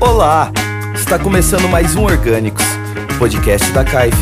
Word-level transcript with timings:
Olá! 0.00 0.52
Está 0.94 1.18
começando 1.18 1.68
mais 1.68 1.96
um 1.96 2.04
Orgânicos, 2.04 2.62
podcast 3.18 3.72
da 3.72 3.84
CAIF. 3.84 4.16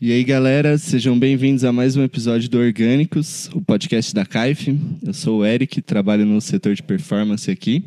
E 0.00 0.12
aí, 0.12 0.22
galera, 0.22 0.78
sejam 0.78 1.18
bem-vindos 1.18 1.64
a 1.64 1.72
mais 1.72 1.96
um 1.96 2.04
episódio 2.04 2.48
do 2.48 2.60
Orgânicos, 2.60 3.50
o 3.52 3.60
podcast 3.60 4.14
da 4.14 4.24
CAIF. 4.24 4.78
Eu 5.04 5.12
sou 5.12 5.40
o 5.40 5.44
Eric, 5.44 5.82
trabalho 5.82 6.24
no 6.24 6.40
setor 6.40 6.76
de 6.76 6.84
performance 6.84 7.50
aqui. 7.50 7.84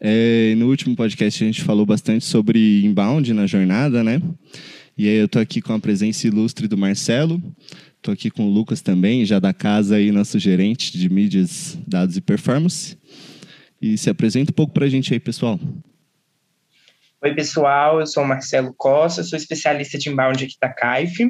É, 0.00 0.54
no 0.56 0.66
último 0.66 0.96
podcast 0.96 1.44
a 1.44 1.46
gente 1.46 1.62
falou 1.62 1.86
bastante 1.86 2.24
sobre 2.24 2.84
inbound 2.84 3.32
na 3.32 3.46
jornada, 3.46 4.02
né? 4.02 4.20
E 4.98 5.10
aí 5.10 5.16
eu 5.16 5.28
tô 5.28 5.38
aqui 5.38 5.60
com 5.60 5.74
a 5.74 5.78
presença 5.78 6.26
ilustre 6.26 6.66
do 6.66 6.78
Marcelo, 6.78 7.38
tô 8.00 8.10
aqui 8.10 8.30
com 8.30 8.46
o 8.46 8.50
Lucas 8.50 8.80
também, 8.80 9.26
já 9.26 9.38
da 9.38 9.52
casa 9.52 9.96
aí, 9.96 10.10
nosso 10.10 10.38
gerente 10.38 10.96
de 10.96 11.10
mídias, 11.10 11.76
dados 11.86 12.16
e 12.16 12.20
performance. 12.22 12.96
E 13.80 13.98
se 13.98 14.08
apresenta 14.08 14.52
um 14.52 14.54
pouco 14.54 14.72
para 14.72 14.86
a 14.86 14.88
gente 14.88 15.12
aí, 15.12 15.20
pessoal. 15.20 15.60
Oi, 17.22 17.34
pessoal, 17.34 18.00
eu 18.00 18.06
sou 18.06 18.22
o 18.22 18.26
Marcelo 18.26 18.72
Costa, 18.74 19.22
sou 19.22 19.36
especialista 19.36 19.98
de 19.98 20.08
inbound 20.08 20.42
aqui 20.42 20.54
da 20.58 20.72
CAIF. 20.72 21.24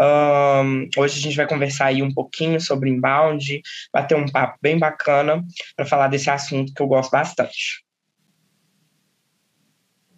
Um, 0.00 0.88
hoje 0.96 1.18
a 1.18 1.22
gente 1.22 1.36
vai 1.36 1.46
conversar 1.46 1.86
aí 1.86 2.02
um 2.02 2.12
pouquinho 2.12 2.60
sobre 2.60 2.90
inbound, 2.90 3.62
bater 3.92 4.16
um 4.16 4.26
papo 4.26 4.58
bem 4.60 4.80
bacana 4.80 5.44
para 5.76 5.86
falar 5.86 6.08
desse 6.08 6.28
assunto 6.28 6.74
que 6.74 6.82
eu 6.82 6.88
gosto 6.88 7.12
bastante. 7.12 7.85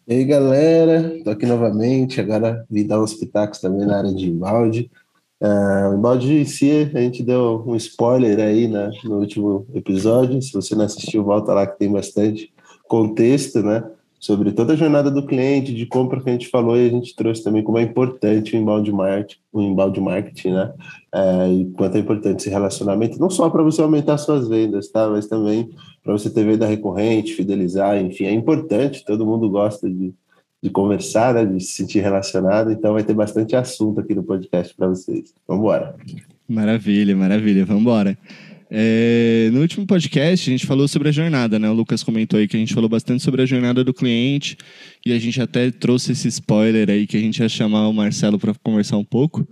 E 0.08 0.14
aí, 0.14 0.24
galera, 0.24 1.20
tô 1.22 1.28
aqui 1.28 1.44
novamente, 1.44 2.18
agora 2.18 2.64
vim 2.70 2.86
dar 2.86 2.98
uns 2.98 3.12
pitacos 3.12 3.60
também 3.60 3.86
na 3.86 3.98
área 3.98 4.14
de 4.14 4.30
inbound. 4.30 4.90
Uh, 5.38 5.90
o 5.90 5.98
inbound 5.98 6.32
em 6.32 6.46
si, 6.46 6.90
a 6.94 6.98
gente 6.98 7.22
deu 7.22 7.62
um 7.66 7.76
spoiler 7.76 8.40
aí 8.40 8.66
né, 8.66 8.90
no 9.04 9.18
último 9.18 9.66
episódio, 9.74 10.40
se 10.40 10.50
você 10.54 10.74
não 10.74 10.86
assistiu, 10.86 11.22
volta 11.22 11.52
lá 11.52 11.66
que 11.66 11.78
tem 11.78 11.92
bastante 11.92 12.50
contexto, 12.88 13.62
né, 13.62 13.84
sobre 14.18 14.50
toda 14.52 14.72
a 14.72 14.76
jornada 14.76 15.10
do 15.10 15.26
cliente, 15.26 15.74
de 15.74 15.84
compra 15.84 16.22
que 16.22 16.30
a 16.30 16.32
gente 16.32 16.48
falou, 16.48 16.74
e 16.74 16.86
a 16.86 16.90
gente 16.90 17.14
trouxe 17.14 17.44
também 17.44 17.62
como 17.62 17.76
é 17.76 17.82
importante 17.82 18.56
o 18.56 18.58
inbound 18.58 18.90
marketing, 18.90 19.40
o 19.52 19.60
inbound 19.60 20.00
marketing, 20.00 20.52
né, 20.52 20.72
uh, 21.14 21.52
e 21.52 21.66
quanto 21.76 21.96
é 21.98 22.00
importante 22.00 22.40
esse 22.40 22.48
relacionamento, 22.48 23.20
não 23.20 23.28
só 23.28 23.50
para 23.50 23.62
você 23.62 23.82
aumentar 23.82 24.16
suas 24.16 24.48
vendas, 24.48 24.88
tá, 24.88 25.06
mas 25.06 25.26
também 25.26 25.68
para 26.08 26.16
você 26.16 26.30
ter 26.30 26.42
venda 26.42 26.66
recorrente, 26.66 27.34
fidelizar, 27.34 28.00
enfim, 28.00 28.24
é 28.24 28.32
importante, 28.32 29.04
todo 29.04 29.26
mundo 29.26 29.46
gosta 29.50 29.90
de, 29.90 30.14
de 30.62 30.70
conversar, 30.70 31.34
né, 31.34 31.44
de 31.44 31.62
se 31.62 31.72
sentir 31.72 32.00
relacionado, 32.00 32.72
então 32.72 32.94
vai 32.94 33.04
ter 33.04 33.12
bastante 33.12 33.54
assunto 33.54 34.00
aqui 34.00 34.14
no 34.14 34.22
podcast 34.22 34.74
para 34.74 34.88
vocês. 34.88 35.34
Vamos 35.46 35.64
embora. 35.64 35.94
Maravilha, 36.48 37.14
maravilha, 37.14 37.62
vamos 37.66 37.82
embora. 37.82 38.16
É, 38.70 39.50
no 39.52 39.60
último 39.60 39.86
podcast 39.86 40.48
a 40.48 40.52
gente 40.52 40.66
falou 40.66 40.88
sobre 40.88 41.10
a 41.10 41.12
jornada, 41.12 41.58
né? 41.58 41.68
O 41.68 41.74
Lucas 41.74 42.02
comentou 42.02 42.40
aí 42.40 42.48
que 42.48 42.56
a 42.56 42.60
gente 42.60 42.72
falou 42.72 42.88
bastante 42.88 43.22
sobre 43.22 43.42
a 43.42 43.46
jornada 43.46 43.84
do 43.84 43.92
cliente 43.92 44.56
e 45.04 45.12
a 45.12 45.18
gente 45.18 45.42
até 45.42 45.70
trouxe 45.70 46.12
esse 46.12 46.28
spoiler 46.28 46.88
aí 46.88 47.06
que 47.06 47.18
a 47.18 47.20
gente 47.20 47.42
ia 47.42 47.50
chamar 47.50 47.86
o 47.86 47.92
Marcelo 47.92 48.38
para 48.38 48.54
conversar 48.62 48.96
um 48.96 49.04
pouco. 49.04 49.46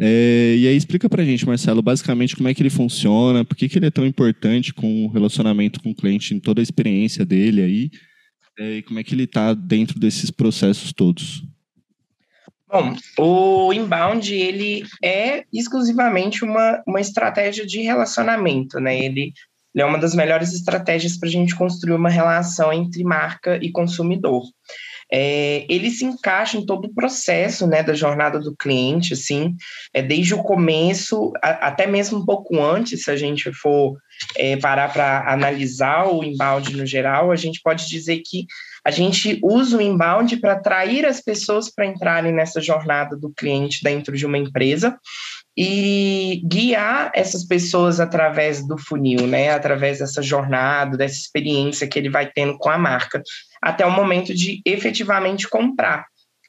É, 0.00 0.54
e 0.56 0.68
aí 0.68 0.76
explica 0.76 1.08
pra 1.08 1.24
gente, 1.24 1.44
Marcelo, 1.44 1.82
basicamente 1.82 2.36
como 2.36 2.48
é 2.48 2.54
que 2.54 2.62
ele 2.62 2.70
funciona, 2.70 3.44
por 3.44 3.56
que, 3.56 3.68
que 3.68 3.78
ele 3.78 3.86
é 3.86 3.90
tão 3.90 4.06
importante 4.06 4.72
com 4.72 5.06
o 5.06 5.08
relacionamento 5.08 5.82
com 5.82 5.90
o 5.90 5.94
cliente 5.94 6.32
em 6.34 6.38
toda 6.38 6.60
a 6.60 6.62
experiência 6.62 7.24
dele 7.24 7.62
aí, 7.62 7.90
é, 8.58 8.76
e 8.76 8.82
como 8.82 9.00
é 9.00 9.04
que 9.04 9.12
ele 9.12 9.24
está 9.24 9.54
dentro 9.54 9.98
desses 9.98 10.30
processos 10.30 10.92
todos. 10.92 11.42
Bom, 12.70 12.94
o 13.18 13.72
inbound 13.72 14.32
ele 14.32 14.84
é 15.02 15.44
exclusivamente 15.52 16.44
uma, 16.44 16.82
uma 16.86 17.00
estratégia 17.00 17.66
de 17.66 17.80
relacionamento, 17.80 18.78
né? 18.78 18.96
Ele, 18.96 19.32
ele 19.74 19.82
é 19.82 19.84
uma 19.84 19.98
das 19.98 20.14
melhores 20.14 20.52
estratégias 20.52 21.16
para 21.16 21.28
a 21.28 21.32
gente 21.32 21.56
construir 21.56 21.94
uma 21.94 22.10
relação 22.10 22.72
entre 22.72 23.02
marca 23.02 23.58
e 23.62 23.72
consumidor 23.72 24.42
é, 25.10 25.64
ele 25.68 25.90
se 25.90 26.04
encaixa 26.04 26.56
em 26.56 26.66
todo 26.66 26.86
o 26.86 26.94
processo 26.94 27.66
né, 27.66 27.82
da 27.82 27.94
jornada 27.94 28.38
do 28.38 28.54
cliente, 28.54 29.14
assim, 29.14 29.56
é, 29.92 30.02
desde 30.02 30.34
o 30.34 30.42
começo, 30.42 31.32
a, 31.42 31.68
até 31.68 31.86
mesmo 31.86 32.18
um 32.18 32.24
pouco 32.24 32.62
antes, 32.62 33.04
se 33.04 33.10
a 33.10 33.16
gente 33.16 33.52
for 33.52 33.96
é, 34.36 34.56
parar 34.56 34.92
para 34.92 35.30
analisar 35.30 36.06
o 36.06 36.22
inbound 36.22 36.76
no 36.76 36.84
geral, 36.84 37.30
a 37.30 37.36
gente 37.36 37.60
pode 37.62 37.88
dizer 37.88 38.20
que 38.24 38.46
a 38.84 38.90
gente 38.90 39.38
usa 39.42 39.76
o 39.76 39.82
inbound 39.82 40.36
para 40.38 40.52
atrair 40.52 41.04
as 41.04 41.20
pessoas 41.20 41.70
para 41.70 41.86
entrarem 41.86 42.32
nessa 42.32 42.60
jornada 42.60 43.16
do 43.16 43.30
cliente 43.30 43.82
dentro 43.82 44.16
de 44.16 44.24
uma 44.24 44.38
empresa 44.38 44.98
e 45.60 46.40
guiar 46.44 47.10
essas 47.12 47.44
pessoas 47.44 47.98
através 47.98 48.64
do 48.64 48.78
funil, 48.78 49.26
né? 49.26 49.50
Através 49.50 49.98
dessa 49.98 50.22
jornada, 50.22 50.96
dessa 50.96 51.16
experiência 51.16 51.88
que 51.88 51.98
ele 51.98 52.08
vai 52.08 52.30
tendo 52.32 52.56
com 52.56 52.70
a 52.70 52.78
marca, 52.78 53.20
até 53.60 53.84
o 53.84 53.90
momento 53.90 54.32
de 54.32 54.62
efetivamente 54.64 55.48
comprar. 55.48 56.06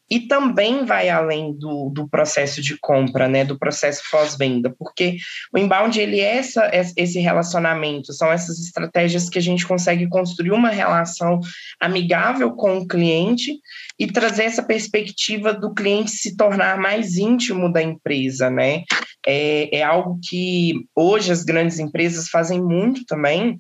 E 0.10 0.22
também 0.22 0.86
vai 0.86 1.10
além 1.10 1.54
do, 1.54 1.90
do 1.90 2.08
processo 2.08 2.62
de 2.62 2.78
compra, 2.80 3.28
né? 3.28 3.46
Do 3.46 3.60
processo 3.60 4.02
pós-venda, 4.10 4.74
porque 4.78 5.18
o 5.54 5.58
inbound 5.58 6.00
ele 6.00 6.20
é 6.20 6.38
essa, 6.38 6.70
esse 6.96 7.20
relacionamento, 7.20 8.12
são 8.14 8.32
essas 8.32 8.60
estratégias 8.60 9.30
que 9.30 9.38
a 9.38 9.42
gente 9.42 9.68
consegue 9.68 10.08
construir 10.08 10.52
uma 10.52 10.70
relação 10.70 11.40
amigável 11.80 12.54
com 12.54 12.80
o 12.80 12.88
cliente 12.88 13.60
e 14.00 14.08
trazer 14.08 14.44
essa 14.44 14.64
perspectiva 14.64 15.54
do 15.54 15.74
cliente 15.74 16.12
se 16.12 16.36
tornar 16.36 16.78
mais 16.78 17.18
íntimo 17.18 17.72
da 17.72 17.82
empresa, 17.82 18.50
né? 18.50 18.84
É, 19.28 19.80
é 19.80 19.84
algo 19.84 20.20
que 20.24 20.74
hoje 20.96 21.32
as 21.32 21.44
grandes 21.44 21.78
empresas 21.78 22.30
fazem 22.30 22.62
muito 22.62 23.06
também, 23.06 23.60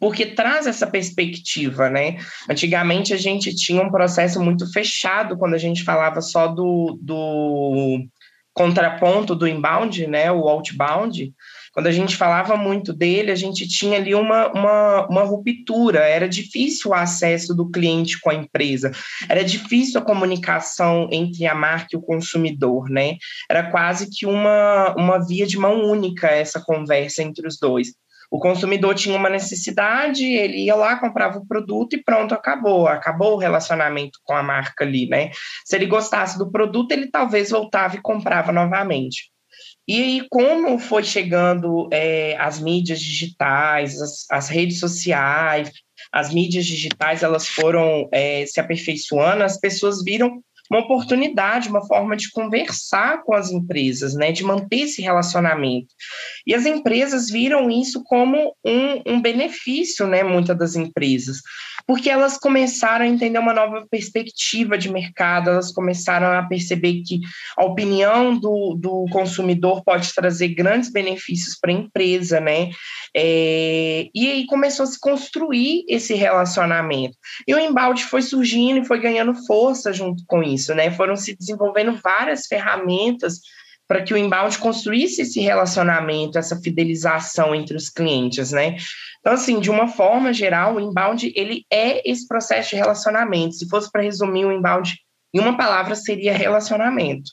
porque 0.00 0.26
traz 0.26 0.66
essa 0.66 0.86
perspectiva, 0.86 1.90
né? 1.90 2.16
Antigamente 2.48 3.12
a 3.12 3.18
gente 3.18 3.54
tinha 3.54 3.82
um 3.82 3.90
processo 3.90 4.42
muito 4.42 4.70
fechado 4.72 5.36
quando 5.36 5.54
a 5.54 5.58
gente 5.58 5.84
falava 5.84 6.22
só 6.22 6.48
do, 6.48 6.98
do 7.00 8.00
contraponto 8.54 9.34
do 9.34 9.46
inbound, 9.46 10.06
né? 10.06 10.32
O 10.32 10.48
outbound. 10.48 11.32
Quando 11.72 11.86
a 11.86 11.92
gente 11.92 12.16
falava 12.16 12.56
muito 12.56 12.92
dele, 12.92 13.30
a 13.30 13.36
gente 13.36 13.68
tinha 13.68 13.98
ali 13.98 14.14
uma, 14.14 14.48
uma, 14.48 15.06
uma 15.06 15.22
ruptura, 15.22 16.00
era 16.00 16.28
difícil 16.28 16.90
o 16.90 16.94
acesso 16.94 17.54
do 17.54 17.70
cliente 17.70 18.20
com 18.20 18.30
a 18.30 18.34
empresa, 18.34 18.90
era 19.28 19.44
difícil 19.44 20.00
a 20.00 20.04
comunicação 20.04 21.08
entre 21.12 21.46
a 21.46 21.54
marca 21.54 21.90
e 21.92 21.96
o 21.96 22.02
consumidor, 22.02 22.90
né? 22.90 23.16
Era 23.48 23.70
quase 23.70 24.10
que 24.10 24.26
uma, 24.26 24.94
uma 24.96 25.24
via 25.24 25.46
de 25.46 25.58
mão 25.58 25.84
única 25.84 26.26
essa 26.26 26.60
conversa 26.60 27.22
entre 27.22 27.46
os 27.46 27.56
dois. 27.58 27.94
O 28.30 28.38
consumidor 28.38 28.94
tinha 28.94 29.16
uma 29.16 29.28
necessidade, 29.28 30.24
ele 30.24 30.64
ia 30.64 30.76
lá, 30.76 30.96
comprava 30.96 31.38
o 31.38 31.46
produto 31.46 31.94
e 31.94 32.02
pronto, 32.02 32.32
acabou. 32.32 32.86
Acabou 32.86 33.34
o 33.34 33.38
relacionamento 33.38 34.20
com 34.22 34.34
a 34.34 34.42
marca 34.42 34.84
ali, 34.84 35.08
né? 35.08 35.30
Se 35.64 35.74
ele 35.74 35.86
gostasse 35.86 36.38
do 36.38 36.50
produto, 36.50 36.92
ele 36.92 37.10
talvez 37.10 37.50
voltava 37.50 37.96
e 37.96 38.00
comprava 38.00 38.52
novamente. 38.52 39.30
E 39.86 40.00
aí, 40.00 40.26
como 40.30 40.78
foi 40.78 41.02
chegando 41.02 41.88
é, 41.92 42.36
as 42.38 42.60
mídias 42.60 43.00
digitais, 43.00 44.00
as, 44.00 44.24
as, 44.30 44.48
redes 44.48 44.78
sociais, 44.78 45.72
as 46.12 46.32
mídias 46.32 46.64
digitais, 46.64 47.24
elas 47.24 47.48
foram 47.48 48.08
é, 48.12 48.46
se 48.46 48.60
aperfeiçoando, 48.60 49.42
as 49.42 49.58
pessoas 49.58 50.04
viram 50.04 50.40
uma 50.70 50.80
oportunidade, 50.80 51.68
uma 51.68 51.84
forma 51.84 52.16
de 52.16 52.30
conversar 52.30 53.24
com 53.24 53.34
as 53.34 53.50
empresas, 53.50 54.14
né, 54.14 54.30
de 54.30 54.44
manter 54.44 54.82
esse 54.82 55.02
relacionamento. 55.02 55.88
E 56.46 56.54
as 56.54 56.64
empresas 56.64 57.28
viram 57.28 57.68
isso 57.68 58.04
como 58.04 58.54
um, 58.64 59.14
um 59.14 59.20
benefício, 59.20 60.06
né, 60.06 60.22
muitas 60.22 60.56
das 60.56 60.76
empresas, 60.76 61.38
porque 61.86 62.08
elas 62.08 62.38
começaram 62.38 63.04
a 63.04 63.08
entender 63.08 63.40
uma 63.40 63.52
nova 63.52 63.84
perspectiva 63.90 64.78
de 64.78 64.92
mercado, 64.92 65.50
elas 65.50 65.72
começaram 65.72 66.38
a 66.38 66.44
perceber 66.44 67.02
que 67.04 67.18
a 67.56 67.64
opinião 67.64 68.38
do, 68.38 68.76
do 68.78 69.06
consumidor 69.10 69.82
pode 69.82 70.14
trazer 70.14 70.48
grandes 70.48 70.92
benefícios 70.92 71.58
para 71.60 71.72
a 71.72 71.74
empresa, 71.74 72.38
né, 72.38 72.70
é, 73.16 74.08
e 74.14 74.30
aí 74.30 74.46
começou 74.46 74.84
a 74.84 74.86
se 74.86 75.00
construir 75.00 75.84
esse 75.88 76.14
relacionamento. 76.14 77.16
E 77.48 77.52
o 77.52 77.58
embalde 77.58 78.04
foi 78.04 78.22
surgindo 78.22 78.78
e 78.78 78.84
foi 78.84 79.00
ganhando 79.00 79.34
força 79.46 79.92
junto 79.92 80.22
com 80.28 80.40
isso 80.44 80.59
isso, 80.60 80.74
né? 80.74 80.90
Foram 80.90 81.16
se 81.16 81.36
desenvolvendo 81.36 81.98
várias 82.02 82.46
ferramentas 82.46 83.40
para 83.88 84.02
que 84.02 84.14
o 84.14 84.16
inbound 84.16 84.56
construísse 84.58 85.22
esse 85.22 85.40
relacionamento, 85.40 86.38
essa 86.38 86.54
fidelização 86.60 87.52
entre 87.52 87.76
os 87.76 87.88
clientes, 87.88 88.52
né? 88.52 88.76
Então, 89.18 89.32
assim, 89.32 89.58
de 89.58 89.68
uma 89.68 89.88
forma 89.88 90.32
geral, 90.32 90.76
o 90.76 90.80
inbound, 90.80 91.32
ele 91.34 91.64
é 91.68 92.08
esse 92.08 92.26
processo 92.28 92.70
de 92.70 92.76
relacionamento. 92.76 93.56
Se 93.56 93.68
fosse 93.68 93.90
para 93.90 94.02
resumir 94.02 94.44
o 94.44 94.52
inbound 94.52 94.96
em 95.34 95.40
uma 95.40 95.56
palavra, 95.56 95.96
seria 95.96 96.32
relacionamento. 96.32 97.32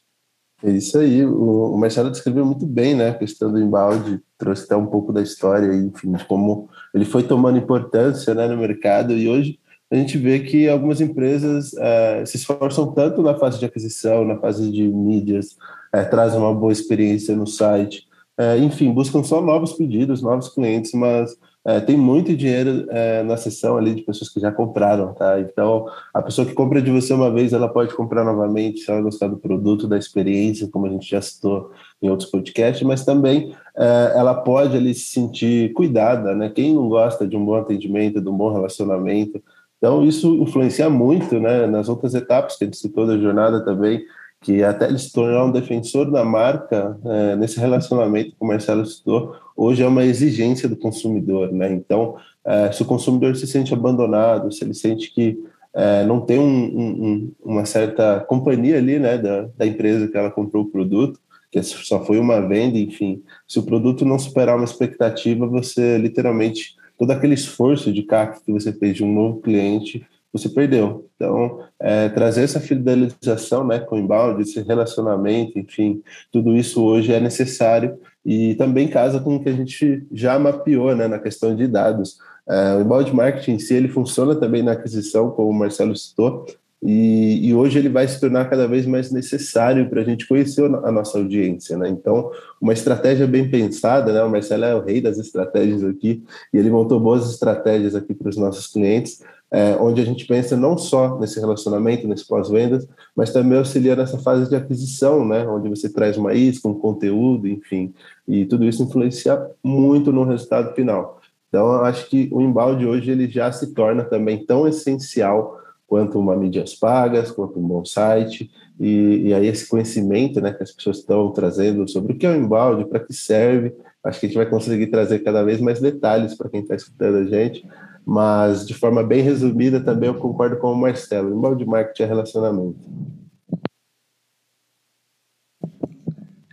É 0.64 0.72
isso 0.72 0.98
aí. 0.98 1.24
O 1.24 1.78
Marcelo 1.78 2.10
descreveu 2.10 2.44
muito 2.44 2.66
bem, 2.66 2.96
né? 2.96 3.10
A 3.10 3.18
questão 3.18 3.52
do 3.52 3.60
inbound, 3.60 4.20
trouxe 4.38 4.64
até 4.64 4.76
um 4.76 4.88
pouco 4.88 5.14
da 5.14 5.22
história, 5.22 5.72
enfim, 5.74 6.12
de 6.12 6.26
como 6.26 6.70
ele 6.94 7.06
foi 7.06 7.22
tomando 7.22 7.60
importância 7.60 8.34
né, 8.34 8.48
no 8.48 8.58
mercado 8.58 9.14
e 9.14 9.30
hoje 9.30 9.60
a 9.92 9.96
gente 9.96 10.18
vê 10.18 10.40
que 10.40 10.68
algumas 10.68 11.00
empresas 11.00 11.74
é, 11.76 12.26
se 12.26 12.38
esforçam 12.38 12.92
tanto 12.94 13.22
na 13.22 13.36
fase 13.36 13.60
de 13.60 13.66
aquisição, 13.66 14.26
na 14.26 14.38
fase 14.38 14.72
de 14.72 14.88
mídias, 14.88 15.58
é, 15.94 16.04
trazem 16.04 16.40
uma 16.40 16.54
boa 16.54 16.74
experiência 16.74 17.36
no 17.36 17.48
site, 17.48 18.06
é, 18.38 18.58
enfim, 18.58 18.92
buscam 18.92 19.24
só 19.24 19.42
novos 19.42 19.74
pedidos, 19.74 20.22
novos 20.22 20.50
clientes, 20.50 20.94
mas 20.94 21.36
é, 21.66 21.82
tem 21.82 21.98
muito 21.98 22.36
dinheiro 22.36 22.86
é, 22.90 23.24
na 23.24 23.36
sessão 23.36 23.78
ali 23.78 23.96
de 23.96 24.04
pessoas 24.04 24.30
que 24.30 24.40
já 24.40 24.52
compraram, 24.52 25.14
tá? 25.14 25.40
Então, 25.40 25.86
a 26.14 26.22
pessoa 26.22 26.48
que 26.48 26.54
compra 26.54 26.82
de 26.82 26.92
você 26.92 27.14
uma 27.14 27.30
vez, 27.30 27.52
ela 27.52 27.68
pode 27.68 27.94
comprar 27.96 28.24
novamente 28.24 28.82
se 28.82 28.92
ela 28.92 29.02
gostar 29.02 29.28
do 29.28 29.38
produto, 29.38 29.88
da 29.88 29.98
experiência, 29.98 30.70
como 30.70 30.86
a 30.86 30.90
gente 30.90 31.10
já 31.10 31.22
citou 31.22 31.72
em 32.02 32.10
outros 32.10 32.30
podcasts, 32.30 32.88
mas 32.88 33.04
também 33.04 33.54
é, 33.76 34.14
ela 34.16 34.36
pode 34.36 34.78
ali 34.78 34.94
se 34.94 35.10
sentir 35.10 35.74
cuidada, 35.74 36.36
né? 36.36 36.50
Quem 36.50 36.74
não 36.74 36.88
gosta 36.88 37.28
de 37.28 37.36
um 37.36 37.44
bom 37.44 37.56
atendimento, 37.56 38.22
de 38.22 38.30
um 38.30 38.38
bom 38.38 38.54
relacionamento? 38.54 39.44
Então, 39.78 40.04
isso 40.04 40.36
influencia 40.42 40.90
muito, 40.90 41.40
né? 41.40 41.68
Nas 41.68 41.88
outras 41.88 42.16
etapas 42.16 42.56
que 42.56 42.64
a 42.64 42.68
gente 42.68 42.78
citou 42.78 43.06
da 43.06 43.18
jornada 43.18 43.64
também, 43.64 44.04
que 44.42 44.64
até 44.64 44.88
ele 44.88 45.00
se 45.00 45.12
tornar 45.12 45.46
um 45.46 45.52
defensor 45.52 46.10
da 46.12 46.24
marca 46.24 46.98
é, 47.06 47.36
nesse 47.36 47.60
relacionamento 47.60 48.32
que 48.32 48.38
o 48.40 48.48
Marcelo 48.48 48.86
citou, 48.86 49.36
hoje 49.56 49.84
é 49.84 49.88
uma 49.88 50.04
exigência 50.04 50.70
do 50.70 50.76
consumidor, 50.76 51.52
né? 51.52 51.72
Então, 51.72 52.16
é, 52.46 52.72
se 52.72 52.82
o 52.82 52.86
consumidor 52.86 53.36
se 53.36 53.46
sente 53.46 53.74
abandonado, 53.74 54.52
se 54.52 54.64
ele 54.64 54.74
sente 54.74 55.14
que 55.14 55.38
é, 55.74 56.04
não 56.06 56.22
tem 56.22 56.40
um, 56.40 56.44
um, 56.44 57.32
uma 57.44 57.66
certa 57.66 58.22
companhia 58.22 58.78
ali, 58.78 58.98
né, 58.98 59.18
da, 59.18 59.48
da 59.56 59.66
empresa 59.66 60.08
que 60.08 60.18
ela 60.18 60.32
comprou 60.32 60.64
o 60.64 60.72
produto, 60.72 61.20
que 61.52 61.62
só 61.62 62.04
foi 62.04 62.20
uma 62.20 62.42
venda, 62.42 62.78
enfim, 62.78 63.22
se 63.48 63.60
o 63.60 63.64
produto 63.64 64.04
não 64.04 64.18
superar 64.18 64.56
uma 64.56 64.66
expectativa, 64.66 65.46
você 65.46 65.98
literalmente 65.98 66.77
todo 66.98 67.12
aquele 67.12 67.34
esforço 67.34 67.92
de 67.92 68.04
CAC 68.04 68.44
que 68.44 68.52
você 68.52 68.72
fez 68.74 68.96
de 68.96 69.04
um 69.04 69.14
novo 69.14 69.42
cliente 69.42 70.06
você 70.32 70.50
perdeu. 70.50 71.10
Então, 71.16 71.60
é, 71.80 72.10
trazer 72.10 72.44
essa 72.44 72.60
fidelização 72.60 73.66
né, 73.66 73.80
com 73.80 73.96
o 73.96 74.00
inbound, 74.00 74.42
esse 74.42 74.62
relacionamento, 74.62 75.58
enfim, 75.58 76.02
tudo 76.32 76.56
isso 76.56 76.84
hoje 76.84 77.14
é 77.14 77.20
necessário 77.20 77.98
e 78.26 78.56
também 78.56 78.88
casa 78.88 79.20
com 79.20 79.36
o 79.36 79.44
que 79.44 79.50
a 79.50 79.54
gente 79.54 80.06
já 80.12 80.38
mapeou 80.38 80.96
né, 80.96 81.08
na 81.08 81.20
questão 81.20 81.56
de 81.56 81.68
dados. 81.68 82.18
É, 82.48 82.76
o 82.76 82.82
inbound 82.82 83.14
marketing 83.14 83.54
em 83.54 83.60
si, 83.60 83.74
ele 83.74 83.88
funciona 83.88 84.36
também 84.36 84.62
na 84.62 84.74
aquisição, 84.74 85.32
como 85.32 85.50
o 85.50 85.54
Marcelo 85.54 85.96
citou, 85.96 86.46
e, 86.82 87.50
e, 87.50 87.56
hoje 87.56 87.80
ele 87.80 87.90
vai 87.90 88.08
se 88.08 88.20
tornar 88.20 88.48
cada 88.50 88.68
vez 88.68 88.86
mais 88.86 89.12
necessário 89.12 89.90
para 89.90 90.02
a 90.02 90.04
gente 90.04 90.28
conhecer 90.28 90.64
a 90.64 90.92
nossa 90.92 91.18
audiência, 91.18 91.76
né? 91.76 91.90
Então, 91.90 92.30
uma 92.62 92.72
estratégia 92.72 93.26
bem 93.26 93.50
pensada, 93.50 94.14
né? 94.14 94.24
O 94.24 94.30
Marcelo 94.30 94.64
é 94.64 94.76
o 94.76 94.84
rei 94.84 95.02
das 95.02 95.18
estratégias 95.18 95.84
aqui 95.84 96.24
e 96.54 96.58
ele 96.58 96.70
montou 96.70 97.00
boas 97.00 97.28
estratégias 97.32 97.96
aqui 97.96 98.14
para 98.14 98.30
os 98.30 98.38
nossos 98.38 98.68
clientes, 98.68 99.24
é, 99.50 99.76
onde 99.78 100.02
a 100.02 100.06
gente 100.06 100.28
pensa 100.28 100.56
não 100.56 100.78
só 100.78 101.18
nesse 101.18 101.40
relacionamento, 101.40 102.08
nesse 102.08 102.28
pós-vendas, 102.28 102.88
mas 103.16 103.34
também 103.34 103.58
auxilia 103.58 103.96
nessa 103.96 104.20
fase 104.20 104.48
de 104.48 104.56
aquisição, 104.56 105.28
né? 105.28 105.48
Onde 105.48 105.70
você 105.70 105.90
traz 105.90 106.16
uma 106.16 106.36
isca, 106.36 106.68
um 106.68 106.76
conteúdo, 106.76 107.48
enfim, 107.48 107.92
e 108.28 108.46
tudo 108.46 108.66
isso 108.66 108.84
influencia 108.84 109.50
muito 109.64 110.12
no 110.12 110.24
resultado 110.24 110.76
final. 110.76 111.20
Então, 111.50 111.74
eu 111.74 111.86
acho 111.86 112.08
que 112.08 112.30
o 112.32 112.40
embalde 112.40 112.86
hoje 112.86 113.10
ele 113.10 113.28
já 113.28 113.52
se 113.52 113.74
torna 113.74 114.04
também 114.04 114.46
tão 114.46 114.68
essencial 114.68 115.58
quanto 115.88 116.20
uma 116.20 116.36
mídias 116.36 116.76
pagas, 116.76 117.32
quanto 117.32 117.58
um 117.58 117.68
bom 117.68 117.86
site, 117.86 118.52
e, 118.80 119.28
e, 119.28 119.34
aí 119.34 119.48
esse 119.48 119.68
conhecimento 119.68 120.40
né, 120.40 120.54
que 120.54 120.62
as 120.62 120.72
pessoas 120.72 120.98
estão 120.98 121.32
trazendo 121.32 121.88
sobre 121.88 122.14
o 122.14 122.18
que 122.18 122.26
é 122.26 122.30
o 122.30 122.36
embalde, 122.36 122.86
para 122.86 123.00
que 123.00 123.14
serve, 123.14 123.74
acho 124.04 124.20
que 124.20 124.26
a 124.26 124.30
gente 124.30 124.38
vai 124.38 124.46
conseguir 124.48 124.88
trazer 124.88 125.20
cada 125.20 125.44
vez 125.44 125.60
mais 125.60 125.80
detalhes 125.80 126.36
para 126.36 126.50
quem 126.50 126.60
está 126.60 126.76
escutando 126.76 127.18
a 127.18 127.24
gente, 127.26 127.66
mas 128.06 128.68
de 128.68 128.74
forma 128.74 129.02
bem 129.02 129.22
resumida 129.22 129.80
também 129.80 130.10
eu 130.10 130.16
concordo 130.16 130.58
com 130.58 130.72
o 130.72 130.78
Marcelo, 130.78 131.34
embalde 131.34 131.66
marketing 131.66 132.04
é 132.04 132.06
relacionamento. 132.06 132.80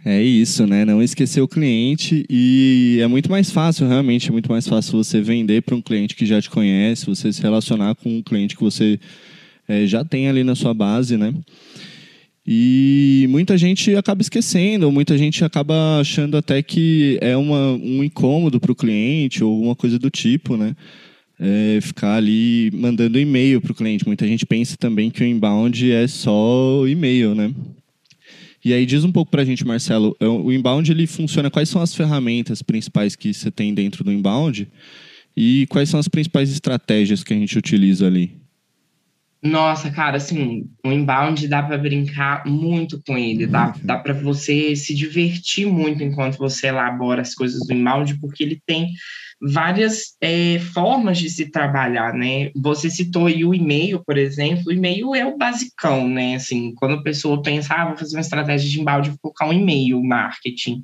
É 0.05 0.23
isso, 0.23 0.67
né? 0.67 0.85
Não 0.85 1.03
esquecer 1.03 1.41
o 1.41 1.49
cliente 1.49 2.27
e 2.29 2.99
é 3.01 3.06
muito 3.06 3.31
mais 3.31 3.51
fácil, 3.51 3.89
realmente, 3.89 4.29
é 4.29 4.33
muito 4.33 4.51
mais 4.51 4.69
fácil 4.69 4.93
você 4.93 5.23
vender 5.23 5.62
para 5.62 5.75
um 5.75 5.81
cliente 5.81 6.15
que 6.15 6.27
já 6.27 6.43
te 6.43 6.51
conhece, 6.51 7.06
você 7.06 7.33
se 7.33 7.41
relacionar 7.41 7.95
com 7.95 8.19
um 8.19 8.23
cliente 8.23 8.55
que 8.55 8.62
você 8.62 9.01
é, 9.67 9.87
já 9.87 10.05
tem 10.05 10.29
ali 10.29 10.45
na 10.45 10.55
sua 10.55 10.75
base, 10.75 11.17
né? 11.17 11.33
E 12.47 13.27
muita 13.31 13.56
gente 13.56 13.97
acaba 13.97 14.21
esquecendo, 14.21 14.85
ou 14.85 14.93
muita 14.93 15.17
gente 15.17 15.43
acaba 15.43 15.99
achando 15.99 16.37
até 16.37 16.62
que 16.62 17.19
é 17.23 17.35
uma, 17.35 17.73
um 17.73 18.05
incômodo 18.05 18.61
para 18.61 18.73
o 18.73 18.77
cliente 18.77 19.43
ou 19.43 19.51
alguma 19.55 19.75
coisa 19.75 19.99
do 19.99 20.11
tipo, 20.11 20.55
né? 20.55 20.77
É 21.41 21.79
ficar 21.81 22.17
ali 22.17 22.71
mandando 22.75 23.19
e-mail 23.19 23.59
para 23.59 23.73
o 23.73 23.75
cliente. 23.75 24.06
Muita 24.06 24.27
gente 24.27 24.45
pensa 24.45 24.77
também 24.77 25.11
que 25.11 25.23
o 25.23 25.27
inbound 25.27 25.91
é 25.91 26.06
só 26.06 26.87
e-mail, 26.87 27.35
né? 27.35 27.51
E 28.65 28.73
aí 28.73 28.87
diz 28.87 29.05
um 29.05 29.13
pouco 29.13 29.31
para 29.31 29.43
a 29.43 29.45
gente, 29.45 29.67
Marcelo, 29.67 30.17
é, 30.19 30.27
o 30.27 30.51
inbound 30.51 30.91
ele 30.91 31.07
funciona, 31.07 31.51
quais 31.51 31.69
são 31.69 31.83
as 31.83 31.95
ferramentas 31.95 32.63
principais 32.63 33.15
que 33.15 33.35
você 33.35 33.51
tem 33.51 33.75
dentro 33.75 34.03
do 34.03 34.11
inbound 34.11 34.67
e 35.37 35.67
quais 35.69 35.91
são 35.91 36.01
as 36.01 36.09
principais 36.09 36.51
estratégias 36.51 37.23
que 37.23 37.35
a 37.35 37.37
gente 37.37 37.59
utiliza 37.59 38.07
ali? 38.07 38.44
Nossa, 39.44 39.91
cara, 39.91 40.17
assim, 40.17 40.70
o 40.82 40.91
inbound 40.91 41.46
dá 41.49 41.62
para 41.62 41.76
brincar 41.76 42.46
muito 42.46 43.02
com 43.06 43.19
ele, 43.19 43.46
dá, 43.46 43.67
uhum. 43.67 43.81
dá 43.82 43.99
para 43.99 44.14
você 44.14 44.75
se 44.75 44.94
divertir 44.94 45.67
muito 45.67 46.02
enquanto 46.02 46.38
você 46.38 46.69
elabora 46.69 47.20
as 47.20 47.35
coisas 47.35 47.61
do 47.67 47.75
inbound, 47.75 48.19
porque 48.20 48.43
ele 48.43 48.62
tem 48.64 48.88
várias 49.43 50.17
é, 50.19 50.58
formas 50.58 51.19
de 51.19 51.29
se 51.29 51.50
trabalhar, 51.50 52.14
né? 52.14 52.50
Você 52.56 52.88
citou 52.88 53.26
aí 53.26 53.44
o 53.44 53.52
e-mail, 53.52 54.02
por 54.02 54.17
exemplo, 54.17 54.64
o 54.69 54.73
e-mail 54.73 55.14
é 55.14 55.26
o 55.26 55.37
basicão, 55.37 56.08
né? 56.08 56.37
Assim, 56.37 56.73
quando 56.75 56.94
a 56.94 57.02
pessoa 57.02 57.43
pensa, 57.43 57.75
ah, 57.75 57.88
vou 57.88 57.99
fazer 57.99 58.17
uma 58.17 58.23
estratégia 58.23 58.70
de 58.70 58.81
inbound, 58.81 59.11
vou 59.11 59.19
colocar 59.19 59.46
um 59.46 59.52
e-mail 59.52 60.02
marketing, 60.02 60.82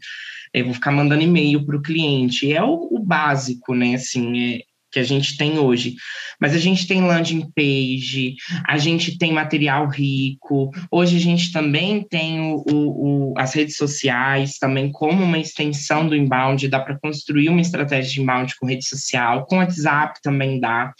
eu 0.53 0.67
vou 0.67 0.75
ficar 0.75 0.91
mandando 0.91 1.23
e-mail 1.23 1.65
para 1.65 1.77
o 1.77 1.83
cliente, 1.83 2.53
é 2.53 2.63
o, 2.63 2.89
o, 2.91 2.99
básico, 2.99 3.75
né? 3.75 3.95
Assim, 3.95 4.57
é, 4.57 4.63
que 4.91 4.99
a 4.99 5.03
gente 5.03 5.37
tem 5.37 5.59
hoje. 5.59 5.95
Mas 6.41 6.55
a 6.55 6.59
gente 6.59 6.87
tem 6.87 7.03
landing 7.03 7.51
page, 7.55 8.35
a 8.67 8.79
gente 8.79 9.19
tem 9.19 9.33
material 9.33 9.89
rico, 9.89 10.71
hoje 10.91 11.17
a 11.17 11.21
gente 11.21 11.53
também 11.53 12.03
tem 12.03 12.41
o, 12.41 12.65
o, 12.71 13.33
o 13.33 13.39
as 13.39 13.55
redes 13.55 13.77
sociais 13.77 14.59
também 14.59 14.91
como 14.91 15.23
uma 15.23 15.39
extensão 15.39 16.09
do 16.09 16.17
inbound, 16.17 16.69
dá 16.69 16.81
para 16.81 16.99
construir 16.99 17.49
uma 17.49 17.61
estratégia 17.61 18.13
de 18.13 18.21
inbound 18.21 18.55
com 18.59 18.67
rede 18.67 18.87
social, 18.87 19.47
com 19.47 19.59
WhatsApp 19.59 20.21
também 20.23 20.59
dá. 20.59 20.93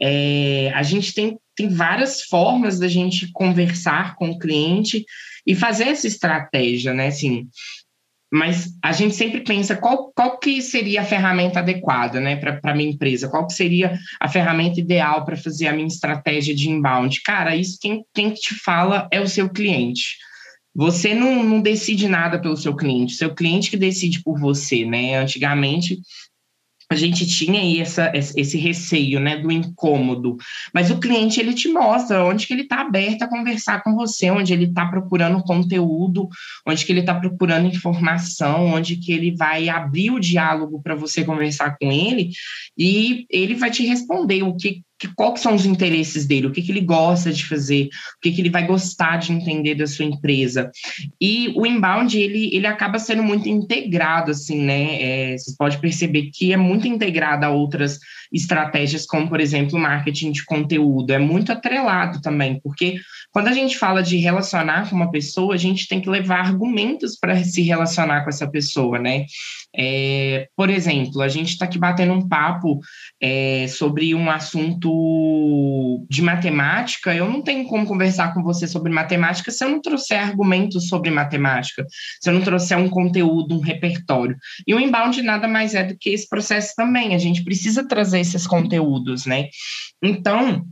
É, 0.00 0.70
a 0.74 0.82
gente 0.82 1.14
tem, 1.14 1.38
tem 1.56 1.68
várias 1.68 2.22
formas 2.22 2.78
da 2.78 2.88
gente 2.88 3.30
conversar 3.32 4.14
com 4.16 4.30
o 4.30 4.38
cliente 4.38 5.04
e 5.46 5.54
fazer 5.54 5.84
essa 5.84 6.06
estratégia, 6.06 6.94
né? 6.94 7.08
Assim, 7.08 7.48
mas 8.32 8.72
a 8.82 8.92
gente 8.92 9.14
sempre 9.14 9.42
pensa 9.42 9.76
qual, 9.76 10.10
qual 10.16 10.38
que 10.38 10.62
seria 10.62 11.02
a 11.02 11.04
ferramenta 11.04 11.58
adequada 11.58 12.18
né, 12.18 12.34
para 12.36 12.58
a 12.62 12.74
minha 12.74 12.90
empresa, 12.90 13.28
qual 13.28 13.46
que 13.46 13.52
seria 13.52 13.98
a 14.18 14.26
ferramenta 14.26 14.80
ideal 14.80 15.22
para 15.26 15.36
fazer 15.36 15.66
a 15.66 15.72
minha 15.74 15.86
estratégia 15.86 16.54
de 16.54 16.70
inbound. 16.70 17.20
Cara, 17.20 17.54
isso 17.54 17.78
quem, 17.78 18.02
quem 18.14 18.32
te 18.32 18.54
fala 18.54 19.06
é 19.12 19.20
o 19.20 19.28
seu 19.28 19.50
cliente. 19.50 20.16
Você 20.74 21.14
não, 21.14 21.44
não 21.44 21.60
decide 21.60 22.08
nada 22.08 22.40
pelo 22.40 22.56
seu 22.56 22.74
cliente, 22.74 23.12
seu 23.12 23.34
cliente 23.34 23.70
que 23.70 23.76
decide 23.76 24.22
por 24.22 24.40
você, 24.40 24.86
né? 24.86 25.16
Antigamente 25.16 26.00
a 26.92 26.96
gente 26.96 27.26
tinha 27.26 27.60
aí 27.60 27.80
essa, 27.80 28.12
esse 28.14 28.58
receio, 28.58 29.18
né, 29.18 29.36
do 29.36 29.50
incômodo. 29.50 30.36
Mas 30.72 30.90
o 30.90 30.98
cliente, 30.98 31.40
ele 31.40 31.54
te 31.54 31.68
mostra 31.68 32.24
onde 32.24 32.46
que 32.46 32.52
ele 32.52 32.62
está 32.62 32.80
aberto 32.80 33.22
a 33.22 33.28
conversar 33.28 33.82
com 33.82 33.94
você, 33.94 34.30
onde 34.30 34.52
ele 34.52 34.66
está 34.66 34.86
procurando 34.86 35.42
conteúdo, 35.42 36.28
onde 36.66 36.84
que 36.84 36.92
ele 36.92 37.00
está 37.00 37.14
procurando 37.14 37.66
informação, 37.66 38.66
onde 38.66 38.96
que 38.96 39.12
ele 39.12 39.34
vai 39.34 39.68
abrir 39.68 40.10
o 40.10 40.20
diálogo 40.20 40.80
para 40.82 40.94
você 40.94 41.24
conversar 41.24 41.76
com 41.78 41.90
ele, 41.90 42.30
e 42.76 43.26
ele 43.30 43.54
vai 43.54 43.70
te 43.70 43.84
responder 43.84 44.42
o 44.42 44.56
que, 44.56 44.82
que, 45.02 45.12
qual 45.16 45.34
que 45.34 45.40
são 45.40 45.56
os 45.56 45.66
interesses 45.66 46.26
dele, 46.26 46.46
o 46.46 46.52
que, 46.52 46.62
que 46.62 46.70
ele 46.70 46.80
gosta 46.80 47.32
de 47.32 47.44
fazer, 47.44 47.88
o 48.16 48.20
que, 48.20 48.30
que 48.30 48.40
ele 48.40 48.50
vai 48.50 48.64
gostar 48.64 49.16
de 49.16 49.32
entender 49.32 49.74
da 49.74 49.84
sua 49.84 50.04
empresa. 50.04 50.70
E 51.20 51.52
o 51.56 51.66
inbound, 51.66 52.16
ele, 52.16 52.54
ele 52.54 52.68
acaba 52.68 53.00
sendo 53.00 53.22
muito 53.24 53.48
integrado, 53.48 54.30
assim, 54.30 54.62
né? 54.62 55.02
É, 55.02 55.36
você 55.36 55.56
pode 55.58 55.78
perceber 55.78 56.30
que 56.32 56.52
é 56.52 56.56
muito 56.56 56.86
integrado 56.86 57.44
a 57.44 57.50
outras 57.50 57.98
estratégias, 58.32 59.04
como, 59.04 59.28
por 59.28 59.40
exemplo, 59.40 59.76
marketing 59.76 60.30
de 60.30 60.44
conteúdo. 60.44 61.12
É 61.12 61.18
muito 61.18 61.50
atrelado 61.50 62.20
também, 62.20 62.60
porque 62.62 63.00
quando 63.32 63.48
a 63.48 63.52
gente 63.52 63.78
fala 63.78 64.02
de 64.02 64.18
relacionar 64.18 64.88
com 64.88 64.94
uma 64.94 65.10
pessoa, 65.10 65.54
a 65.54 65.58
gente 65.58 65.88
tem 65.88 66.00
que 66.00 66.10
levar 66.10 66.40
argumentos 66.40 67.16
para 67.18 67.42
se 67.42 67.62
relacionar 67.62 68.22
com 68.22 68.28
essa 68.28 68.46
pessoa, 68.46 68.98
né? 68.98 69.24
É, 69.74 70.48
por 70.54 70.68
exemplo, 70.68 71.22
a 71.22 71.28
gente 71.28 71.48
está 71.48 71.64
aqui 71.64 71.78
batendo 71.78 72.12
um 72.12 72.28
papo 72.28 72.78
é, 73.20 73.66
sobre 73.68 74.14
um 74.14 74.30
assunto 74.30 76.06
de 76.10 76.20
matemática. 76.20 77.14
Eu 77.14 77.28
não 77.30 77.40
tenho 77.40 77.66
como 77.66 77.86
conversar 77.86 78.34
com 78.34 78.42
você 78.42 78.68
sobre 78.68 78.92
matemática 78.92 79.50
se 79.50 79.64
eu 79.64 79.70
não 79.70 79.80
trouxer 79.80 80.20
argumentos 80.20 80.88
sobre 80.88 81.10
matemática, 81.10 81.86
se 82.20 82.28
eu 82.28 82.34
não 82.34 82.42
trouxer 82.42 82.76
um 82.76 82.88
conteúdo, 82.88 83.54
um 83.54 83.60
repertório. 83.60 84.36
E 84.66 84.74
o 84.74 84.80
inbound 84.80 85.22
nada 85.22 85.48
mais 85.48 85.74
é 85.74 85.84
do 85.84 85.96
que 85.96 86.10
esse 86.10 86.28
processo 86.28 86.74
também. 86.76 87.14
A 87.14 87.18
gente 87.18 87.42
precisa 87.42 87.88
trazer 87.88 88.20
esses 88.20 88.46
conteúdos, 88.46 89.24
né? 89.24 89.48
Então, 90.02 90.66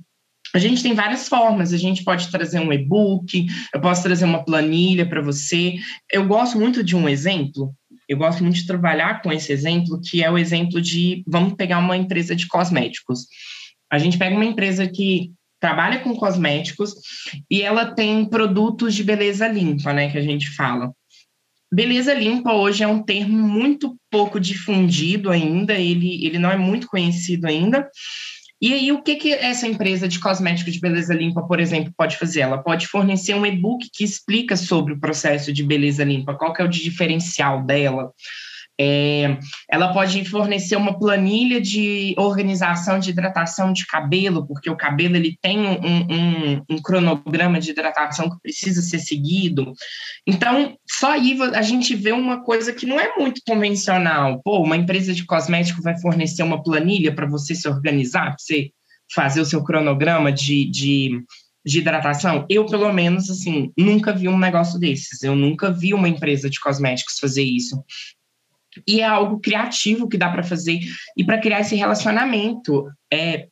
a 0.54 0.59
gente 0.59 0.83
tem 0.83 0.95
várias 0.95 1.28
formas. 1.28 1.73
A 1.73 1.76
gente 1.76 2.04
pode 2.04 2.28
trazer 2.30 2.61
um 2.61 2.73
e-book, 2.73 3.47
eu 3.73 3.80
posso 3.80 4.02
trazer 4.02 4.25
uma 4.25 4.45
planilha 4.45 5.09
para 5.09 5.21
você. 5.21 5.76
Eu 6.11 6.26
gosto 6.26 6.59
muito 6.59 6.83
de 6.83 6.97
um 6.97 7.09
exemplo 7.09 7.75
eu 8.11 8.16
gosto 8.16 8.42
muito 8.42 8.57
de 8.57 8.66
trabalhar 8.66 9.23
com 9.23 9.33
esse 9.33 9.52
exemplo, 9.52 10.00
que 10.02 10.21
é 10.21 10.28
o 10.28 10.37
exemplo 10.37 10.83
de, 10.83 11.23
vamos 11.28 11.54
pegar 11.54 11.78
uma 11.78 11.97
empresa 11.97 12.35
de 12.35 12.49
cosméticos. 12.49 13.28
A 13.88 14.00
gente 14.00 14.19
pega 14.19 14.35
uma 14.35 14.45
empresa 14.45 14.88
que 14.88 15.30
trabalha 15.61 16.00
com 16.00 16.16
cosméticos 16.16 16.92
e 17.49 17.62
ela 17.62 17.95
tem 17.95 18.25
produtos 18.25 18.97
de 18.97 19.04
beleza 19.04 19.47
limpa, 19.47 19.92
né, 19.92 20.11
que 20.11 20.19
a 20.19 20.23
gente 20.23 20.50
fala. 20.50 20.90
Beleza 21.73 22.12
limpa 22.12 22.52
hoje 22.52 22.83
é 22.83 22.88
um 22.88 23.00
termo 23.00 23.47
muito 23.47 23.97
pouco 24.11 24.40
difundido 24.40 25.30
ainda, 25.30 25.75
ele, 25.75 26.26
ele 26.26 26.37
não 26.40 26.50
é 26.50 26.57
muito 26.57 26.88
conhecido 26.88 27.47
ainda. 27.47 27.88
E 28.61 28.75
aí, 28.75 28.93
o 28.93 29.02
que, 29.02 29.17
que 29.17 29.33
essa 29.33 29.67
empresa 29.67 30.07
de 30.07 30.19
cosméticos 30.19 30.75
de 30.75 30.81
beleza 30.81 31.14
limpa, 31.14 31.43
por 31.43 31.59
exemplo, 31.59 31.93
pode 31.97 32.19
fazer? 32.19 32.40
Ela 32.40 32.59
pode 32.59 32.87
fornecer 32.87 33.35
um 33.35 33.47
e-book 33.47 33.88
que 33.90 34.05
explica 34.05 34.55
sobre 34.55 34.93
o 34.93 35.00
processo 35.00 35.50
de 35.50 35.62
beleza 35.62 36.05
limpa, 36.05 36.35
qual 36.35 36.52
que 36.52 36.61
é 36.61 36.64
o 36.64 36.69
diferencial 36.69 37.64
dela, 37.64 38.12
é, 38.82 39.38
ela 39.68 39.92
pode 39.92 40.25
fornecer 40.25 40.75
uma 40.75 40.99
planilha 40.99 41.60
de 41.60 42.14
organização 42.16 42.99
de 42.99 43.10
hidratação 43.10 43.75
de 43.75 43.87
cabelo, 43.87 44.46
porque 44.46 44.70
o 44.70 44.76
cabelo 44.76 45.16
ele 45.16 45.37
tem 45.42 45.58
um, 45.58 45.75
um, 45.84 46.62
um, 46.70 46.82
cronograma 46.82 47.60
de 47.60 47.72
hidratação 47.72 48.30
que 48.30 48.40
precisa 48.40 48.80
ser 48.80 48.99
seguido. 48.99 49.75
Então, 50.26 50.78
só 50.88 51.12
aí 51.12 51.37
a 51.54 51.60
gente 51.60 51.94
vê 51.94 52.12
uma 52.12 52.42
coisa 52.42 52.72
que 52.72 52.87
não 52.87 52.99
é 52.99 53.14
muito 53.18 53.42
convencional. 53.46 54.40
Pô, 54.42 54.62
uma 54.62 54.78
empresa 54.78 55.12
de 55.12 55.26
cosmético 55.26 55.82
vai 55.82 56.00
fornecer 56.00 56.42
uma 56.42 56.62
planilha 56.62 57.14
para 57.14 57.26
você 57.26 57.54
se 57.54 57.68
organizar, 57.68 58.28
para 58.28 58.37
você 58.38 58.70
fazer 59.14 59.42
o 59.42 59.44
seu 59.44 59.62
cronograma 59.62 60.32
de, 60.32 60.64
de 60.70 61.22
de 61.64 61.80
hidratação, 61.80 62.46
eu, 62.49 62.64
pelo 62.64 62.90
menos, 62.92 63.28
assim, 63.28 63.70
nunca 63.76 64.12
vi 64.12 64.28
um 64.28 64.38
negócio 64.38 64.78
desses. 64.78 65.22
Eu 65.22 65.37
nunca 65.37 65.70
vi 65.70 65.92
uma 65.92 66.08
empresa 66.08 66.49
de 66.49 66.58
cosméticos 66.58 67.18
fazer 67.18 67.42
isso. 67.42 67.84
E 68.87 69.00
é 69.00 69.05
algo 69.05 69.41
criativo 69.41 70.09
que 70.09 70.19
dá 70.19 70.31
para 70.31 70.43
fazer. 70.43 70.81
E 71.17 71.25
para 71.25 71.41
criar 71.41 71.61
esse 71.61 71.75
relacionamento, 71.75 72.87
é, 73.12 73.49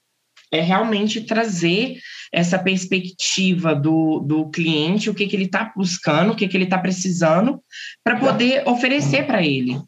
é 0.52 0.60
realmente 0.60 1.22
trazer 1.22 1.98
essa 2.32 2.58
perspectiva 2.58 3.74
do, 3.74 4.20
do 4.20 4.50
cliente, 4.50 5.08
o 5.08 5.14
que, 5.14 5.26
que 5.26 5.36
ele 5.36 5.44
está 5.44 5.72
buscando, 5.76 6.32
o 6.32 6.36
que, 6.36 6.46
que 6.46 6.56
ele 6.56 6.64
está 6.64 6.78
precisando, 6.78 7.62
para 8.04 8.18
poder 8.18 8.68
oferecer 8.68 9.26
para 9.26 9.42
ele. 9.42 9.80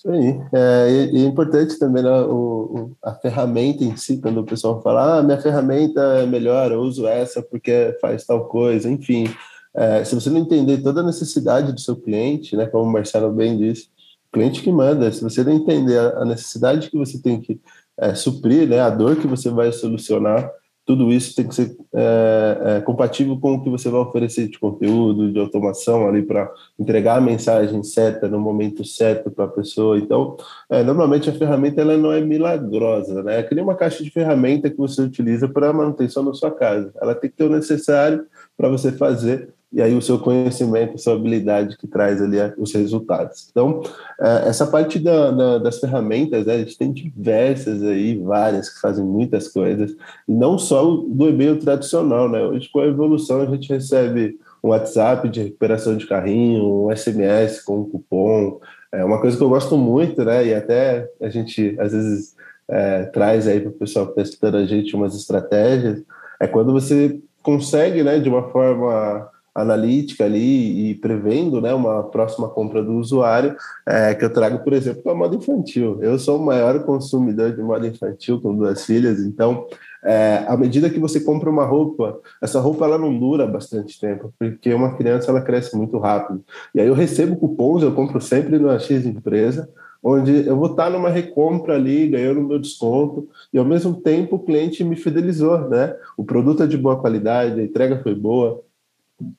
Isso 0.00 0.10
aí. 0.10 0.40
É, 0.54 1.10
e, 1.12 1.24
é 1.24 1.26
importante 1.26 1.78
também 1.78 2.02
né, 2.02 2.10
o, 2.10 2.32
o, 2.32 2.96
a 3.04 3.14
ferramenta 3.14 3.84
em 3.84 3.96
si, 3.96 4.18
quando 4.18 4.38
o 4.38 4.46
pessoal 4.46 4.82
fala, 4.82 5.18
ah, 5.18 5.22
minha 5.22 5.40
ferramenta 5.40 6.00
é 6.00 6.26
melhor, 6.26 6.72
eu 6.72 6.80
uso 6.80 7.06
essa 7.06 7.42
porque 7.42 7.96
faz 8.00 8.24
tal 8.24 8.48
coisa, 8.48 8.90
enfim. 8.90 9.24
É, 9.74 10.04
se 10.04 10.14
você 10.14 10.30
não 10.30 10.38
entender 10.38 10.82
toda 10.82 11.00
a 11.00 11.04
necessidade 11.04 11.72
do 11.72 11.80
seu 11.80 11.96
cliente, 11.96 12.56
né, 12.56 12.66
como 12.66 12.84
o 12.84 12.92
Marcelo 12.92 13.32
bem 13.32 13.56
disse, 13.56 13.88
cliente 14.32 14.62
que 14.62 14.70
manda, 14.70 15.10
se 15.12 15.22
você 15.22 15.42
não 15.42 15.52
entender 15.52 15.98
a 15.98 16.24
necessidade 16.24 16.90
que 16.90 16.96
você 16.96 17.20
tem 17.20 17.40
que 17.40 17.60
é, 17.98 18.14
suprir, 18.14 18.68
né, 18.68 18.80
a 18.80 18.90
dor 18.90 19.16
que 19.16 19.26
você 19.26 19.50
vai 19.50 19.72
solucionar, 19.72 20.50
tudo 20.90 21.12
isso 21.12 21.36
tem 21.36 21.46
que 21.46 21.54
ser 21.54 21.76
é, 21.94 22.58
é, 22.64 22.80
compatível 22.80 23.38
com 23.38 23.54
o 23.54 23.62
que 23.62 23.70
você 23.70 23.88
vai 23.88 24.00
oferecer 24.00 24.48
de 24.48 24.58
conteúdo, 24.58 25.32
de 25.32 25.38
automação 25.38 26.08
ali 26.08 26.20
para 26.20 26.52
entregar 26.76 27.18
a 27.18 27.20
mensagem 27.20 27.80
certa 27.84 28.28
no 28.28 28.40
momento 28.40 28.84
certo 28.84 29.30
para 29.30 29.44
a 29.44 29.48
pessoa. 29.48 29.98
Então, 29.98 30.36
é, 30.68 30.82
normalmente 30.82 31.30
a 31.30 31.32
ferramenta 31.32 31.80
ela 31.80 31.96
não 31.96 32.10
é 32.10 32.20
milagrosa, 32.20 33.22
né? 33.22 33.38
É 33.38 33.42
que 33.44 33.54
nem 33.54 33.62
uma 33.62 33.76
caixa 33.76 34.02
de 34.02 34.10
ferramenta 34.10 34.68
que 34.68 34.78
você 34.78 35.00
utiliza 35.02 35.48
para 35.48 35.72
manutenção 35.72 36.24
da 36.24 36.34
sua 36.34 36.50
casa. 36.50 36.92
Ela 37.00 37.14
tem 37.14 37.30
que 37.30 37.36
ter 37.36 37.44
o 37.44 37.50
necessário 37.50 38.26
para 38.56 38.68
você 38.68 38.90
fazer 38.90 39.54
e 39.72 39.80
aí 39.80 39.94
o 39.94 40.02
seu 40.02 40.18
conhecimento, 40.18 40.94
a 40.94 40.98
sua 40.98 41.14
habilidade 41.14 41.76
que 41.76 41.86
traz 41.86 42.20
ali 42.20 42.36
os 42.58 42.72
resultados. 42.72 43.48
Então, 43.50 43.82
é, 44.20 44.48
essa 44.48 44.66
parte 44.66 44.98
da, 44.98 45.30
da, 45.30 45.58
das 45.58 45.78
ferramentas, 45.78 46.46
né, 46.46 46.54
a 46.54 46.58
gente 46.58 46.76
tem 46.76 46.92
diversas 46.92 47.82
aí, 47.82 48.18
várias 48.18 48.68
que 48.68 48.80
fazem 48.80 49.04
muitas 49.04 49.48
coisas, 49.48 49.92
e 50.26 50.32
não 50.32 50.58
só 50.58 50.84
do 50.84 51.28
e-mail 51.28 51.58
tradicional, 51.58 52.28
né? 52.28 52.42
Hoje, 52.42 52.68
com 52.72 52.80
a 52.80 52.86
evolução, 52.86 53.40
a 53.42 53.46
gente 53.46 53.72
recebe 53.72 54.38
um 54.62 54.70
WhatsApp 54.70 55.28
de 55.28 55.42
recuperação 55.44 55.96
de 55.96 56.06
carrinho, 56.06 56.86
um 56.86 56.96
SMS 56.96 57.62
com 57.62 57.80
um 57.80 57.84
cupom, 57.88 58.60
é 58.92 59.04
uma 59.04 59.20
coisa 59.20 59.36
que 59.36 59.42
eu 59.42 59.48
gosto 59.48 59.76
muito, 59.76 60.24
né? 60.24 60.46
E 60.46 60.54
até 60.54 61.08
a 61.20 61.28
gente, 61.28 61.76
às 61.78 61.92
vezes, 61.92 62.34
é, 62.68 63.04
traz 63.04 63.46
aí 63.46 63.60
para 63.60 63.70
o 63.70 63.74
pessoal 63.74 64.08
que 64.08 64.20
está 64.20 64.48
a 64.48 64.66
gente 64.66 64.96
umas 64.96 65.14
estratégias, 65.14 66.02
é 66.40 66.46
quando 66.48 66.72
você 66.72 67.20
consegue, 67.42 68.02
né, 68.02 68.18
de 68.18 68.28
uma 68.28 68.50
forma 68.50 69.29
analítica 69.54 70.24
ali 70.24 70.90
e 70.90 70.94
prevendo 70.94 71.60
né, 71.60 71.74
uma 71.74 72.04
próxima 72.04 72.48
compra 72.48 72.82
do 72.82 72.94
usuário, 72.94 73.56
é, 73.86 74.14
que 74.14 74.24
eu 74.24 74.32
trago, 74.32 74.62
por 74.62 74.72
exemplo, 74.72 75.10
a 75.10 75.14
moda 75.14 75.36
infantil. 75.36 75.98
Eu 76.00 76.18
sou 76.18 76.38
o 76.38 76.44
maior 76.44 76.84
consumidor 76.84 77.54
de 77.54 77.62
moda 77.62 77.86
infantil 77.86 78.40
com 78.40 78.54
duas 78.54 78.84
filhas, 78.84 79.20
então, 79.20 79.66
é, 80.04 80.44
à 80.46 80.56
medida 80.56 80.88
que 80.88 80.98
você 80.98 81.20
compra 81.20 81.50
uma 81.50 81.64
roupa, 81.64 82.18
essa 82.40 82.60
roupa 82.60 82.84
ela 82.84 82.96
não 82.96 83.18
dura 83.18 83.46
bastante 83.46 84.00
tempo, 84.00 84.32
porque 84.38 84.72
uma 84.72 84.96
criança 84.96 85.30
ela 85.30 85.42
cresce 85.42 85.76
muito 85.76 85.98
rápido. 85.98 86.42
E 86.74 86.80
aí 86.80 86.86
eu 86.86 86.94
recebo 86.94 87.36
cupons, 87.36 87.82
eu 87.82 87.92
compro 87.92 88.20
sempre 88.20 88.58
no 88.58 88.70
X 88.78 89.04
empresa, 89.04 89.68
onde 90.02 90.46
eu 90.46 90.56
vou 90.56 90.70
estar 90.70 90.88
numa 90.90 91.10
recompra 91.10 91.74
ali, 91.74 92.08
ganhando 92.08 92.40
meu 92.40 92.58
desconto, 92.58 93.28
e 93.52 93.58
ao 93.58 93.64
mesmo 93.64 93.94
tempo 94.00 94.36
o 94.36 94.38
cliente 94.38 94.82
me 94.82 94.96
fidelizou, 94.96 95.68
né? 95.68 95.94
O 96.16 96.24
produto 96.24 96.62
é 96.62 96.66
de 96.66 96.78
boa 96.78 96.98
qualidade, 96.98 97.60
a 97.60 97.64
entrega 97.64 98.00
foi 98.02 98.14
boa, 98.14 98.62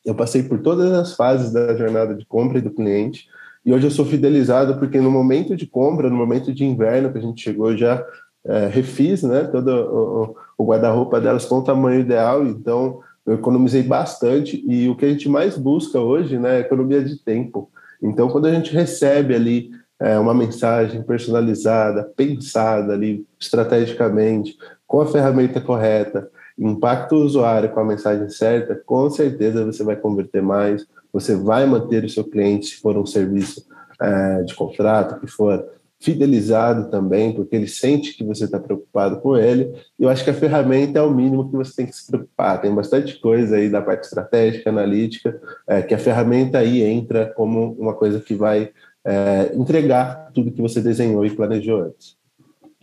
eu 0.06 0.16
passei 0.16 0.44
por 0.44 0.60
todas 0.60 0.92
as 0.92 1.16
fases 1.16 1.52
da 1.52 1.76
jornada 1.76 2.16
de 2.16 2.26
compra 2.26 2.58
e 2.58 2.62
do 2.62 2.72
cliente, 2.72 3.28
e 3.66 3.74
hoje 3.74 3.86
eu 3.86 3.92
sou 3.92 4.06
fidelizado 4.06 4.78
porque 4.78 5.00
no 5.00 5.12
momento 5.12 5.56
de 5.56 5.68
compra, 5.68 6.10
no 6.10 6.16
momento 6.16 6.54
de 6.54 6.66
inverno 6.66 7.12
que 7.12 7.20
a 7.20 7.22
gente 7.22 7.42
chegou, 7.42 7.78
já 7.78 8.04
é, 8.46 8.68
refiz 8.68 9.22
né, 9.24 9.44
todo 9.44 9.70
o, 9.70 10.36
o 10.58 10.66
guarda-roupa 10.66 11.22
delas 11.22 11.46
com 11.46 11.60
o 11.60 11.64
tamanho 11.64 12.02
ideal, 12.02 12.44
então 12.44 13.00
eu 13.26 13.36
economizei 13.36 13.84
bastante, 13.84 14.64
e 14.68 14.90
o 14.90 14.96
que 14.96 15.06
a 15.06 15.10
gente 15.10 15.30
mais 15.30 15.58
busca 15.58 16.00
hoje 16.00 16.40
né, 16.40 16.58
é 16.58 16.62
economia 16.62 17.04
de 17.04 17.18
tempo. 17.24 17.70
Então, 18.02 18.30
quando 18.30 18.48
a 18.48 18.52
gente 18.52 18.74
recebe 18.74 19.36
ali 19.36 19.70
é, 20.00 20.18
uma 20.18 20.34
mensagem 20.34 21.04
personalizada, 21.04 22.12
pensada 22.16 22.94
ali 22.94 23.24
estrategicamente, 23.40 24.58
com 24.88 25.02
a 25.02 25.06
ferramenta 25.06 25.62
correta, 25.62 26.28
impacta 26.70 27.16
o 27.16 27.24
usuário 27.24 27.70
com 27.70 27.80
a 27.80 27.86
mensagem 27.86 28.30
certa, 28.30 28.76
com 28.76 29.10
certeza 29.10 29.66
você 29.66 29.84
vai 29.84 29.96
converter 29.96 30.42
mais, 30.42 30.86
você 31.12 31.36
vai 31.36 31.66
manter 31.66 32.04
o 32.04 32.10
seu 32.10 32.24
cliente 32.24 32.68
se 32.68 32.76
for 32.76 32.98
um 32.98 33.06
serviço 33.06 33.66
é, 34.00 34.44
de 34.44 34.54
contrato, 34.54 35.20
que 35.20 35.28
for 35.28 35.66
fidelizado 36.00 36.90
também, 36.90 37.32
porque 37.32 37.56
ele 37.56 37.68
sente 37.68 38.18
que 38.18 38.24
você 38.24 38.46
está 38.46 38.60
preocupado 38.60 39.22
com 39.22 39.38
ele. 39.38 39.72
Eu 40.00 40.10
acho 40.10 40.24
que 40.24 40.32
a 40.32 40.34
ferramenta 40.34 40.98
é 40.98 41.02
o 41.02 41.12
mínimo 41.12 41.50
que 41.50 41.56
você 41.56 41.76
tem 41.76 41.86
que 41.86 41.96
se 41.96 42.08
preocupar. 42.08 42.60
Tem 42.60 42.74
bastante 42.74 43.20
coisa 43.20 43.56
aí 43.56 43.70
da 43.70 43.82
parte 43.84 44.06
estratégica, 44.06 44.72
analítica, 44.72 45.40
é, 45.68 45.82
que 45.84 45.94
a 45.94 46.00
ferramenta 46.00 46.58
aí 46.58 46.82
entra 46.82 47.28
como 47.36 47.74
uma 47.74 47.94
coisa 47.94 48.20
que 48.20 48.34
vai 48.34 48.72
é, 49.06 49.52
entregar 49.54 50.32
tudo 50.34 50.52
que 50.52 50.62
você 50.62 50.82
desenhou 50.82 51.24
e 51.24 51.36
planejou 51.36 51.82
antes. 51.82 52.21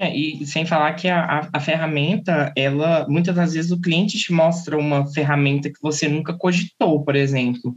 É, 0.01 0.17
e 0.17 0.47
sem 0.47 0.65
falar 0.65 0.95
que 0.95 1.09
a, 1.09 1.25
a, 1.25 1.49
a, 1.55 1.61
ferramenta, 1.61 2.53
ela, 2.57 3.05
muitas 3.09 3.35
das 3.35 3.55
vezes 3.55 3.73
o 3.73 3.81
cliente 3.81 4.17
te 4.17 4.33
mostra 4.33 4.79
uma 4.79 5.05
ferramenta 5.13 5.69
que 5.69 5.83
você 5.83 6.09
nunca 6.09 6.33
cogitou, 6.35 7.05
por 7.05 7.17
exemplo. 7.17 7.75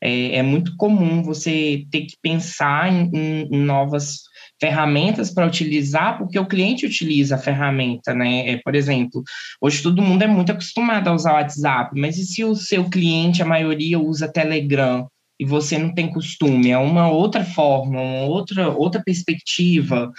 É, 0.00 0.36
é 0.36 0.42
muito 0.42 0.74
comum 0.76 1.22
você 1.22 1.84
ter 1.90 2.02
que 2.02 2.16
pensar 2.22 2.90
em, 2.90 3.10
em, 3.52 3.58
novas 3.58 4.20
ferramentas 4.58 5.30
para 5.30 5.46
utilizar, 5.46 6.16
porque 6.16 6.38
o 6.38 6.46
cliente 6.46 6.86
utiliza 6.86 7.34
a 7.34 7.38
ferramenta, 7.38 8.14
né? 8.14 8.50
É, 8.50 8.56
por 8.64 8.74
exemplo, 8.74 9.22
hoje 9.60 9.82
todo 9.82 10.02
mundo 10.02 10.22
é 10.22 10.26
muito 10.26 10.50
acostumado 10.50 11.08
a 11.08 11.14
usar 11.14 11.32
o 11.32 11.34
WhatsApp, 11.34 11.90
mas 12.00 12.16
e 12.16 12.24
se 12.24 12.44
o 12.44 12.54
seu 12.54 12.88
cliente, 12.88 13.42
a 13.42 13.46
maioria, 13.46 14.00
usa 14.00 14.32
Telegram? 14.32 15.06
E 15.38 15.44
você 15.44 15.78
não 15.78 15.94
tem 15.94 16.10
costume, 16.10 16.70
é 16.70 16.78
uma 16.78 17.10
outra 17.10 17.44
forma, 17.44 18.00
uma 18.00 18.22
outra, 18.22 18.70
outra 18.70 19.02
perspectiva. 19.04 20.10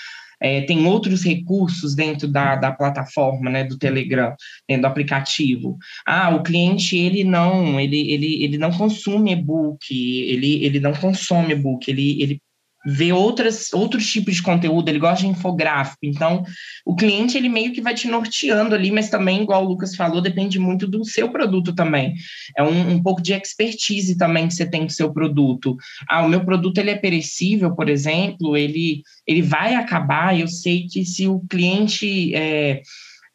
É, 0.41 0.61
tem 0.61 0.85
outros 0.85 1.23
recursos 1.23 1.95
dentro 1.95 2.27
da, 2.27 2.55
da 2.55 2.71
plataforma, 2.71 3.49
né, 3.49 3.63
do 3.63 3.77
Telegram, 3.77 4.35
dentro 4.67 4.83
do 4.83 4.87
aplicativo. 4.87 5.77
Ah, 6.05 6.33
o 6.35 6.43
cliente, 6.43 6.97
ele 6.97 7.23
não, 7.23 7.79
ele, 7.79 8.11
ele, 8.11 8.43
ele 8.43 8.57
não 8.57 8.71
consome 8.71 9.31
e-book, 9.31 9.87
ele, 9.91 10.63
ele 10.63 10.79
não 10.79 10.93
consome 10.93 11.53
e-book, 11.53 11.89
ele, 11.89 12.21
ele 12.21 12.41
ver 12.85 13.11
outras, 13.13 13.73
outros 13.73 14.09
tipos 14.09 14.35
de 14.35 14.43
conteúdo, 14.43 14.89
ele 14.89 14.99
gosta 14.99 15.25
de 15.25 15.27
infográfico. 15.27 15.99
Então, 16.03 16.43
o 16.85 16.95
cliente, 16.95 17.37
ele 17.37 17.49
meio 17.49 17.73
que 17.73 17.81
vai 17.81 17.93
te 17.93 18.07
norteando 18.07 18.73
ali, 18.73 18.91
mas 18.91 19.09
também, 19.09 19.41
igual 19.41 19.65
o 19.65 19.67
Lucas 19.67 19.95
falou, 19.95 20.21
depende 20.21 20.57
muito 20.57 20.87
do 20.87 21.03
seu 21.03 21.29
produto 21.29 21.73
também. 21.73 22.13
É 22.57 22.63
um, 22.63 22.91
um 22.91 23.03
pouco 23.03 23.21
de 23.21 23.33
expertise 23.33 24.17
também 24.17 24.47
que 24.47 24.53
você 24.53 24.65
tem 24.65 24.85
do 24.85 24.91
seu 24.91 25.11
produto. 25.11 25.75
Ah, 26.07 26.25
o 26.25 26.29
meu 26.29 26.43
produto, 26.45 26.77
ele 26.77 26.91
é 26.91 26.95
perecível, 26.95 27.75
por 27.75 27.89
exemplo, 27.89 28.55
ele, 28.55 29.01
ele 29.27 29.41
vai 29.41 29.75
acabar, 29.75 30.39
eu 30.39 30.47
sei 30.47 30.87
que 30.87 31.05
se 31.05 31.27
o 31.27 31.41
cliente... 31.49 32.33
É, 32.33 32.81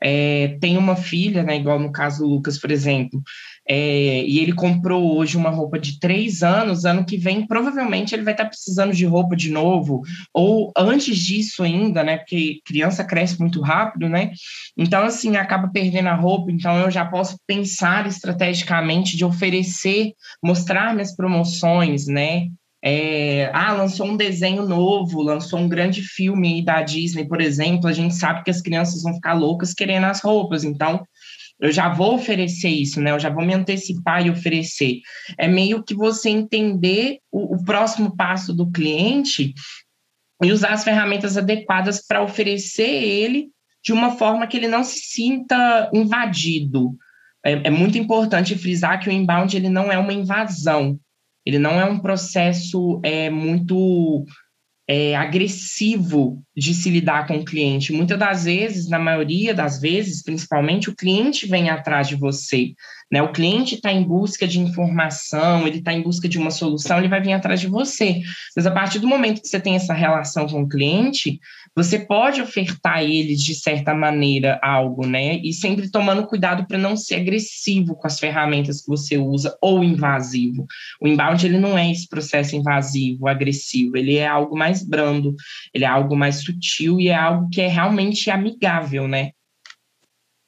é, 0.02 0.58
tem 0.60 0.76
uma 0.76 0.94
filha, 0.96 1.42
né, 1.42 1.56
igual 1.56 1.80
no 1.80 1.90
caso 1.90 2.22
do 2.22 2.28
Lucas, 2.28 2.58
por 2.58 2.70
exemplo, 2.70 3.22
é, 3.66 4.24
e 4.24 4.38
ele 4.40 4.52
comprou 4.52 5.16
hoje 5.16 5.36
uma 5.36 5.50
roupa 5.50 5.78
de 5.78 5.98
três 5.98 6.42
anos, 6.42 6.84
ano 6.84 7.04
que 7.04 7.16
vem 7.16 7.46
provavelmente 7.46 8.14
ele 8.14 8.22
vai 8.22 8.34
estar 8.34 8.44
precisando 8.44 8.92
de 8.92 9.06
roupa 9.06 9.34
de 9.34 9.50
novo, 9.50 10.02
ou 10.32 10.72
antes 10.76 11.16
disso 11.16 11.62
ainda, 11.62 12.02
né? 12.02 12.18
Porque 12.18 12.60
criança 12.64 13.04
cresce 13.04 13.40
muito 13.40 13.60
rápido, 13.60 14.08
né? 14.08 14.32
Então, 14.76 15.02
assim, 15.04 15.36
acaba 15.36 15.68
perdendo 15.68 16.08
a 16.08 16.14
roupa, 16.14 16.52
então 16.52 16.78
eu 16.78 16.90
já 16.90 17.04
posso 17.04 17.38
pensar 17.46 18.06
estrategicamente 18.06 19.16
de 19.16 19.24
oferecer, 19.24 20.12
mostrar 20.42 20.92
minhas 20.92 21.14
promoções, 21.16 22.06
né? 22.06 22.48
É, 22.86 23.50
ah, 23.54 23.72
lançou 23.72 24.06
um 24.06 24.14
desenho 24.14 24.68
novo, 24.68 25.22
lançou 25.22 25.58
um 25.58 25.66
grande 25.66 26.02
filme 26.02 26.62
da 26.62 26.82
Disney, 26.82 27.26
por 27.26 27.40
exemplo, 27.40 27.88
a 27.88 27.94
gente 27.94 28.14
sabe 28.14 28.44
que 28.44 28.50
as 28.50 28.60
crianças 28.60 29.02
vão 29.02 29.14
ficar 29.14 29.32
loucas 29.32 29.72
querendo 29.72 30.04
as 30.04 30.20
roupas, 30.20 30.64
então 30.64 31.02
eu 31.60 31.72
já 31.72 31.88
vou 31.88 32.14
oferecer 32.14 32.68
isso, 32.68 33.00
né? 33.00 33.12
Eu 33.12 33.20
já 33.20 33.30
vou 33.30 33.44
me 33.44 33.54
antecipar 33.54 34.26
e 34.26 34.30
oferecer. 34.30 35.00
É 35.38 35.46
meio 35.46 35.82
que 35.82 35.94
você 35.94 36.28
entender 36.28 37.18
o, 37.30 37.56
o 37.56 37.64
próximo 37.64 38.16
passo 38.16 38.52
do 38.52 38.70
cliente 38.70 39.54
e 40.42 40.52
usar 40.52 40.72
as 40.72 40.84
ferramentas 40.84 41.36
adequadas 41.36 42.04
para 42.06 42.22
oferecer 42.22 43.02
ele 43.02 43.48
de 43.82 43.92
uma 43.92 44.12
forma 44.12 44.46
que 44.46 44.56
ele 44.56 44.68
não 44.68 44.82
se 44.82 44.98
sinta 45.00 45.90
invadido. 45.92 46.96
É, 47.44 47.68
é, 47.68 47.70
muito 47.70 47.98
importante 47.98 48.56
frisar 48.56 48.98
que 48.98 49.08
o 49.08 49.12
inbound 49.12 49.54
ele 49.54 49.68
não 49.68 49.92
é 49.92 49.98
uma 49.98 50.14
invasão, 50.14 50.98
ele 51.44 51.58
não 51.58 51.78
é 51.78 51.84
um 51.84 51.98
processo 51.98 53.00
é, 53.04 53.28
muito 53.28 54.24
é, 54.86 55.16
agressivo 55.16 56.42
de 56.54 56.74
se 56.74 56.90
lidar 56.90 57.26
com 57.26 57.38
o 57.38 57.44
cliente. 57.44 57.92
Muitas 57.92 58.18
das 58.18 58.44
vezes, 58.44 58.88
na 58.88 58.98
maioria 58.98 59.54
das 59.54 59.80
vezes, 59.80 60.22
principalmente, 60.22 60.90
o 60.90 60.94
cliente 60.94 61.46
vem 61.46 61.70
atrás 61.70 62.06
de 62.06 62.16
você. 62.16 62.74
Né? 63.10 63.22
O 63.22 63.32
cliente 63.32 63.76
está 63.76 63.92
em 63.92 64.02
busca 64.02 64.46
de 64.46 64.60
informação, 64.60 65.66
ele 65.66 65.78
está 65.78 65.92
em 65.92 66.02
busca 66.02 66.28
de 66.28 66.38
uma 66.38 66.50
solução, 66.50 66.98
ele 66.98 67.08
vai 67.08 67.20
vir 67.20 67.32
atrás 67.32 67.60
de 67.60 67.66
você. 67.66 68.20
Mas 68.54 68.66
a 68.66 68.70
partir 68.70 68.98
do 68.98 69.08
momento 69.08 69.40
que 69.40 69.48
você 69.48 69.58
tem 69.60 69.74
essa 69.76 69.94
relação 69.94 70.46
com 70.46 70.62
o 70.62 70.68
cliente, 70.68 71.40
você 71.76 71.98
pode 71.98 72.40
ofertar 72.40 72.98
a 72.98 73.04
eles, 73.04 73.42
de 73.42 73.54
certa 73.54 73.92
maneira, 73.94 74.60
algo, 74.62 75.06
né? 75.06 75.38
E 75.38 75.52
sempre 75.52 75.90
tomando 75.90 76.26
cuidado 76.26 76.66
para 76.66 76.78
não 76.78 76.96
ser 76.96 77.16
agressivo 77.16 77.96
com 77.96 78.06
as 78.06 78.18
ferramentas 78.18 78.80
que 78.80 78.88
você 78.88 79.16
usa 79.18 79.56
ou 79.60 79.82
invasivo. 79.82 80.66
O 81.00 81.08
inbound, 81.08 81.44
ele 81.44 81.58
não 81.58 81.76
é 81.76 81.90
esse 81.90 82.08
processo 82.08 82.54
invasivo, 82.54 83.26
agressivo, 83.26 83.96
ele 83.96 84.16
é 84.16 84.26
algo 84.26 84.56
mais 84.56 84.86
brando, 84.86 85.34
ele 85.72 85.84
é 85.84 85.88
algo 85.88 86.16
mais 86.16 86.42
sutil 86.44 87.00
e 87.00 87.08
é 87.08 87.14
algo 87.14 87.48
que 87.50 87.60
é 87.60 87.66
realmente 87.66 88.30
amigável, 88.30 89.08
né? 89.08 89.30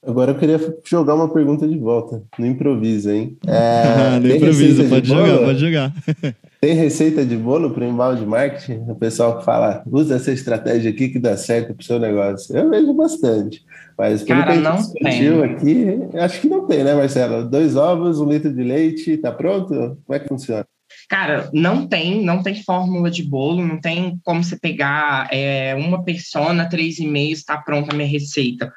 Agora 0.07 0.31
eu 0.31 0.39
queria 0.39 0.61
jogar 0.85 1.15
uma 1.15 1.33
pergunta 1.33 1.67
de 1.67 1.77
volta, 1.79 2.23
no 2.39 2.47
improviso, 2.47 3.11
hein? 3.11 3.37
É, 3.47 4.21
no 4.21 4.29
improviso, 4.29 4.89
pode 4.89 5.09
jogar, 5.09 5.39
pode 5.39 5.59
jogar. 5.59 5.93
Tem 6.61 6.75
receita 6.75 7.25
de 7.25 7.37
bolo 7.37 7.71
para 7.71 7.87
embalde 7.87 8.25
marketing? 8.25 8.85
O 8.89 8.95
pessoal 8.95 9.39
que 9.39 9.45
fala, 9.45 9.83
usa 9.87 10.17
essa 10.17 10.33
estratégia 10.33 10.91
aqui 10.91 11.09
que 11.09 11.19
dá 11.19 11.37
certo 11.37 11.75
para 11.75 11.83
o 11.83 11.85
seu 11.85 11.99
negócio. 11.99 12.57
Eu 12.57 12.71
vejo 12.71 12.95
bastante. 12.95 13.63
Mas 13.99 14.23
pelo 14.23 14.41
Cara, 14.41 14.55
que 14.55 14.61
não 14.61 14.77
discutiu 14.77 15.45
aqui, 15.45 15.99
acho 16.15 16.41
que 16.41 16.49
não 16.49 16.67
tem, 16.67 16.83
né, 16.83 16.95
Marcelo? 16.95 17.49
Dois 17.49 17.77
ovos, 17.77 18.21
um 18.21 18.29
litro 18.29 18.53
de 18.53 18.63
leite, 18.63 19.17
tá 19.19 19.31
pronto? 19.33 19.99
Como 20.05 20.17
é 20.17 20.19
que 20.19 20.29
funciona? 20.29 20.67
Cara, 21.09 21.49
não 21.53 21.87
tem, 21.87 22.25
não 22.25 22.43
tem 22.43 22.63
fórmula 22.63 23.11
de 23.11 23.23
bolo, 23.23 23.65
não 23.65 23.81
tem 23.81 24.19
como 24.25 24.43
você 24.43 24.59
pegar 24.59 25.29
é, 25.33 25.75
uma 25.75 26.03
persona, 26.03 26.69
três 26.69 26.99
e-mails, 26.99 27.41
está 27.41 27.57
pronta 27.59 27.95
a 27.95 27.97
minha 27.97 28.09
receita. 28.09 28.73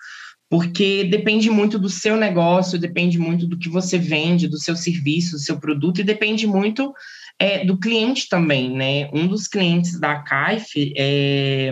Porque 0.49 1.03
depende 1.03 1.49
muito 1.49 1.77
do 1.77 1.89
seu 1.89 2.17
negócio, 2.17 2.79
depende 2.79 3.19
muito 3.19 3.45
do 3.45 3.57
que 3.57 3.69
você 3.69 3.99
vende, 3.99 4.47
do 4.47 4.57
seu 4.57 4.75
serviço, 4.75 5.33
do 5.33 5.39
seu 5.39 5.59
produto, 5.59 6.01
e 6.01 6.03
depende 6.03 6.47
muito 6.47 6.91
é, 7.37 7.63
do 7.63 7.77
cliente 7.77 8.27
também, 8.27 8.71
né? 8.75 9.09
Um 9.13 9.27
dos 9.27 9.47
clientes 9.47 9.99
da 9.99 10.19
CAIF, 10.19 10.93
é, 10.97 11.71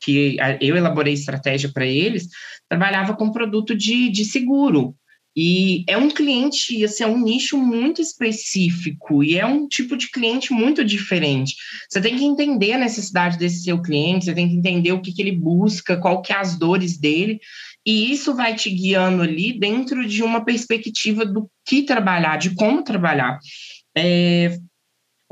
que 0.00 0.36
eu 0.60 0.76
elaborei 0.76 1.12
estratégia 1.12 1.70
para 1.72 1.84
eles, 1.84 2.28
trabalhava 2.68 3.14
com 3.14 3.30
produto 3.30 3.76
de, 3.76 4.08
de 4.08 4.24
seguro. 4.24 4.94
E 5.38 5.84
é 5.86 5.98
um 5.98 6.08
cliente, 6.08 6.82
assim, 6.82 7.04
é 7.04 7.06
um 7.06 7.22
nicho 7.22 7.58
muito 7.58 8.00
específico 8.00 9.22
e 9.22 9.38
é 9.38 9.44
um 9.44 9.68
tipo 9.68 9.94
de 9.94 10.10
cliente 10.10 10.50
muito 10.50 10.82
diferente. 10.82 11.54
Você 11.90 12.00
tem 12.00 12.16
que 12.16 12.24
entender 12.24 12.72
a 12.72 12.78
necessidade 12.78 13.36
desse 13.36 13.62
seu 13.62 13.82
cliente, 13.82 14.24
você 14.24 14.34
tem 14.34 14.48
que 14.48 14.54
entender 14.54 14.92
o 14.92 15.00
que, 15.02 15.12
que 15.12 15.20
ele 15.20 15.32
busca, 15.32 15.98
qual 15.98 16.22
que 16.22 16.32
é 16.32 16.36
as 16.36 16.58
dores 16.58 16.96
dele, 16.96 17.38
e 17.86 18.10
isso 18.10 18.34
vai 18.34 18.56
te 18.56 18.68
guiando 18.68 19.22
ali 19.22 19.56
dentro 19.56 20.04
de 20.04 20.22
uma 20.24 20.44
perspectiva 20.44 21.24
do 21.24 21.48
que 21.64 21.84
trabalhar, 21.84 22.36
de 22.36 22.54
como 22.54 22.82
trabalhar. 22.82 23.38
É, 23.96 24.58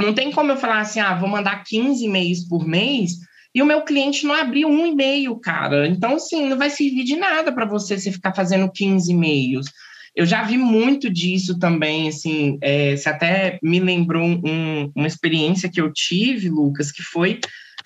não 0.00 0.14
tem 0.14 0.30
como 0.30 0.52
eu 0.52 0.56
falar 0.56 0.80
assim, 0.80 1.00
ah, 1.00 1.14
vou 1.14 1.28
mandar 1.28 1.64
15 1.64 2.04
e-mails 2.04 2.46
por 2.46 2.64
mês 2.66 3.18
e 3.52 3.60
o 3.60 3.66
meu 3.66 3.82
cliente 3.82 4.24
não 4.24 4.34
abriu 4.34 4.68
um 4.68 4.86
e-mail, 4.86 5.36
cara. 5.36 5.88
Então, 5.88 6.14
assim, 6.14 6.46
não 6.46 6.56
vai 6.56 6.70
servir 6.70 7.04
de 7.04 7.16
nada 7.16 7.52
para 7.52 7.66
você 7.66 7.98
se 7.98 8.12
ficar 8.12 8.34
fazendo 8.34 8.70
15 8.70 9.10
e-mails. 9.10 9.66
Eu 10.14 10.24
já 10.24 10.44
vi 10.44 10.56
muito 10.56 11.10
disso 11.10 11.58
também, 11.58 12.08
assim, 12.08 12.56
é, 12.60 12.96
você 12.96 13.08
até 13.08 13.58
me 13.60 13.80
lembrou 13.80 14.24
um, 14.24 14.92
uma 14.94 15.08
experiência 15.08 15.68
que 15.68 15.80
eu 15.80 15.92
tive, 15.92 16.48
Lucas, 16.48 16.92
que 16.92 17.02
foi 17.02 17.40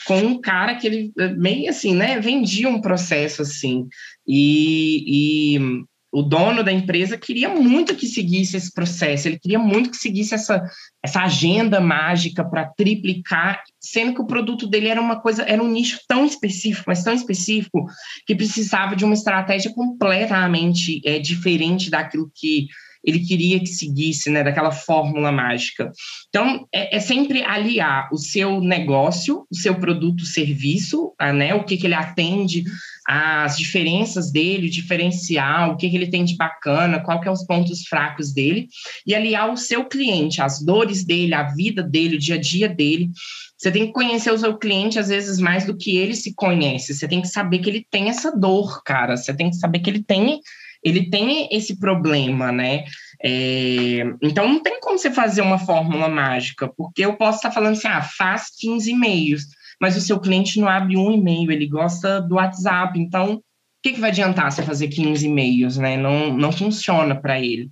com 0.06 0.18
um 0.18 0.40
cara 0.40 0.76
que 0.76 0.87
ele 0.87 1.12
meio 1.37 1.68
assim, 1.68 1.94
né, 1.94 2.20
vendia 2.20 2.68
um 2.68 2.80
processo 2.80 3.42
assim, 3.42 3.87
e, 4.26 5.56
e 5.56 5.84
o 6.11 6.22
dono 6.22 6.64
da 6.64 6.72
empresa 6.72 7.18
queria 7.18 7.48
muito 7.50 7.94
que 7.94 8.06
seguisse 8.06 8.56
esse 8.56 8.72
processo, 8.72 9.28
ele 9.28 9.38
queria 9.38 9.58
muito 9.58 9.90
que 9.90 9.96
seguisse 9.96 10.34
essa, 10.34 10.64
essa 11.02 11.20
agenda 11.20 11.80
mágica 11.80 12.42
para 12.42 12.64
triplicar, 12.64 13.62
sendo 13.78 14.14
que 14.14 14.22
o 14.22 14.26
produto 14.26 14.66
dele 14.66 14.88
era 14.88 15.00
uma 15.00 15.20
coisa, 15.20 15.42
era 15.42 15.62
um 15.62 15.70
nicho 15.70 16.00
tão 16.08 16.24
específico, 16.24 16.84
mas 16.87 17.04
tão 17.04 17.12
específico, 17.12 17.87
que 18.26 18.34
precisava 18.34 18.96
de 18.96 19.04
uma 19.04 19.14
estratégia 19.14 19.72
completamente 19.74 21.00
é, 21.04 21.18
diferente 21.18 21.90
daquilo 21.90 22.30
que 22.34 22.68
ele 23.04 23.20
queria 23.20 23.61
que 23.61 23.66
seguisse, 23.66 24.30
né, 24.30 24.42
daquela 24.42 24.70
fórmula 24.70 25.32
mágica. 25.32 25.90
Então, 26.28 26.66
é, 26.72 26.96
é 26.96 27.00
sempre 27.00 27.42
aliar 27.42 28.08
o 28.12 28.18
seu 28.18 28.61
negócio, 28.61 29.46
o 29.50 29.56
seu 29.56 29.74
produto, 29.74 30.24
serviço, 30.24 31.12
né, 31.34 31.54
o 31.54 31.64
que, 31.64 31.76
que 31.76 31.87
ele 31.87 31.94
atende, 31.94 32.64
as 33.08 33.56
diferenças 33.56 34.30
dele, 34.30 34.66
o 34.66 34.70
diferencial, 34.70 35.72
o 35.72 35.76
que, 35.76 35.88
que 35.88 35.96
ele 35.96 36.11
tem 36.11 36.24
de 36.24 36.37
bacana, 36.37 37.00
qual 37.00 37.20
que 37.20 37.26
é 37.26 37.30
os 37.30 37.44
pontos 37.46 37.87
fracos 37.88 38.34
dele, 38.34 38.68
e 39.06 39.14
aliar 39.14 39.50
o 39.50 39.56
seu 39.56 39.87
cliente, 39.87 40.42
as 40.42 40.62
dores 40.62 41.04
dele, 41.04 41.32
a 41.32 41.44
vida 41.44 41.82
dele, 41.82 42.16
o 42.16 42.18
dia 42.18 42.34
a 42.34 42.40
dia 42.40 42.68
dele. 42.68 43.08
Você 43.56 43.72
tem 43.72 43.87
que 43.87 43.92
conhecer 43.92 44.30
o 44.30 44.38
seu 44.38 44.56
cliente, 44.58 44.98
às 44.98 45.08
vezes, 45.08 45.40
mais 45.40 45.64
do 45.64 45.76
que 45.76 45.96
ele 45.96 46.14
se 46.14 46.34
conhece. 46.34 46.94
Você 46.94 47.08
tem 47.08 47.22
que 47.22 47.28
saber 47.28 47.58
que 47.61 47.70
ele 47.70 47.87
tem 47.90 48.08
essa 48.08 48.30
dor, 48.30 48.82
cara. 48.84 49.16
Você 49.16 49.34
tem 49.34 49.50
que 49.50 49.56
saber 49.56 49.80
que 49.80 49.88
ele 49.88 50.02
tem 50.02 50.40
ele 50.88 51.11
tem 51.11 51.48
esse 51.51 51.79
problema, 51.79 52.51
né? 52.51 52.85
É, 53.22 54.05
então 54.22 54.48
não 54.48 54.62
tem 54.62 54.81
como 54.81 54.98
você 54.98 55.11
fazer 55.11 55.42
uma 55.42 55.59
fórmula 55.59 56.09
mágica, 56.09 56.68
porque 56.77 57.05
eu 57.05 57.16
posso 57.16 57.38
estar 57.38 57.51
falando 57.51 57.72
assim, 57.72 57.88
ah, 57.88 58.03
faz 58.03 58.51
15 58.59 58.90
e-mails, 58.90 59.42
mas 59.81 59.96
o 59.96 60.01
seu 60.01 60.18
cliente 60.20 60.61
não 60.61 60.68
abre 60.68 60.96
um 60.96 61.12
e-mail, 61.12 61.51
ele 61.51 61.66
gosta 61.66 62.20
do 62.20 62.37
WhatsApp, 62.37 62.98
então 62.98 63.35
o 63.35 63.42
que, 63.83 63.92
que 63.92 64.01
vai 64.01 64.11
adiantar 64.11 64.51
você 64.51 64.62
fazer 64.62 64.88
15 64.88 65.27
e-mails, 65.27 65.77
né? 65.77 65.96
Não, 65.96 66.37
não 66.37 66.51
funciona 66.51 67.14
para 67.14 67.40
ele. 67.40 67.70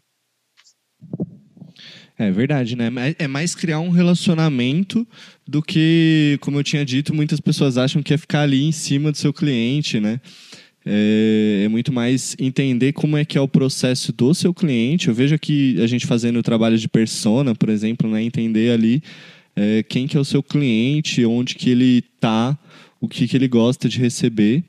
É 2.18 2.30
verdade, 2.30 2.76
né? 2.76 2.90
É 3.18 3.28
mais 3.28 3.54
criar 3.54 3.78
um 3.80 3.90
relacionamento 3.90 5.06
do 5.46 5.60
que, 5.60 6.38
como 6.40 6.58
eu 6.58 6.64
tinha 6.64 6.84
dito, 6.84 7.14
muitas 7.14 7.40
pessoas 7.40 7.76
acham 7.76 8.02
que 8.02 8.14
é 8.14 8.16
ficar 8.16 8.40
ali 8.40 8.64
em 8.64 8.72
cima 8.72 9.12
do 9.12 9.18
seu 9.18 9.34
cliente, 9.34 10.00
né? 10.00 10.18
É, 10.88 11.62
é, 11.64 11.68
muito 11.68 11.92
mais 11.92 12.36
entender 12.38 12.92
como 12.92 13.16
é 13.16 13.24
que 13.24 13.36
é 13.36 13.40
o 13.40 13.48
processo 13.48 14.12
do 14.12 14.32
seu 14.32 14.54
cliente. 14.54 15.08
Eu 15.08 15.14
vejo 15.14 15.34
aqui 15.34 15.76
a 15.82 15.86
gente 15.88 16.06
fazendo 16.06 16.40
trabalho 16.44 16.78
de 16.78 16.88
persona, 16.88 17.56
por 17.56 17.68
exemplo, 17.68 18.08
né? 18.08 18.22
entender 18.22 18.70
ali 18.70 19.02
é, 19.56 19.82
quem 19.82 20.06
que 20.06 20.16
é 20.16 20.20
o 20.20 20.24
seu 20.24 20.44
cliente, 20.44 21.24
onde 21.26 21.56
que 21.56 21.70
ele 21.70 22.04
está, 22.16 22.56
o 23.00 23.08
que, 23.08 23.26
que 23.26 23.36
ele 23.36 23.48
gosta 23.48 23.88
de 23.88 23.98
receber. 23.98 24.62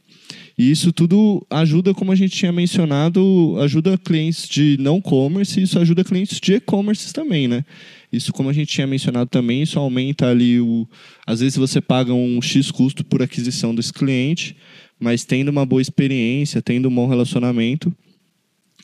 E 0.58 0.71
isso 0.71 0.91
tudo 0.91 1.45
ajuda, 1.51 1.93
como 1.93 2.12
a 2.12 2.15
gente 2.15 2.36
tinha 2.36 2.51
mencionado, 2.51 3.56
ajuda 3.62 3.95
clientes 3.95 4.49
de 4.49 4.75
não 4.80 4.99
commerce 4.99 5.60
e 5.60 5.63
isso 5.63 5.77
ajuda 5.77 6.03
clientes 6.03 6.39
de 6.39 6.56
e-commerce 6.56 7.13
também, 7.13 7.47
né? 7.47 7.63
Isso, 8.12 8.34
como 8.34 8.49
a 8.49 8.53
gente 8.53 8.71
tinha 8.71 8.88
mencionado 8.88 9.30
também, 9.30 9.62
isso 9.62 9.77
aumenta 9.77 10.27
ali 10.30 10.60
o. 10.60 10.88
Às 11.27 11.41
vezes 11.41 11.58
você 11.58 11.80
paga 11.80 12.12
um 12.12 12.41
X 12.41 12.71
custo 12.71 13.03
por 13.03 13.21
aquisição 13.21 13.75
desse 13.75 13.93
cliente, 13.93 14.56
mas 14.99 15.23
tendo 15.25 15.49
uma 15.49 15.65
boa 15.65 15.81
experiência, 15.81 16.62
tendo 16.62 16.89
um 16.89 16.95
bom 16.95 17.07
relacionamento, 17.07 17.93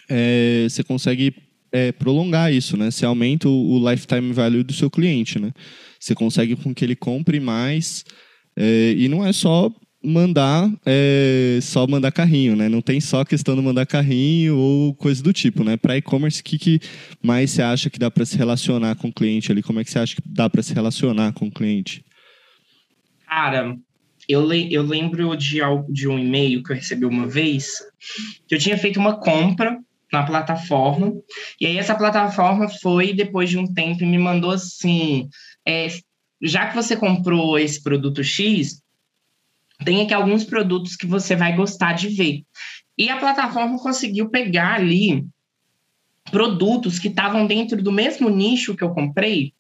é, 0.10 0.68
você 0.70 0.84
consegue 0.84 1.34
é, 1.72 1.92
prolongar 1.92 2.54
isso, 2.54 2.78
né? 2.78 2.92
Você 2.92 3.06
aumenta 3.06 3.50
o, 3.50 3.90
lifetime 3.90 4.32
value 4.32 4.64
do 4.64 4.74
seu 4.74 4.90
cliente, 4.90 5.40
né? 5.40 5.52
Você 6.00 6.14
consegue 6.14 6.56
com 6.56 6.74
que 6.74 6.86
ele 6.86 6.96
compre 6.96 7.40
mais 7.40 8.06
é, 8.56 8.94
e 8.96 9.08
não 9.08 9.26
é 9.26 9.34
só 9.34 9.72
mandar 10.06 10.70
é, 10.86 11.60
só 11.62 11.88
mandar 11.88 12.12
carrinho, 12.12 12.56
né? 12.56 12.70
Não 12.70 12.82
tem 12.82 13.00
só 13.00 13.24
questão 13.26 13.56
de 13.56 13.62
mandar 13.62 13.86
carrinho 13.86 14.58
ou 14.58 14.94
coisa 14.94 15.24
do 15.24 15.34
tipo, 15.34 15.64
né? 15.64 15.78
Para 15.78 15.98
e-commerce, 15.98 16.42
o 16.42 16.44
que, 16.44 16.60
que 16.60 16.80
mais 17.24 17.52
você 17.52 17.62
acha 17.62 17.90
que 17.90 17.98
dá 17.98 18.12
para 18.12 18.26
se 18.26 18.38
relacionar 18.38 18.96
com 18.96 19.08
o 19.08 19.14
cliente 19.14 19.52
ali? 19.52 19.64
Como 19.64 19.80
é 19.80 19.84
que 19.84 19.90
você 19.90 20.00
acha 20.00 20.16
que 20.16 20.22
dá 20.26 20.50
para 20.50 20.62
se 20.62 20.74
relacionar 20.74 21.32
com 21.34 21.48
o 21.48 21.52
cliente? 21.52 22.06
Cara, 23.26 23.76
eu, 24.28 24.46
le 24.46 24.74
eu 24.74 24.84
lembro 24.84 25.36
de, 25.36 25.60
de 25.90 26.08
um 26.08 26.18
e-mail 26.18 26.64
que 26.64 26.72
eu 26.72 26.76
recebi 26.76 27.06
uma 27.06 27.28
vez 27.28 27.78
que 28.48 28.56
eu 28.56 28.60
tinha 28.60 28.78
feito 28.78 29.00
uma 29.00 29.20
compra 29.20 29.80
na 30.12 30.24
plataforma 30.24 31.14
e 31.60 31.66
aí 31.66 31.78
essa 31.78 31.96
plataforma 31.96 32.68
foi 32.68 33.14
depois 33.14 33.50
de 33.50 33.58
um 33.58 33.72
tempo 33.72 34.04
e 34.04 34.08
me 34.08 34.18
mandou 34.18 34.52
assim, 34.52 35.30
é, 35.68 35.88
já 36.42 36.68
que 36.68 36.76
você 36.76 36.96
comprou 36.96 37.58
esse 37.58 37.82
produto 37.82 38.24
X, 38.24 38.82
tem 39.84 40.02
aqui 40.02 40.14
alguns 40.14 40.44
produtos 40.44 40.96
que 40.96 41.08
você 41.08 41.36
vai 41.36 41.56
gostar 41.56 41.94
de 41.94 42.10
ver. 42.10 42.44
E 42.98 43.10
a 43.10 43.18
plataforma 43.18 43.80
conseguiu 43.80 44.30
pegar 44.30 44.76
ali 44.76 45.26
produtos 46.32 47.00
que 47.00 47.08
estavam 47.08 47.46
dentro 47.46 47.82
do 47.82 47.92
mesmo 47.92 48.30
nicho 48.30 48.76
que 48.76 48.84
eu 48.84 48.94
comprei, 48.94 49.54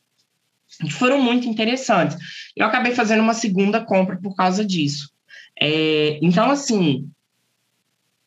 que 0.81 0.91
foram 0.91 1.21
muito 1.21 1.47
interessantes. 1.47 2.17
Eu 2.55 2.65
acabei 2.65 2.93
fazendo 2.93 3.21
uma 3.21 3.33
segunda 3.33 3.83
compra 3.83 4.17
por 4.21 4.35
causa 4.35 4.65
disso. 4.65 5.11
É, 5.59 6.19
então, 6.21 6.49
assim, 6.49 7.09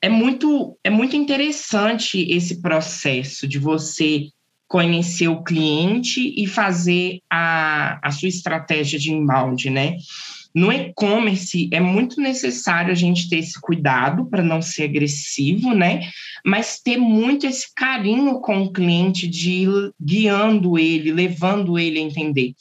é 0.00 0.08
muito, 0.08 0.78
é 0.84 0.90
muito 0.90 1.16
interessante 1.16 2.20
esse 2.30 2.60
processo 2.60 3.46
de 3.48 3.58
você 3.58 4.28
conhecer 4.68 5.28
o 5.28 5.42
cliente 5.42 6.34
e 6.36 6.46
fazer 6.46 7.20
a, 7.30 8.00
a 8.02 8.10
sua 8.10 8.28
estratégia 8.28 8.98
de 8.98 9.12
inbound, 9.12 9.70
né? 9.70 9.96
No 10.54 10.72
e-commerce 10.72 11.68
é 11.72 11.80
muito 11.80 12.20
necessário 12.20 12.90
a 12.90 12.94
gente 12.94 13.28
ter 13.28 13.38
esse 13.38 13.60
cuidado 13.60 14.26
para 14.26 14.42
não 14.42 14.62
ser 14.62 14.84
agressivo, 14.84 15.74
né? 15.74 16.08
Mas 16.44 16.80
ter 16.80 16.96
muito 16.96 17.46
esse 17.46 17.72
carinho 17.74 18.40
com 18.40 18.62
o 18.62 18.72
cliente 18.72 19.28
de 19.28 19.50
ir 19.50 19.92
guiando 20.00 20.78
ele, 20.78 21.12
levando 21.12 21.78
ele 21.78 21.98
a 21.98 22.02
entender. 22.02 22.54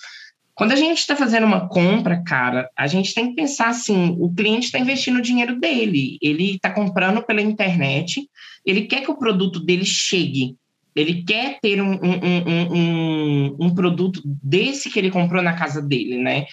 Quando 0.56 0.72
a 0.72 0.78
gente 0.78 1.00
está 1.00 1.18
fazendo 1.18 1.46
uma 1.46 1.68
compra, 1.68 2.24
cara, 2.24 2.70
a 2.78 2.88
gente 2.88 3.14
tem 3.14 3.30
que 3.30 3.36
pensar 3.36 3.68
assim: 3.68 4.16
o 4.18 4.34
cliente 4.34 4.68
está 4.68 4.80
investindo 4.80 5.18
o 5.18 5.22
dinheiro 5.22 5.60
dele, 5.60 6.18
ele 6.22 6.56
está 6.56 6.72
comprando 6.72 7.22
pela 7.22 7.42
internet, 7.42 8.26
ele 8.66 8.84
quer 8.84 9.02
que 9.02 9.12
o 9.12 9.18
produto 9.18 9.60
dele 9.60 9.84
chegue, 9.84 10.56
ele 10.96 11.24
quer 11.24 11.60
ter 11.62 11.82
um, 11.82 11.92
um, 11.92 12.74
um, 12.74 13.56
um, 13.60 13.76
produto 13.76 14.22
desse 14.24 14.90
que 14.90 14.98
ele 14.98 15.12
comprou 15.12 15.44
na 15.44 15.54
casa 15.54 15.82
dele, 15.82 16.18
né? 16.18 16.46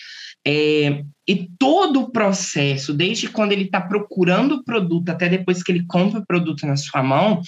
É, 0.46 1.04
e 1.26 1.48
todo 1.58 2.00
o 2.00 2.10
processo, 2.10 2.92
desde 2.92 3.28
quando 3.28 3.52
ele 3.52 3.64
está 3.64 3.80
procurando 3.80 4.56
o 4.56 4.64
produto 4.64 5.08
até 5.10 5.28
depois 5.28 5.62
que 5.62 5.70
ele 5.70 5.86
compra 5.86 6.20
o 6.20 6.26
produto 6.26 6.66
na 6.66 6.76
sua 6.76 7.02
mão, 7.02 7.40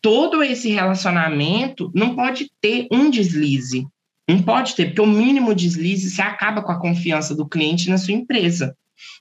todo 0.00 0.42
esse 0.42 0.70
relacionamento 0.70 1.90
não 1.94 2.14
pode 2.14 2.50
ter 2.60 2.86
um 2.90 3.10
deslize. 3.10 3.86
Não 4.28 4.42
pode 4.42 4.74
ter, 4.74 4.86
porque 4.86 5.00
o 5.00 5.06
mínimo 5.06 5.54
deslize 5.54 6.10
se 6.10 6.20
acaba 6.20 6.62
com 6.62 6.72
a 6.72 6.78
confiança 6.78 7.34
do 7.34 7.48
cliente 7.48 7.88
na 7.88 7.96
sua 7.96 8.14
empresa. 8.14 8.76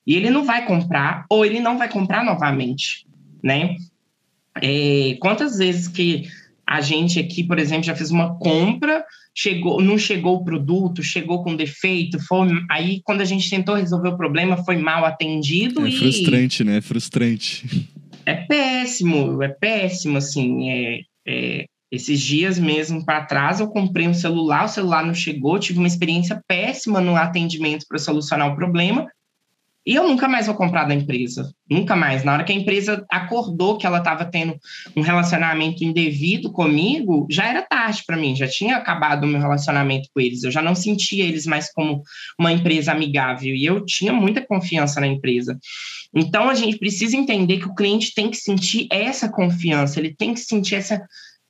E 0.05 0.15
ele 0.15 0.29
não 0.29 0.43
vai 0.43 0.65
comprar, 0.65 1.25
ou 1.29 1.45
ele 1.45 1.59
não 1.59 1.77
vai 1.77 1.89
comprar 1.89 2.25
novamente, 2.25 3.07
né? 3.43 3.75
É, 4.61 5.15
quantas 5.21 5.57
vezes 5.57 5.87
que 5.87 6.27
a 6.67 6.81
gente 6.81 7.17
aqui, 7.17 7.43
por 7.43 7.57
exemplo, 7.57 7.83
já 7.83 7.95
fez 7.95 8.11
uma 8.11 8.37
compra, 8.37 9.05
chegou, 9.33 9.81
não 9.81 9.97
chegou 9.97 10.35
o 10.35 10.43
produto, 10.43 11.01
chegou 11.01 11.41
com 11.41 11.55
defeito, 11.55 12.19
foi 12.19 12.49
aí 12.69 13.01
quando 13.03 13.21
a 13.21 13.25
gente 13.25 13.49
tentou 13.49 13.75
resolver 13.75 14.09
o 14.09 14.17
problema 14.17 14.63
foi 14.65 14.75
mal 14.75 15.05
atendido 15.05 15.85
é 15.85 15.89
e 15.89 15.91
frustrante, 15.93 16.63
né? 16.65 16.77
É 16.77 16.81
frustrante. 16.81 17.89
É 18.25 18.33
péssimo, 18.33 19.41
é 19.41 19.47
péssimo 19.47 20.17
assim, 20.17 20.69
é, 20.69 20.99
é 21.25 21.65
esses 21.89 22.19
dias 22.19 22.59
mesmo 22.59 23.05
para 23.05 23.23
trás 23.23 23.61
eu 23.61 23.69
comprei 23.69 24.05
um 24.05 24.13
celular, 24.13 24.65
o 24.65 24.69
celular 24.69 25.05
não 25.05 25.13
chegou, 25.13 25.57
tive 25.57 25.79
uma 25.79 25.87
experiência 25.87 26.41
péssima 26.45 26.99
no 26.99 27.15
atendimento 27.15 27.85
para 27.87 27.97
solucionar 27.97 28.51
o 28.51 28.55
problema 28.57 29.07
e 29.87 29.95
eu 29.95 30.05
nunca 30.05 30.27
mais 30.27 30.47
vou 30.47 30.55
comprar 30.55 30.83
da 30.83 30.93
empresa. 30.93 31.49
Nunca 31.71 31.95
mais. 31.95 32.21
Na 32.21 32.33
hora 32.33 32.43
que 32.43 32.51
a 32.51 32.55
empresa 32.55 33.05
acordou 33.09 33.77
que 33.77 33.87
ela 33.87 33.99
estava 33.99 34.25
tendo 34.25 34.53
um 34.97 35.01
relacionamento 35.01 35.81
indevido 35.81 36.51
comigo, 36.51 37.25
já 37.31 37.47
era 37.47 37.61
tarde 37.61 38.03
para 38.05 38.17
mim. 38.17 38.35
Já 38.35 38.49
tinha 38.49 38.75
acabado 38.75 39.23
o 39.23 39.27
meu 39.27 39.39
relacionamento 39.39 40.09
com 40.13 40.19
eles. 40.19 40.43
Eu 40.43 40.51
já 40.51 40.61
não 40.61 40.75
sentia 40.75 41.23
eles 41.23 41.45
mais 41.45 41.71
como 41.71 42.03
uma 42.37 42.51
empresa 42.51 42.91
amigável. 42.91 43.55
E 43.55 43.65
eu 43.65 43.85
tinha 43.85 44.11
muita 44.11 44.45
confiança 44.45 44.99
na 44.99 45.07
empresa. 45.07 45.57
Então, 46.13 46.49
a 46.49 46.53
gente 46.53 46.77
precisa 46.77 47.15
entender 47.15 47.59
que 47.59 47.67
o 47.67 47.75
cliente 47.75 48.13
tem 48.13 48.29
que 48.29 48.35
sentir 48.35 48.87
essa 48.91 49.29
confiança, 49.29 50.01
ele 50.01 50.13
tem 50.13 50.33
que 50.33 50.41
sentir 50.41 50.75
essa 50.75 51.01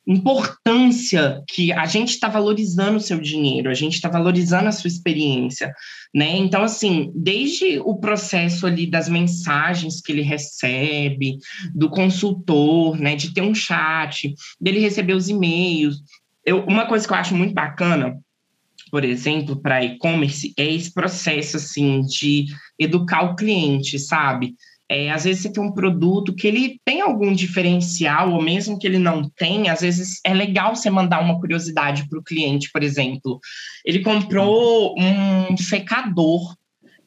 importância 0.07 1.43
que 1.47 1.73
a 1.73 1.85
gente 1.85 2.11
está 2.11 2.29
valorizando 2.29 2.97
o 2.97 3.01
seu 3.01 3.19
dinheiro, 3.19 3.69
a 3.69 3.73
gente 3.73 3.95
está 3.95 4.07
valorizando 4.07 4.69
a 4.69 4.71
sua 4.71 4.87
experiência, 4.87 5.73
né? 6.15 6.37
Então, 6.37 6.63
assim, 6.63 7.11
desde 7.13 7.79
o 7.79 7.97
processo 7.97 8.65
ali 8.65 8.89
das 8.89 9.09
mensagens 9.09 9.99
que 9.99 10.13
ele 10.13 10.21
recebe, 10.21 11.37
do 11.75 11.89
consultor, 11.89 12.97
né, 12.97 13.15
de 13.15 13.33
ter 13.33 13.41
um 13.41 13.53
chat, 13.53 14.33
dele 14.59 14.79
receber 14.79 15.13
os 15.13 15.27
e-mails. 15.27 15.97
Eu, 16.45 16.63
uma 16.63 16.85
coisa 16.85 17.05
que 17.05 17.11
eu 17.11 17.17
acho 17.17 17.35
muito 17.35 17.53
bacana, 17.53 18.17
por 18.89 19.03
exemplo, 19.03 19.61
para 19.61 19.83
e-commerce, 19.83 20.53
é 20.57 20.65
esse 20.65 20.93
processo, 20.93 21.57
assim, 21.57 22.01
de 22.03 22.45
educar 22.79 23.23
o 23.23 23.35
cliente, 23.35 23.99
sabe? 23.99 24.55
É, 24.89 25.11
às 25.11 25.25
vezes 25.25 25.41
você 25.41 25.51
tem 25.51 25.61
um 25.61 25.71
produto 25.71 26.33
que 26.33 26.47
ele 26.47 26.79
tem 26.85 27.01
algum 27.01 27.33
diferencial, 27.33 28.31
ou 28.31 28.41
mesmo 28.41 28.79
que 28.79 28.87
ele 28.87 28.99
não 28.99 29.29
tem, 29.29 29.69
às 29.69 29.81
vezes 29.81 30.19
é 30.23 30.33
legal 30.33 30.75
você 30.75 30.89
mandar 30.89 31.19
uma 31.19 31.39
curiosidade 31.39 32.07
para 32.07 32.19
o 32.19 32.23
cliente, 32.23 32.69
por 32.71 32.81
exemplo. 32.81 33.39
Ele 33.85 33.99
comprou 33.99 34.95
um 34.97 35.57
secador 35.57 36.55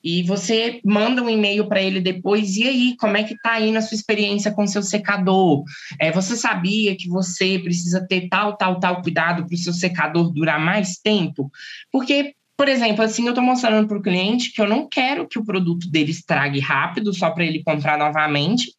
e 0.03 0.23
você 0.23 0.81
manda 0.85 1.23
um 1.23 1.29
e-mail 1.29 1.67
para 1.69 1.83
ele 1.83 2.01
depois, 2.01 2.57
e 2.57 2.67
aí, 2.67 2.97
como 2.99 3.17
é 3.17 3.23
que 3.23 3.35
está 3.35 3.53
aí 3.53 3.71
na 3.71 3.83
sua 3.83 3.95
experiência 3.95 4.51
com 4.51 4.67
seu 4.67 4.83
secador? 4.83 5.63
É, 5.99 6.11
você 6.11 6.37
sabia 6.37 6.97
que 6.97 7.09
você 7.09 7.59
precisa 7.59 8.07
ter 8.07 8.29
tal, 8.29 8.57
tal, 8.57 8.81
tal 8.81 9.03
cuidado 9.03 9.47
para 9.47 9.55
o 9.55 9.59
seu 9.59 9.73
secador 9.73 10.33
durar 10.33 10.59
mais 10.59 10.99
tempo? 10.99 11.51
Porque 11.93 12.35
por 12.61 12.69
exemplo, 12.69 13.03
assim, 13.03 13.25
eu 13.25 13.31
estou 13.31 13.43
mostrando 13.43 13.89
para 13.89 13.97
o 13.97 14.03
cliente 14.03 14.53
que 14.53 14.61
eu 14.61 14.69
não 14.69 14.87
quero 14.87 15.27
que 15.27 15.39
o 15.39 15.45
produto 15.47 15.91
dele 15.91 16.11
estrague 16.11 16.61
rápido, 16.61 17.11
só 17.15 17.31
para 17.31 17.43
ele 17.43 17.63
comprar 17.65 17.97
novamente, 17.97 18.75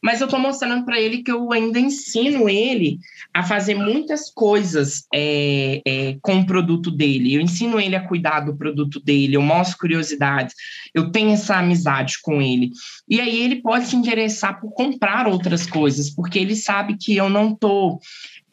mas 0.00 0.20
eu 0.20 0.26
estou 0.26 0.38
mostrando 0.38 0.84
para 0.84 1.00
ele 1.00 1.20
que 1.20 1.32
eu 1.32 1.50
ainda 1.50 1.80
ensino 1.80 2.48
ele 2.48 3.00
a 3.34 3.42
fazer 3.42 3.74
muitas 3.74 4.30
coisas 4.30 5.04
é, 5.12 5.82
é, 5.84 6.16
com 6.22 6.40
o 6.40 6.46
produto 6.46 6.92
dele. 6.92 7.34
Eu 7.34 7.40
ensino 7.40 7.80
ele 7.80 7.96
a 7.96 8.06
cuidar 8.06 8.38
do 8.38 8.56
produto 8.56 9.00
dele, 9.00 9.34
eu 9.34 9.42
mostro 9.42 9.78
curiosidades, 9.78 10.54
eu 10.94 11.10
tenho 11.10 11.32
essa 11.32 11.56
amizade 11.56 12.18
com 12.22 12.40
ele. 12.40 12.70
E 13.08 13.20
aí 13.20 13.42
ele 13.42 13.62
pode 13.62 13.86
se 13.86 13.96
interessar 13.96 14.60
por 14.60 14.70
comprar 14.74 15.26
outras 15.26 15.66
coisas, 15.66 16.08
porque 16.08 16.38
ele 16.38 16.54
sabe 16.54 16.96
que 16.96 17.16
eu 17.16 17.28
não 17.28 17.50
estou 17.50 17.98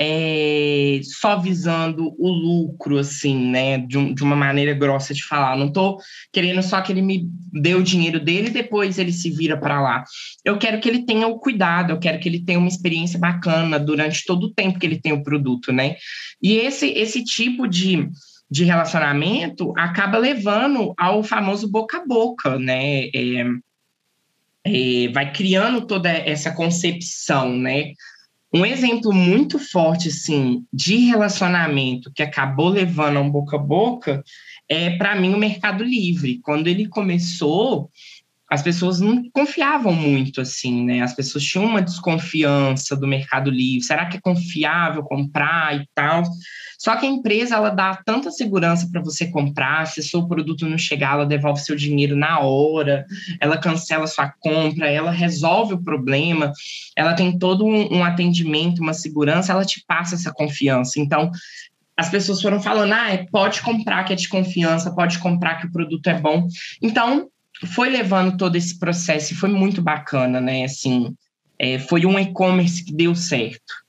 é, 0.04 1.00
só 1.04 1.40
visando 1.40 2.16
o 2.18 2.28
lucro, 2.28 2.98
assim, 2.98 3.38
né? 3.38 3.78
De, 3.78 4.00
um, 4.00 4.12
de, 4.16 4.24
uma 4.24 4.36
maneira 4.36 4.74
grossa 4.74 5.14
de 5.14 5.24
falar. 5.24 5.56
Não 5.56 5.68
estou 5.68 6.00
querendo 6.34 6.64
só 6.64 6.82
que 6.82 6.92
ele 6.92 7.04
me 7.04 7.30
dê 7.54 7.76
o 7.76 7.84
dinheiro 7.84 8.20
dele 8.20 8.48
e 8.48 8.52
depois 8.52 8.98
ele 8.98 9.14
se 9.14 9.30
vira 9.30 9.56
para 9.56 9.80
lá. 9.80 10.04
Eu 10.44 10.58
quero 10.58 10.82
que 10.82 10.90
ele 10.90 11.06
tenha 11.06 11.28
o 11.28 11.38
cuidado, 11.38 11.92
eu 11.92 12.00
quero 12.00 12.20
que 12.20 12.28
ele 12.28 12.44
tenha 12.44 12.58
uma 12.58 12.68
experiência 12.68 13.20
bacana 13.20 13.80
durante 13.80 14.26
todo 14.26 14.46
o 14.46 14.54
tempo 14.54 14.80
que 14.80 14.88
ele 14.88 15.00
tem 15.00 15.14
o 15.14 15.22
produto, 15.22 15.72
né? 15.72 15.98
E 16.42 16.56
esse, 16.56 16.88
esse 16.88 17.24
tipo 17.24 17.68
de, 17.68 18.10
de 18.50 18.64
relacionamento 18.64 19.72
acaba 19.78 20.18
levando 20.18 20.96
ao 20.98 21.22
famoso 21.22 21.70
boca 21.70 21.98
a 21.98 22.08
boca, 22.08 22.58
né? 22.58 23.06
É, 23.14 23.46
é, 24.66 25.08
vai 25.14 25.32
criando 25.32 25.86
toda 25.86 26.10
essa 26.10 26.52
concepção, 26.52 27.56
né? 27.56 27.94
Um 28.54 28.66
exemplo 28.66 29.14
muito 29.14 29.58
forte, 29.58 30.10
assim, 30.10 30.66
de 30.74 30.98
relacionamento 30.98 32.12
que 32.14 32.22
acabou 32.22 32.70
levando 32.70 33.18
a 33.18 33.22
um 33.22 33.30
boca 33.30 33.56
a 33.56 33.60
boca 33.60 34.24
é, 34.68 34.92
para 34.98 35.16
mim, 35.16 35.34
o 35.34 35.38
Mercado 35.38 35.84
Livre. 35.84 36.40
Quando 36.40 36.68
ele 36.68 36.88
começou, 36.88 37.90
as 38.52 38.62
pessoas 38.62 39.00
não 39.00 39.24
confiavam 39.32 39.94
muito, 39.94 40.42
assim, 40.42 40.84
né? 40.84 41.02
As 41.02 41.14
pessoas 41.14 41.42
tinham 41.42 41.66
uma 41.66 41.82
desconfiança 41.82 42.98
do 42.98 43.08
Mercado 43.08 43.50
Livre. 43.50 43.82
Será 43.82 44.06
que 44.08 44.18
é 44.18 44.20
confiável 44.20 45.04
comprar 45.04 45.74
e 45.80 45.88
tal? 45.96 46.24
Só 46.78 46.98
que 46.98 47.06
a 47.06 47.10
empresa, 47.10 47.56
ela 47.56 47.70
dá 47.70 47.96
tanta 48.06 48.30
segurança 48.30 48.90
para 48.92 49.00
você 49.02 49.28
comprar, 49.32 49.88
se 49.88 50.04
seu 50.04 50.28
produto 50.28 50.68
não 50.68 50.78
chegar, 50.78 51.14
ela 51.14 51.26
devolve 51.26 51.62
seu 51.62 51.78
dinheiro 51.78 52.14
na 52.14 52.42
hora, 52.42 53.06
ela 53.40 53.58
cancela 53.58 54.06
sua 54.06 54.30
compra, 54.38 54.90
ela 54.90 55.12
resolve 55.12 55.76
o 55.76 55.82
problema, 55.82 56.52
ela 56.94 57.14
tem 57.14 57.40
todo 57.40 57.66
um, 57.66 58.00
um 58.00 58.04
atendimento, 58.04 58.82
uma 58.82 58.94
segurança, 58.94 59.54
ela 59.54 59.64
te 59.64 59.82
passa 59.88 60.16
essa 60.16 60.34
confiança. 60.34 61.00
Então, 61.00 61.32
as 61.96 62.10
pessoas 62.10 62.42
foram 62.42 62.60
falando, 62.60 62.92
ah, 62.92 63.26
pode 63.32 63.62
comprar 63.62 64.04
que 64.04 64.12
é 64.12 64.16
de 64.16 64.28
confiança, 64.28 64.94
pode 64.94 65.20
comprar 65.20 65.56
que 65.56 65.68
o 65.68 65.72
produto 65.72 66.08
é 66.08 66.20
bom. 66.20 66.48
Então, 66.82 67.30
foi 67.67 67.89
levando 67.89 68.38
todo 68.38 68.56
esse 68.56 68.78
processo 68.78 69.34
e 69.34 69.36
foi 69.36 69.50
muito 69.50 69.82
bacana, 69.82 70.41
né? 70.41 70.63
Assim, 70.63 71.15
é, 71.60 71.78
foi 71.80 72.06
um 72.06 72.17
e-commerce 72.17 72.84
que 72.84 72.93
deu 72.93 73.15
certo. 73.15 73.82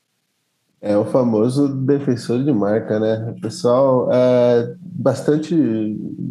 É 0.81 0.97
o 0.97 1.05
famoso 1.05 1.69
defensor 1.69 2.43
de 2.43 2.53
marca, 2.53 2.99
né? 2.99 3.33
O 3.37 3.41
pessoal, 3.41 4.11
é, 4.13 4.75
bastante 4.81 5.55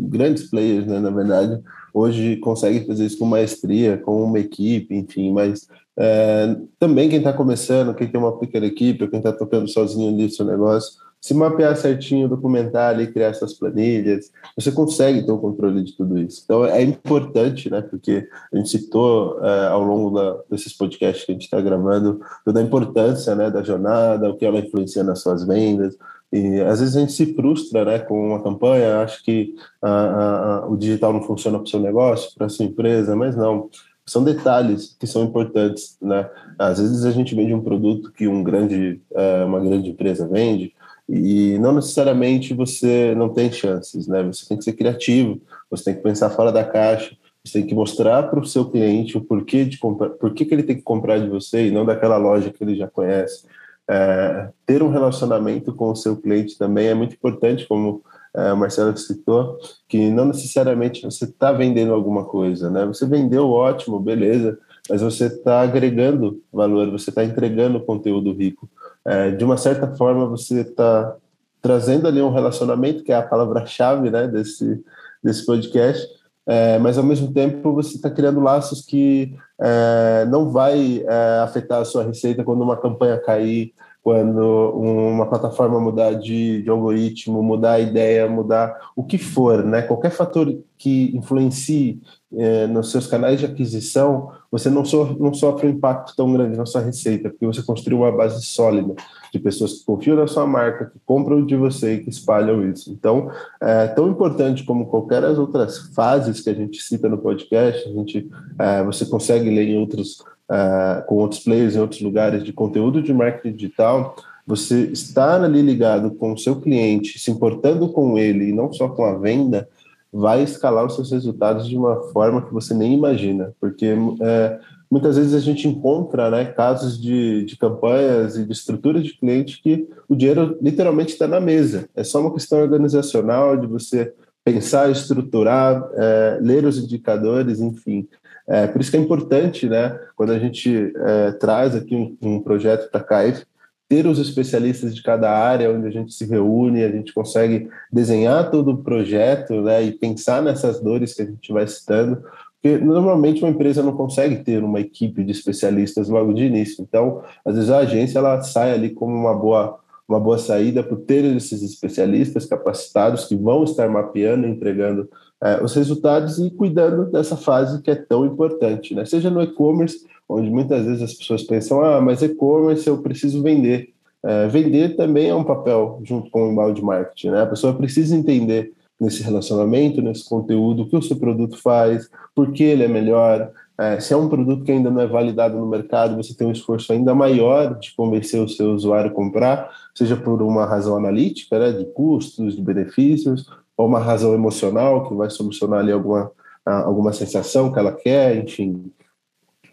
grandes 0.09 0.49
players, 0.49 0.85
né, 0.85 0.99
na 0.99 1.09
verdade, 1.09 1.61
hoje 1.93 2.35
conseguem 2.37 2.85
fazer 2.85 3.05
isso 3.05 3.17
com 3.17 3.25
maestria, 3.25 3.97
com 3.97 4.23
uma 4.23 4.39
equipe, 4.39 4.93
enfim, 4.93 5.31
mas 5.31 5.67
é, 5.97 6.57
também 6.77 7.09
quem 7.09 7.19
está 7.19 7.31
começando, 7.31 7.95
quem 7.95 8.07
tem 8.07 8.19
uma 8.19 8.37
pequena 8.37 8.65
equipe, 8.65 9.07
quem 9.07 9.19
está 9.19 9.31
tocando 9.31 9.69
sozinho 9.69 10.13
ali 10.13 10.29
seu 10.29 10.45
negócio, 10.45 10.99
se 11.21 11.35
mapear 11.35 11.77
certinho, 11.77 12.27
documentar 12.27 12.99
e 12.99 13.05
criar 13.05 13.27
essas 13.27 13.53
planilhas, 13.53 14.31
você 14.55 14.71
consegue 14.71 15.23
ter 15.23 15.31
o 15.31 15.37
controle 15.37 15.83
de 15.83 15.95
tudo 15.95 16.17
isso. 16.17 16.41
Então 16.43 16.65
é 16.65 16.81
importante, 16.81 17.69
né? 17.69 17.79
Porque 17.79 18.27
a 18.51 18.57
gente 18.57 18.69
citou 18.69 19.39
é, 19.45 19.67
ao 19.67 19.83
longo 19.83 20.09
da, 20.09 20.39
desses 20.49 20.73
podcasts 20.73 21.23
que 21.23 21.31
a 21.31 21.35
gente 21.35 21.43
está 21.43 21.61
gravando 21.61 22.19
toda 22.43 22.59
a 22.59 22.63
importância, 22.63 23.35
né, 23.35 23.51
da 23.51 23.61
jornada, 23.61 24.29
o 24.31 24.35
que 24.35 24.45
ela 24.45 24.57
influencia 24.57 25.03
nas 25.03 25.21
suas 25.21 25.45
vendas. 25.45 25.95
E 26.33 26.59
às 26.61 26.79
vezes 26.79 26.95
a 26.95 27.01
gente 27.01 27.11
se 27.11 27.35
frustra, 27.35 27.85
né, 27.85 27.99
com 27.99 28.29
uma 28.29 28.41
campanha, 28.41 29.01
acha 29.01 29.21
que 29.21 29.53
a, 29.79 29.91
a, 29.91 30.55
a, 30.55 30.67
o 30.67 30.75
digital 30.75 31.13
não 31.13 31.21
funciona 31.21 31.59
para 31.59 31.65
o 31.65 31.69
seu 31.69 31.79
negócio, 31.79 32.33
para 32.35 32.47
a 32.47 32.49
sua 32.49 32.65
empresa, 32.65 33.15
mas 33.15 33.35
não 33.35 33.69
são 34.05 34.23
detalhes 34.23 34.95
que 34.99 35.05
são 35.05 35.23
importantes, 35.23 35.97
né? 36.01 36.27
Às 36.57 36.79
vezes 36.79 37.05
a 37.05 37.11
gente 37.11 37.35
vende 37.35 37.53
um 37.53 37.61
produto 37.61 38.11
que 38.11 38.27
um 38.27 38.43
grande, 38.43 38.99
é, 39.13 39.45
uma 39.45 39.59
grande 39.59 39.91
empresa 39.91 40.27
vende, 40.27 40.73
e 41.13 41.59
não 41.59 41.73
necessariamente 41.73 42.53
você 42.53 43.13
não 43.15 43.27
tem 43.27 43.51
chances, 43.51 44.07
né? 44.07 44.23
Você 44.23 44.47
tem 44.47 44.57
que 44.57 44.63
ser 44.63 44.73
criativo, 44.73 45.41
você 45.69 45.83
tem 45.83 45.95
que 45.95 46.01
pensar 46.01 46.29
fora 46.29 46.53
da 46.53 46.63
caixa, 46.63 47.17
você 47.43 47.59
tem 47.59 47.67
que 47.67 47.75
mostrar 47.75 48.23
para 48.23 48.39
o 48.39 48.45
seu 48.45 48.69
cliente 48.69 49.17
o 49.17 49.21
porquê 49.21 49.65
de 49.65 49.77
comprar, 49.77 50.11
por 50.11 50.33
que 50.33 50.47
ele 50.49 50.63
tem 50.63 50.77
que 50.77 50.81
comprar 50.81 51.19
de 51.19 51.27
você 51.27 51.67
e 51.67 51.71
não 51.71 51.85
daquela 51.85 52.15
loja 52.15 52.49
que 52.49 52.63
ele 52.63 52.77
já 52.77 52.87
conhece. 52.87 53.45
É, 53.89 54.49
ter 54.65 54.81
um 54.81 54.89
relacionamento 54.89 55.73
com 55.73 55.91
o 55.91 55.95
seu 55.97 56.15
cliente 56.15 56.57
também 56.57 56.87
é 56.87 56.93
muito 56.93 57.13
importante, 57.13 57.67
como 57.67 58.01
é, 58.33 58.53
o 58.53 58.57
Marcelo 58.57 58.95
citou, 58.95 59.57
que 59.89 60.09
não 60.09 60.23
necessariamente 60.23 61.01
você 61.01 61.25
está 61.25 61.51
vendendo 61.51 61.93
alguma 61.93 62.23
coisa, 62.23 62.69
né? 62.69 62.85
Você 62.85 63.05
vendeu 63.05 63.49
ótimo, 63.49 63.99
beleza, 63.99 64.57
mas 64.89 65.01
você 65.01 65.25
está 65.25 65.59
agregando 65.59 66.41
valor, 66.53 66.89
você 66.89 67.09
está 67.09 67.21
entregando 67.25 67.81
conteúdo 67.81 68.31
rico 68.31 68.69
é, 69.05 69.31
de 69.31 69.43
uma 69.43 69.57
certa 69.57 69.87
forma 69.95 70.25
você 70.27 70.61
está 70.61 71.15
trazendo 71.61 72.07
ali 72.07 72.21
um 72.21 72.33
relacionamento, 72.33 73.03
que 73.03 73.11
é 73.11 73.15
a 73.15 73.21
palavra-chave 73.21 74.09
né, 74.09 74.27
desse, 74.27 74.83
desse 75.23 75.45
podcast, 75.45 76.07
é, 76.47 76.79
mas 76.79 76.97
ao 76.97 77.03
mesmo 77.03 77.31
tempo 77.31 77.73
você 77.73 77.95
está 77.95 78.09
criando 78.09 78.39
laços 78.39 78.81
que 78.81 79.35
é, 79.59 80.25
não 80.25 80.49
vai 80.49 81.03
é, 81.07 81.39
afetar 81.43 81.81
a 81.81 81.85
sua 81.85 82.03
receita 82.03 82.43
quando 82.43 82.63
uma 82.63 82.77
campanha 82.77 83.19
cair, 83.19 83.73
quando 84.03 84.71
uma 84.71 85.27
plataforma 85.27 85.79
mudar 85.79 86.13
de, 86.13 86.63
de, 86.63 86.69
algoritmo, 86.69 87.43
mudar 87.43 87.73
a 87.73 87.79
ideia, 87.79 88.27
mudar 88.27 88.75
o 88.95 89.03
que 89.03 89.19
for, 89.19 89.63
né? 89.63 89.83
Qualquer 89.83 90.09
fator 90.09 90.51
que 90.75 91.15
influencie 91.15 92.01
é, 92.33 92.65
nos 92.65 92.89
seus 92.89 93.05
canais 93.05 93.39
de 93.39 93.45
aquisição, 93.45 94.31
você 94.51 94.69
não, 94.69 94.83
so, 94.83 95.15
não 95.17 95.33
sofre 95.33 95.67
um 95.67 95.71
impacto 95.71 96.13
tão 96.15 96.31
grande 96.33 96.57
na 96.57 96.65
sua 96.65 96.81
receita, 96.81 97.29
porque 97.29 97.45
você 97.45 97.63
construiu 97.63 97.99
uma 97.99 98.11
base 98.11 98.43
sólida 98.45 98.93
de 99.31 99.39
pessoas 99.39 99.79
que 99.79 99.85
confiam 99.85 100.17
na 100.17 100.27
sua 100.27 100.45
marca, 100.45 100.87
que 100.87 100.99
compram 101.05 101.45
de 101.45 101.55
você 101.55 101.95
e 101.95 102.03
que 102.03 102.09
espalham 102.09 102.69
isso. 102.69 102.91
Então, 102.91 103.31
é 103.61 103.87
tão 103.87 104.09
importante 104.09 104.65
como 104.65 104.87
qualquer 104.87 105.21
das 105.21 105.37
outras 105.37 105.79
fases 105.95 106.41
que 106.41 106.49
a 106.49 106.53
gente 106.53 106.81
cita 106.81 107.07
no 107.07 107.17
podcast, 107.17 107.87
a 107.87 107.93
gente, 107.93 108.29
é, 108.59 108.83
você 108.83 109.05
consegue 109.05 109.49
ler 109.49 109.69
em 109.69 109.77
outros 109.77 110.21
uh, 110.51 111.05
com 111.07 111.15
outros 111.15 111.41
players 111.41 111.75
em 111.75 111.79
outros 111.79 112.01
lugares 112.01 112.43
de 112.43 112.51
conteúdo 112.51 113.01
de 113.01 113.13
marketing 113.13 113.55
digital, 113.55 114.15
você 114.45 114.87
estar 114.87 115.41
ali 115.41 115.61
ligado 115.61 116.11
com 116.11 116.33
o 116.33 116.37
seu 116.37 116.59
cliente, 116.59 117.17
se 117.17 117.31
importando 117.31 117.87
com 117.89 118.17
ele 118.17 118.49
e 118.49 118.53
não 118.53 118.73
só 118.73 118.89
com 118.89 119.05
a 119.05 119.17
venda, 119.17 119.67
vai 120.11 120.43
escalar 120.43 120.85
os 120.85 120.95
seus 120.95 121.11
resultados 121.11 121.67
de 121.67 121.77
uma 121.77 122.01
forma 122.11 122.41
que 122.41 122.53
você 122.53 122.73
nem 122.73 122.93
imagina, 122.93 123.53
porque 123.59 123.95
é, 124.21 124.59
muitas 124.89 125.15
vezes 125.15 125.33
a 125.33 125.39
gente 125.39 125.67
encontra 125.67 126.29
né, 126.29 126.45
casos 126.45 127.01
de, 127.01 127.45
de 127.45 127.57
campanhas 127.57 128.35
e 128.35 128.45
de 128.45 128.51
estrutura 128.51 129.01
de 129.01 129.17
cliente 129.17 129.61
que 129.61 129.87
o 130.09 130.15
dinheiro 130.15 130.57
literalmente 130.61 131.13
está 131.13 131.27
na 131.27 131.39
mesa. 131.39 131.87
É 131.95 132.03
só 132.03 132.19
uma 132.19 132.33
questão 132.33 132.59
organizacional 132.59 133.55
de 133.55 133.67
você 133.67 134.13
pensar, 134.43 134.91
estruturar, 134.91 135.89
é, 135.93 136.39
ler 136.41 136.65
os 136.65 136.77
indicadores, 136.77 137.61
enfim. 137.61 138.07
É, 138.47 138.67
por 138.67 138.81
isso 138.81 138.91
que 138.91 138.97
é 138.97 138.99
importante, 138.99 139.69
né, 139.69 139.97
quando 140.15 140.31
a 140.31 140.39
gente 140.39 140.91
é, 140.95 141.31
traz 141.33 141.73
aqui 141.73 141.95
um, 141.95 142.17
um 142.21 142.41
projeto 142.41 142.89
para 142.91 142.99
a 142.99 143.03
CAIF, 143.03 143.45
ter 143.91 144.07
os 144.07 144.19
especialistas 144.19 144.95
de 144.95 145.03
cada 145.03 145.29
área, 145.29 145.69
onde 145.69 145.85
a 145.85 145.91
gente 145.91 146.13
se 146.13 146.23
reúne, 146.23 146.81
a 146.81 146.89
gente 146.89 147.13
consegue 147.13 147.67
desenhar 147.91 148.49
todo 148.49 148.71
o 148.71 148.77
projeto 148.77 149.61
né, 149.61 149.83
e 149.83 149.91
pensar 149.91 150.41
nessas 150.41 150.79
dores 150.79 151.13
que 151.13 151.23
a 151.23 151.25
gente 151.25 151.51
vai 151.51 151.67
citando, 151.67 152.23
porque 152.53 152.77
normalmente 152.77 153.43
uma 153.43 153.51
empresa 153.51 153.83
não 153.83 153.91
consegue 153.91 154.45
ter 154.45 154.63
uma 154.63 154.79
equipe 154.79 155.25
de 155.25 155.33
especialistas 155.33 156.07
logo 156.07 156.31
de 156.31 156.45
início. 156.45 156.81
Então, 156.81 157.21
às 157.43 157.55
vezes 157.55 157.69
a 157.69 157.79
agência 157.79 158.19
ela 158.19 158.41
sai 158.41 158.71
ali 158.71 158.91
como 158.91 159.13
uma 159.13 159.33
boa 159.33 159.77
uma 160.07 160.19
boa 160.19 160.37
saída 160.37 160.83
por 160.83 160.99
ter 160.99 161.23
esses 161.23 161.61
especialistas 161.61 162.45
capacitados 162.45 163.25
que 163.25 163.35
vão 163.35 163.63
estar 163.63 163.89
mapeando, 163.89 164.45
entregando 164.45 165.09
é, 165.43 165.63
os 165.63 165.73
resultados 165.73 166.37
e 166.39 166.51
cuidando 166.51 167.11
dessa 167.11 167.35
fase 167.35 167.81
que 167.81 167.89
é 167.89 167.95
tão 167.95 168.25
importante, 168.25 168.93
né? 168.93 169.05
Seja 169.05 169.29
no 169.29 169.41
e-commerce, 169.41 170.05
onde 170.29 170.49
muitas 170.49 170.85
vezes 170.85 171.01
as 171.01 171.13
pessoas 171.13 171.43
pensam, 171.43 171.83
ah, 171.83 171.99
mas 171.99 172.21
e-commerce 172.21 172.87
eu 172.87 172.99
preciso 172.99 173.41
vender. 173.41 173.89
É, 174.23 174.47
vender 174.47 174.95
também 174.95 175.29
é 175.29 175.35
um 175.35 175.43
papel 175.43 175.99
junto 176.03 176.29
com 176.29 176.47
o 176.47 176.51
inbound 176.51 176.79
marketing, 176.83 177.31
né? 177.31 177.41
A 177.41 177.47
pessoa 177.47 177.73
precisa 177.73 178.15
entender 178.15 178.71
nesse 178.99 179.23
relacionamento, 179.23 179.99
nesse 179.99 180.29
conteúdo, 180.29 180.83
o 180.83 180.87
que 180.87 180.95
o 180.95 181.01
seu 181.01 181.17
produto 181.17 181.57
faz, 181.57 182.07
por 182.35 182.51
que 182.51 182.63
ele 182.63 182.83
é 182.83 182.87
melhor. 182.87 183.51
É, 183.75 183.99
se 183.99 184.13
é 184.13 184.17
um 184.17 184.29
produto 184.29 184.63
que 184.63 184.71
ainda 184.71 184.91
não 184.91 185.01
é 185.01 185.07
validado 185.07 185.57
no 185.57 185.65
mercado, 185.65 186.15
você 186.15 186.35
tem 186.35 186.45
um 186.45 186.51
esforço 186.51 186.93
ainda 186.93 187.15
maior 187.15 187.79
de 187.79 187.95
convencer 187.95 188.39
o 188.39 188.47
seu 188.47 188.73
usuário 188.73 189.09
a 189.09 189.13
comprar, 189.13 189.71
seja 189.95 190.15
por 190.15 190.39
uma 190.43 190.67
razão 190.67 190.95
analítica, 190.95 191.57
né, 191.57 191.71
de 191.71 191.85
custos, 191.85 192.55
de 192.55 192.61
benefícios, 192.61 193.49
ou 193.81 193.87
uma 193.87 193.99
razão 193.99 194.33
emocional 194.33 195.07
que 195.07 195.15
vai 195.15 195.29
solucionar 195.29 195.79
ali 195.79 195.91
alguma, 195.91 196.31
alguma 196.63 197.11
sensação 197.11 197.71
que 197.71 197.79
ela 197.79 197.91
quer, 197.91 198.37
enfim. 198.37 198.91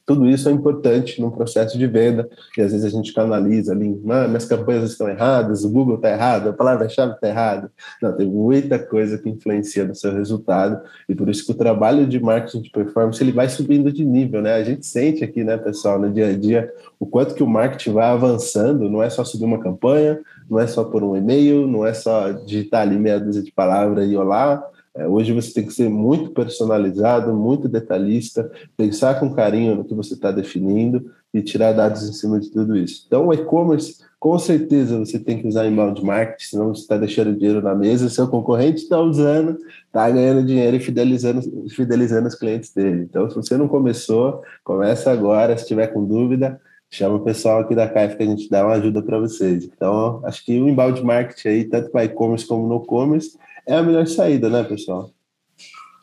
Tudo 0.09 0.27
isso 0.27 0.49
é 0.49 0.53
importante 0.53 1.21
num 1.21 1.31
processo 1.31 1.77
de 1.77 1.87
venda, 1.87 2.27
e 2.57 2.63
às 2.63 2.73
vezes 2.73 2.87
a 2.87 2.89
gente 2.89 3.13
canaliza 3.13 3.73
ali, 3.73 4.01
ah, 4.09 4.27
minhas 4.27 4.47
campanhas 4.47 4.91
estão 4.91 5.07
erradas, 5.07 5.65
o 5.65 5.71
Google 5.71 5.97
está 5.97 6.11
errado, 6.11 6.49
a 6.49 6.53
palavra-chave 6.55 7.13
está 7.13 7.29
errada. 7.29 7.71
Não, 8.01 8.17
tem 8.17 8.27
muita 8.27 8.79
coisa 8.79 9.19
que 9.19 9.29
influencia 9.29 9.85
no 9.85 9.95
seu 9.95 10.15
resultado, 10.15 10.81
e 11.07 11.15
por 11.15 11.29
isso 11.29 11.45
que 11.45 11.53
o 11.53 11.55
trabalho 11.55 12.07
de 12.07 12.19
marketing 12.19 12.63
de 12.63 12.71
performance 12.71 13.23
ele 13.23 13.33
vai 13.33 13.51
subindo 13.51 13.93
de 13.93 14.03
nível, 14.03 14.41
né? 14.41 14.55
A 14.55 14.65
gente 14.65 14.87
sente 14.87 15.23
aqui, 15.23 15.45
né, 15.45 15.59
pessoal, 15.59 15.99
no 15.99 16.11
dia 16.11 16.29
a 16.29 16.33
dia, 16.33 16.73
o 16.99 17.05
quanto 17.05 17.35
que 17.35 17.43
o 17.43 17.47
marketing 17.47 17.93
vai 17.93 18.07
avançando, 18.07 18.89
não 18.89 19.03
é 19.03 19.11
só 19.11 19.23
subir 19.27 19.45
uma 19.45 19.61
campanha, 19.61 20.19
não 20.49 20.59
é 20.59 20.67
só 20.67 20.85
por 20.85 21.05
um 21.05 21.15
e-mail, 21.15 21.67
não 21.67 21.85
é 21.85 21.93
só 21.93 22.33
digitar 22.33 22.81
ali 22.81 22.99
meia 22.99 23.21
dúzia 23.21 23.43
de 23.43 23.53
palavras 23.53 24.11
e 24.11 24.17
olá, 24.17 24.67
hoje 25.07 25.33
você 25.33 25.53
tem 25.53 25.67
que 25.67 25.73
ser 25.73 25.89
muito 25.89 26.31
personalizado, 26.31 27.35
muito 27.35 27.69
detalhista, 27.69 28.51
pensar 28.77 29.21
com 29.21 29.35
carinho 29.35 29.77
no 29.77 29.85
que 29.85 29.95
você 29.95 30.15
está 30.15 30.33
definindo 30.33 31.11
e 31.33 31.43
tirar 31.43 31.73
dados 31.73 32.09
em 32.09 32.13
cima 32.13 32.41
de 32.41 32.51
tudo 32.51 32.77
isso. 32.77 33.05
Então, 33.07 33.27
o 33.27 33.35
e-commerce, 33.35 33.99
com 34.19 34.39
certeza 34.39 34.99
você 34.99 35.19
tem 35.19 35.41
que 35.41 35.47
usar 35.47 35.67
inbound 35.67 36.03
marketing, 36.03 36.45
senão 36.45 36.75
você 36.75 36.81
está 36.81 36.97
deixando 36.97 37.37
dinheiro 37.37 37.63
na 37.63 37.75
mesa, 37.75 38.09
seu 38.09 38.27
concorrente 38.29 38.83
está 38.83 39.01
usando, 39.01 39.59
está 39.87 40.11
ganhando 40.11 40.47
dinheiro 40.47 40.77
e 40.77 40.81
fidelizando, 40.81 41.43
fidelizando 41.69 42.29
os 42.29 42.35
clientes 42.35 42.73
dele. 42.73 43.03
Então, 43.03 43.29
se 43.29 43.37
você 43.37 43.57
não 43.57 43.69
começou, 43.69 44.43
começa 44.65 45.11
agora. 45.13 45.57
Se 45.57 45.67
tiver 45.67 45.89
com 45.89 46.05
dúvida, 46.05 46.61
chama 46.91 47.17
o 47.17 47.21
pessoal 47.21 47.61
aqui 47.61 47.75
da 47.75 47.89
CAIF 47.89 48.17
que 48.17 48.23
a 48.23 48.27
gente 48.27 48.49
dá 48.49 48.65
uma 48.65 48.75
ajuda 48.75 49.03
para 49.03 49.19
vocês. 49.19 49.65
Então, 49.65 50.21
acho 50.25 50.45
que 50.45 50.59
o 50.59 50.69
inbound 50.69 51.05
marketing 51.05 51.49
aí, 51.49 51.65
tanto 51.65 51.91
para 51.91 52.05
e-commerce 52.05 52.47
como 52.47 52.67
no 52.67 52.81
commerce, 52.81 53.39
é 53.69 53.77
a 53.77 53.83
melhor 53.83 54.07
saída, 54.07 54.49
né, 54.49 54.65
pessoal? 54.65 55.13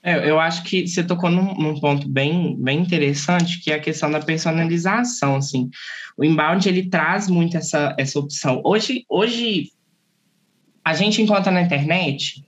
É, 0.04 0.30
eu 0.30 0.40
acho 0.40 0.64
que 0.64 0.88
você 0.88 1.04
tocou 1.04 1.32
num, 1.32 1.56
num, 1.56 1.80
ponto 1.80 2.08
bem, 2.08 2.56
bem 2.60 2.80
interessante, 2.80 3.60
que 3.60 3.72
é 3.72 3.76
a 3.76 3.80
questão 3.80 4.12
da 4.12 4.20
personalização, 4.20 5.38
assim. 5.38 5.68
O 6.16 6.24
inbound, 6.24 6.70
ele 6.70 6.88
traz 6.88 7.28
muito 7.28 7.58
essa, 7.58 7.96
essa 7.98 8.20
opção. 8.20 8.62
Hoje, 8.64 9.04
hoje, 9.10 9.72
a 10.84 10.94
gente 10.94 11.24
encontra 11.24 11.52
na 11.52 11.64
internet 11.64 12.46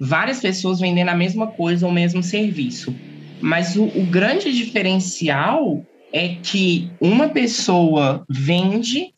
várias 0.00 0.40
pessoas 0.40 0.80
vendendo 0.80 1.10
a 1.10 1.14
mesma 1.14 1.48
coisa 1.48 1.84
ou 1.84 1.92
o 1.92 1.94
mesmo 1.94 2.22
serviço. 2.22 2.94
Mas 3.38 3.76
o, 3.76 3.84
o 3.84 4.06
grande 4.06 4.50
diferencial 4.50 5.84
é 6.10 6.36
que 6.42 6.90
uma 6.98 7.28
pessoa 7.28 8.24
vende 8.30 9.13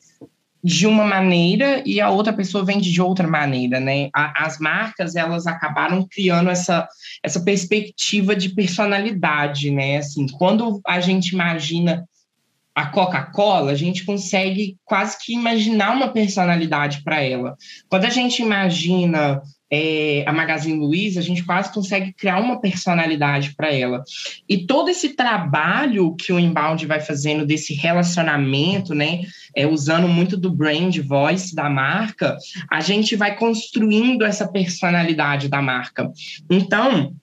de 0.67 0.85
uma 0.85 1.05
maneira 1.05 1.81
e 1.85 2.01
a 2.01 2.09
outra 2.09 2.33
pessoa 2.33 2.65
vende 2.65 2.91
de 2.91 3.01
outra 3.01 3.25
maneira, 3.25 3.79
né? 3.79 4.09
as 4.13 4.59
marcas, 4.59 5.15
elas 5.15 5.47
acabaram 5.47 6.05
criando 6.11 6.49
essa, 6.49 6.85
essa 7.23 7.39
perspectiva 7.39 8.35
de 8.35 8.49
personalidade, 8.49 9.71
né? 9.71 9.99
Assim, 9.99 10.27
quando 10.27 10.81
a 10.85 10.99
gente 10.99 11.29
imagina 11.29 12.03
a 12.75 12.85
Coca-Cola, 12.87 13.71
a 13.71 13.75
gente 13.75 14.03
consegue 14.03 14.75
quase 14.83 15.17
que 15.23 15.31
imaginar 15.31 15.95
uma 15.95 16.09
personalidade 16.09 17.01
para 17.01 17.21
ela. 17.21 17.55
Quando 17.87 18.03
a 18.03 18.09
gente 18.09 18.41
imagina 18.41 19.41
é, 19.69 20.23
a 20.25 20.31
Magazine 20.31 20.79
Luiza, 20.79 21.19
a 21.19 21.23
gente 21.23 21.43
quase 21.43 21.73
consegue 21.73 22.13
criar 22.13 22.39
uma 22.39 22.59
personalidade 22.59 23.53
para 23.55 23.73
ela. 23.73 24.03
E 24.47 24.65
todo 24.65 24.89
esse 24.89 25.09
trabalho 25.09 26.15
que 26.15 26.31
o 26.31 26.39
Inbound 26.39 26.85
vai 26.85 26.99
fazendo 26.99 27.45
desse 27.45 27.73
relacionamento, 27.73 28.93
né, 28.93 29.21
é, 29.55 29.67
usando 29.67 30.07
muito 30.07 30.37
do 30.37 30.51
brand 30.51 30.95
voice 30.99 31.53
da 31.53 31.69
marca, 31.69 32.37
a 32.71 32.79
gente 32.79 33.15
vai 33.15 33.35
construindo 33.35 34.23
essa 34.23 34.47
personalidade 34.47 35.49
da 35.49 35.61
marca. 35.61 36.09
Então, 36.49 37.13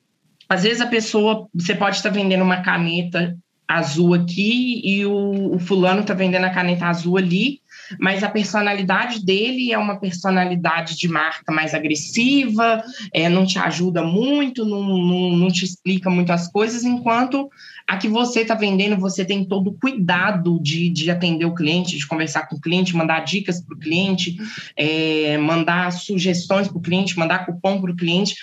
às 0.48 0.62
vezes 0.62 0.80
a 0.80 0.86
pessoa, 0.86 1.48
você 1.54 1.74
pode 1.74 1.96
estar 1.96 2.10
vendendo 2.10 2.44
uma 2.44 2.60
caneta 2.60 3.36
azul 3.66 4.12
aqui 4.12 4.82
e 4.84 5.06
o, 5.06 5.54
o 5.54 5.58
fulano 5.58 6.02
está 6.02 6.12
vendendo 6.12 6.44
a 6.44 6.50
caneta 6.50 6.86
azul 6.86 7.16
ali, 7.16 7.60
mas 7.98 8.22
a 8.22 8.30
personalidade 8.30 9.24
dele 9.24 9.72
é 9.72 9.78
uma 9.78 9.98
personalidade 9.98 10.96
de 10.96 11.08
marca 11.08 11.52
mais 11.52 11.74
agressiva, 11.74 12.82
é, 13.12 13.28
não 13.28 13.46
te 13.46 13.58
ajuda 13.58 14.02
muito, 14.02 14.64
não, 14.64 14.82
não, 14.82 15.36
não 15.36 15.48
te 15.48 15.64
explica 15.64 16.10
muitas 16.10 16.48
coisas, 16.48 16.84
enquanto 16.84 17.50
a 17.86 17.98
que 17.98 18.08
você 18.08 18.40
está 18.40 18.54
vendendo, 18.54 18.96
você 18.98 19.24
tem 19.24 19.44
todo 19.44 19.68
o 19.68 19.78
cuidado 19.78 20.58
de, 20.60 20.88
de 20.88 21.10
atender 21.10 21.44
o 21.44 21.54
cliente, 21.54 21.98
de 21.98 22.06
conversar 22.06 22.48
com 22.48 22.56
o 22.56 22.60
cliente, 22.60 22.96
mandar 22.96 23.20
dicas 23.20 23.60
para 23.60 23.74
o 23.74 23.78
cliente, 23.78 24.36
é, 24.76 25.36
mandar 25.36 25.92
sugestões 25.92 26.66
para 26.66 26.78
o 26.78 26.82
cliente, 26.82 27.18
mandar 27.18 27.44
cupom 27.44 27.80
para 27.80 27.90
o 27.90 27.96
cliente 27.96 28.36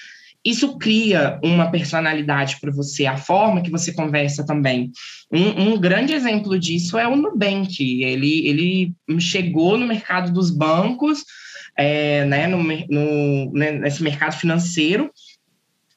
isso 0.43 0.77
cria 0.77 1.39
uma 1.43 1.69
personalidade 1.69 2.58
para 2.60 2.71
você, 2.71 3.06
a 3.06 3.17
forma 3.17 3.62
que 3.62 3.69
você 3.69 3.93
conversa 3.93 4.45
também. 4.45 4.91
Um, 5.32 5.73
um, 5.73 5.80
grande 5.80 6.13
exemplo 6.13 6.58
disso 6.58 6.97
é 6.97 7.08
o 7.08 7.15
Nubank. 7.15 8.04
Ele, 8.04 8.47
ele 8.47 8.93
chegou 9.19 9.77
no 9.77 9.86
mercado 9.86 10.34
dos 10.34 10.49
bancos, 10.49 11.23
é, 11.77 12.25
né, 12.25 12.47
no, 12.47 12.58
no, 12.63 13.51
né, 13.54 13.71
nesse 13.71 14.01
mercado 14.01 14.34
financeiro, 14.34 15.12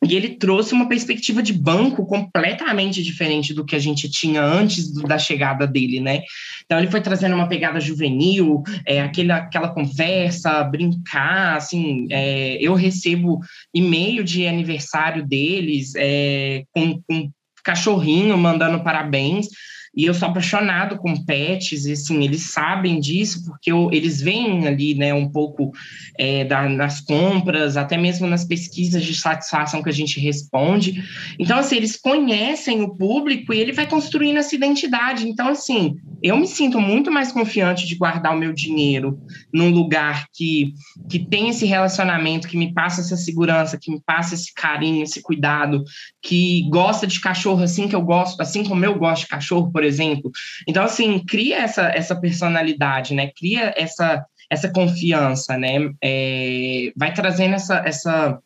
e 0.05 0.15
ele 0.15 0.31
trouxe 0.37 0.75
uma 0.75 0.89
perspectiva 0.89 1.43
de 1.43 1.53
banco 1.53 2.07
completamente 2.07 3.03
diferente 3.03 3.55
do 3.55 3.65
que 3.65 3.75
a 3.75 3.79
gente 3.79 4.11
tinha 4.11 4.43
antes 4.43 4.93
do, 4.93 5.03
da 5.03 5.19
chegada 5.19 5.67
dele, 5.67 6.01
né? 6.01 6.23
Então 6.65 6.79
ele 6.79 6.91
foi 6.91 7.01
trazendo 7.01 7.35
uma 7.35 7.49
pegada 7.49 7.81
juvenil, 7.81 8.63
é, 8.87 9.01
aquele, 9.01 9.33
aquela 9.33 9.69
conversa, 9.69 10.63
brincar, 10.65 11.57
assim, 11.57 12.07
é, 12.11 12.59
eu 12.61 12.75
recebo 12.75 13.41
e-mail 13.73 14.23
de 14.23 14.47
aniversário 14.47 15.27
deles 15.27 15.93
é, 15.97 16.65
com, 16.73 17.01
com 17.09 17.31
cachorrinho 17.65 18.37
mandando 18.37 18.83
parabéns. 18.85 19.49
E 19.97 20.05
eu 20.05 20.15
sou 20.15 20.29
apaixonado 20.29 20.97
com 20.99 21.25
pets, 21.25 21.87
e 21.87 21.93
assim, 21.93 22.25
eles 22.25 22.51
sabem 22.51 22.99
disso, 22.99 23.45
porque 23.45 23.71
eu, 23.71 23.91
eles 23.93 24.21
veem 24.21 24.67
ali, 24.67 24.95
né, 24.95 25.15
um 25.15 25.29
pouco 25.29 25.73
é, 26.19 26.45
da, 26.45 26.69
nas 26.69 27.01
compras, 27.01 27.77
até 27.77 27.97
mesmo 27.97 28.27
nas 28.27 28.45
pesquisas 28.45 29.05
de 29.05 29.15
satisfação 29.15 29.83
que 29.83 29.89
a 29.89 29.93
gente 29.93 30.19
responde. 30.19 31.03
Então, 31.39 31.59
assim, 31.59 31.77
eles 31.77 31.97
conhecem 31.97 32.83
o 32.83 32.95
público 32.95 33.53
e 33.53 33.59
ele 33.59 33.73
vai 33.73 33.87
construindo 33.87 34.39
essa 34.39 34.55
identidade. 34.55 35.29
Então, 35.29 35.49
assim, 35.49 35.97
eu 36.23 36.37
me 36.37 36.47
sinto 36.47 36.81
muito 36.81 37.11
mais 37.11 37.31
confiante 37.31 37.87
de 37.87 37.97
guardar 37.97 38.35
o 38.35 38.39
meu 38.39 38.53
dinheiro 38.53 39.19
num 39.53 39.71
lugar 39.71 40.27
que, 40.33 40.73
que 41.09 41.19
tem 41.19 41.51
esse 41.51 41.67
relacionamento, 41.67 42.49
que 42.49 42.57
me 42.57 42.73
passa 42.73 43.01
essa 43.01 43.17
segurança, 43.17 43.79
que 43.81 43.91
me 43.91 44.01
passa 44.05 44.35
esse 44.35 44.53
carinho, 44.55 45.03
esse 45.03 45.23
cuidado, 45.23 45.85
que 46.23 46.69
gosta 46.71 47.07
de 47.07 47.21
cachorro 47.21 47.63
assim 47.63 47.87
que 47.89 47.95
eu 47.95 48.03
gosto, 48.03 48.41
assim 48.41 48.65
como 48.65 48.85
eu 48.85 48.99
gosto 48.99 49.23
de 49.23 49.29
cachorro, 49.29 49.71
por 49.71 49.84
exemplo. 49.85 50.31
Então, 50.67 50.85
assim, 50.85 51.19
cria 51.25 51.59
essa, 51.59 51.89
essa 51.89 52.17
personalidade, 52.17 53.15
né? 53.15 53.31
Cria 53.37 53.73
essa, 53.77 54.25
essa 54.51 54.71
confiança, 54.71 55.57
né? 55.57 55.91
É, 56.03 56.93
vai 56.97 57.13
trazendo 57.13 57.55
essa, 57.55 57.77
essa 57.87 58.39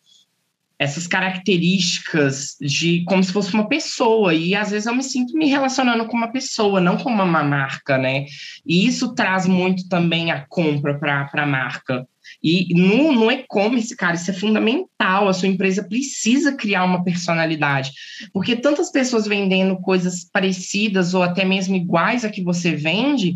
essas 0.79 1.09
características 1.09 2.57
de 2.61 3.03
como 3.05 3.23
se 3.23 3.33
fosse 3.33 3.53
uma 3.53 3.69
pessoa 3.69 4.33
e 4.33 4.55
às 4.55 4.71
vezes 4.71 4.87
eu 4.87 4.95
me 4.95 5.03
sinto 5.03 5.37
me 5.37 5.47
relacionando 5.47 6.07
com 6.07 6.17
uma 6.17 6.31
pessoa, 6.31 6.81
não 6.81 6.97
com 6.97 7.11
uma 7.11 7.27
marca, 7.27 7.99
né? 7.99 8.27
E 8.65 8.87
isso 8.87 9.13
traz 9.13 9.45
muito 9.45 9.89
também 9.89 10.31
a 10.31 10.47
compra 10.49 10.97
para 10.97 11.29
a 11.33 11.47
marca. 11.47 12.07
E 12.43 12.73
no, 12.75 13.13
no 13.13 13.31
e-commerce, 13.31 13.97
cara, 13.97 14.15
isso 14.15 14.31
é 14.31 14.35
fundamental. 14.35 15.29
A 15.29 15.33
sua 15.33 15.49
empresa 15.49 15.83
precisa 15.83 16.53
criar 16.53 16.85
uma 16.85 17.03
personalidade, 17.03 17.91
porque 18.33 18.55
tantas 18.55 18.91
pessoas 18.91 19.27
vendendo 19.27 19.77
coisas 19.81 20.25
parecidas 20.33 21.15
ou 21.15 21.23
até 21.23 21.45
mesmo 21.45 21.75
iguais 21.75 22.25
a 22.25 22.31
que 22.31 22.43
você 22.43 22.75
vende, 22.75 23.35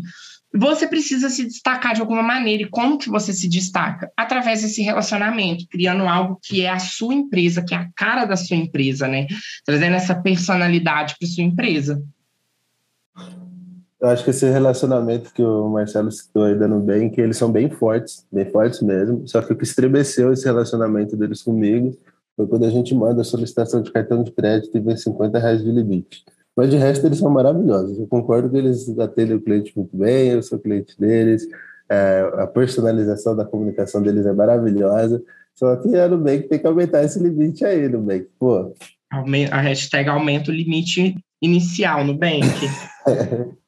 você 0.55 0.87
precisa 0.87 1.29
se 1.29 1.45
destacar 1.45 1.95
de 1.95 2.01
alguma 2.01 2.21
maneira. 2.21 2.63
E 2.63 2.69
como 2.69 2.97
que 2.97 3.09
você 3.09 3.33
se 3.33 3.49
destaca? 3.49 4.11
Através 4.15 4.61
desse 4.61 4.81
relacionamento, 4.83 5.65
criando 5.67 6.07
algo 6.07 6.39
que 6.41 6.61
é 6.61 6.69
a 6.69 6.79
sua 6.79 7.13
empresa, 7.13 7.63
que 7.63 7.73
é 7.73 7.77
a 7.77 7.89
cara 7.95 8.25
da 8.25 8.35
sua 8.35 8.55
empresa, 8.55 9.07
né? 9.07 9.25
Trazendo 9.65 9.95
essa 9.95 10.13
personalidade 10.13 11.15
para 11.19 11.27
sua 11.27 11.43
empresa. 11.43 12.01
Eu 14.03 14.09
acho 14.09 14.25
que 14.25 14.31
esse 14.31 14.45
relacionamento 14.49 15.33
que 15.33 15.41
o 15.41 15.69
Marcelo 15.69 16.11
citou 16.11 16.43
aí 16.43 16.59
dando 16.59 16.77
bem, 16.77 17.09
que 17.09 17.21
eles 17.21 17.37
são 17.37 17.49
bem 17.49 17.69
fortes, 17.69 18.27
bem 18.29 18.43
fortes 18.51 18.81
mesmo. 18.81 19.25
Só 19.25 19.41
que 19.41 19.53
o 19.53 19.55
que 19.55 19.63
estremeceu 19.63 20.33
esse 20.33 20.43
relacionamento 20.43 21.15
deles 21.15 21.41
comigo 21.41 21.97
foi 22.35 22.45
quando 22.45 22.65
a 22.65 22.69
gente 22.69 22.93
manda 22.93 23.21
a 23.21 23.23
solicitação 23.23 23.81
de 23.81 23.93
cartão 23.93 24.21
de 24.21 24.29
crédito 24.31 24.77
e 24.77 24.81
vem 24.81 24.97
50 24.97 25.39
reais 25.39 25.63
de 25.63 25.71
limite. 25.71 26.25
Mas 26.53 26.69
de 26.69 26.75
resto, 26.75 27.05
eles 27.05 27.17
são 27.17 27.29
maravilhosos. 27.29 27.97
Eu 27.97 28.05
concordo 28.05 28.49
que 28.49 28.57
eles 28.57 28.89
atendem 28.99 29.37
o 29.37 29.41
cliente 29.41 29.71
muito 29.73 29.95
bem, 29.95 30.31
eu 30.31 30.43
sou 30.43 30.59
cliente 30.59 30.99
deles, 30.99 31.47
é, 31.89 32.29
a 32.39 32.45
personalização 32.45 33.33
da 33.33 33.45
comunicação 33.45 34.01
deles 34.01 34.25
é 34.25 34.33
maravilhosa. 34.33 35.23
Só 35.55 35.77
que 35.77 35.95
a 35.95 36.09
Nubank 36.09 36.49
tem 36.49 36.59
que 36.59 36.67
aumentar 36.67 37.05
esse 37.05 37.19
limite 37.19 37.63
aí, 37.63 37.87
Nubank. 37.87 38.27
Pô. 38.37 38.73
A 39.09 39.61
hashtag 39.61 40.09
aumenta 40.09 40.51
o 40.51 40.53
limite 40.53 41.15
inicial, 41.41 42.03
Nubank. 42.03 42.43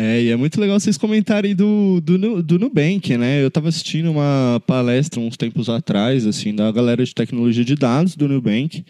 É, 0.00 0.22
e 0.22 0.28
é 0.28 0.36
muito 0.36 0.60
legal 0.60 0.78
vocês 0.78 0.96
comentarem 0.96 1.56
do, 1.56 2.00
do, 2.00 2.40
do 2.40 2.56
Nubank, 2.56 3.16
né? 3.16 3.42
Eu 3.42 3.48
estava 3.48 3.68
assistindo 3.68 4.08
uma 4.12 4.62
palestra 4.64 5.18
uns 5.18 5.36
tempos 5.36 5.68
atrás, 5.68 6.24
assim, 6.24 6.54
da 6.54 6.70
galera 6.70 7.04
de 7.04 7.12
tecnologia 7.12 7.64
de 7.64 7.74
dados 7.74 8.14
do 8.14 8.28
Nubank, 8.28 8.84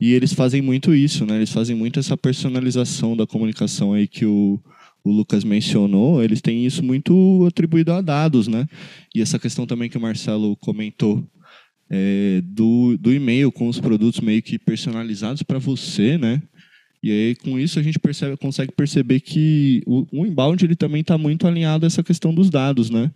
e 0.00 0.14
eles 0.14 0.32
fazem 0.32 0.62
muito 0.62 0.94
isso, 0.94 1.26
né? 1.26 1.36
Eles 1.36 1.52
fazem 1.52 1.76
muito 1.76 2.00
essa 2.00 2.16
personalização 2.16 3.14
da 3.14 3.26
comunicação 3.26 3.92
aí 3.92 4.08
que 4.08 4.24
o, 4.24 4.58
o 5.04 5.10
Lucas 5.10 5.44
mencionou. 5.44 6.24
Eles 6.24 6.40
têm 6.40 6.64
isso 6.64 6.82
muito 6.82 7.44
atribuído 7.46 7.92
a 7.92 8.00
dados, 8.00 8.48
né? 8.48 8.66
E 9.14 9.20
essa 9.20 9.38
questão 9.38 9.66
também 9.66 9.90
que 9.90 9.98
o 9.98 10.00
Marcelo 10.00 10.56
comentou 10.56 11.28
é, 11.90 12.40
do, 12.44 12.96
do 12.96 13.12
e-mail 13.12 13.52
com 13.52 13.68
os 13.68 13.78
produtos 13.80 14.20
meio 14.20 14.42
que 14.42 14.58
personalizados 14.58 15.42
para 15.42 15.58
você, 15.58 16.16
né? 16.16 16.40
E 17.08 17.28
aí, 17.28 17.34
com 17.36 17.58
isso, 17.58 17.78
a 17.78 17.82
gente 17.82 17.98
percebe, 17.98 18.36
consegue 18.36 18.72
perceber 18.72 19.20
que 19.20 19.82
o, 19.86 20.06
o 20.12 20.26
inbound 20.26 20.64
ele 20.64 20.76
também 20.76 21.00
está 21.00 21.16
muito 21.16 21.46
alinhado 21.46 21.84
a 21.84 21.88
essa 21.88 22.02
questão 22.02 22.34
dos 22.34 22.50
dados, 22.50 22.90
né? 22.90 23.10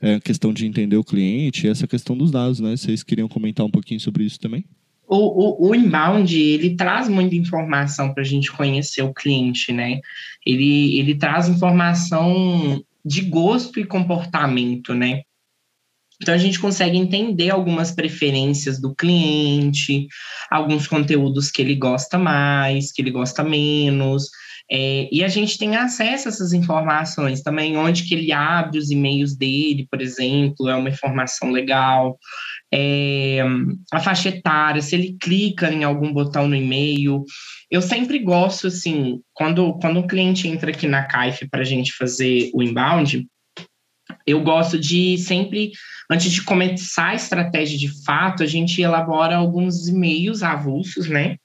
É 0.00 0.14
a 0.14 0.20
questão 0.20 0.52
de 0.52 0.66
entender 0.66 0.96
o 0.96 1.04
cliente, 1.04 1.68
essa 1.68 1.86
questão 1.86 2.16
dos 2.16 2.30
dados, 2.30 2.60
né? 2.60 2.76
Vocês 2.76 3.02
queriam 3.02 3.28
comentar 3.28 3.64
um 3.64 3.70
pouquinho 3.70 4.00
sobre 4.00 4.24
isso 4.24 4.38
também? 4.38 4.64
o, 5.08 5.66
o, 5.66 5.70
o 5.70 5.74
inbound, 5.74 6.36
ele 6.36 6.74
traz 6.74 7.08
muita 7.08 7.36
informação 7.36 8.12
para 8.12 8.22
a 8.22 8.26
gente 8.26 8.50
conhecer 8.50 9.02
o 9.02 9.14
cliente, 9.14 9.72
né? 9.72 10.00
Ele, 10.44 10.98
ele 10.98 11.14
traz 11.14 11.48
informação 11.48 12.82
de 13.04 13.22
gosto 13.22 13.78
e 13.78 13.84
comportamento, 13.84 14.94
né? 14.94 15.22
Então 16.20 16.34
a 16.34 16.38
gente 16.38 16.58
consegue 16.58 16.96
entender 16.96 17.50
algumas 17.50 17.90
preferências 17.92 18.80
do 18.80 18.94
cliente, 18.94 20.06
alguns 20.50 20.86
conteúdos 20.86 21.50
que 21.50 21.60
ele 21.60 21.74
gosta 21.74 22.18
mais, 22.18 22.92
que 22.92 23.02
ele 23.02 23.10
gosta 23.10 23.42
menos, 23.42 24.28
é, 24.70 25.08
e 25.12 25.22
a 25.22 25.28
gente 25.28 25.56
tem 25.58 25.76
acesso 25.76 26.26
a 26.26 26.30
essas 26.30 26.52
informações 26.52 27.40
também, 27.40 27.76
onde 27.76 28.02
que 28.02 28.14
ele 28.14 28.32
abre 28.32 28.78
os 28.78 28.90
e-mails 28.90 29.36
dele, 29.36 29.86
por 29.88 30.02
exemplo, 30.02 30.68
é 30.68 30.74
uma 30.74 30.88
informação 30.88 31.52
legal 31.52 32.18
é, 32.72 33.42
a 33.92 34.00
faixa 34.00 34.28
etária, 34.28 34.82
se 34.82 34.96
ele 34.96 35.16
clica 35.20 35.72
em 35.72 35.84
algum 35.84 36.12
botão 36.12 36.48
no 36.48 36.56
e-mail. 36.56 37.24
Eu 37.70 37.80
sempre 37.80 38.18
gosto, 38.18 38.66
assim, 38.66 39.20
quando, 39.32 39.78
quando 39.78 40.00
um 40.00 40.06
cliente 40.06 40.48
entra 40.48 40.70
aqui 40.70 40.88
na 40.88 41.04
CAIF 41.04 41.48
para 41.48 41.60
a 41.60 41.64
gente 41.64 41.92
fazer 41.92 42.50
o 42.52 42.62
inbound, 42.62 43.24
eu 44.26 44.42
gosto 44.42 44.78
de 44.78 45.16
sempre, 45.18 45.70
antes 46.10 46.32
de 46.32 46.42
começar 46.42 47.08
a 47.08 47.14
estratégia 47.14 47.78
de 47.78 48.04
fato, 48.04 48.42
a 48.42 48.46
gente 48.46 48.82
elabora 48.82 49.36
alguns 49.36 49.86
e-mails 49.86 50.42
avulsos, 50.42 51.08
né? 51.08 51.36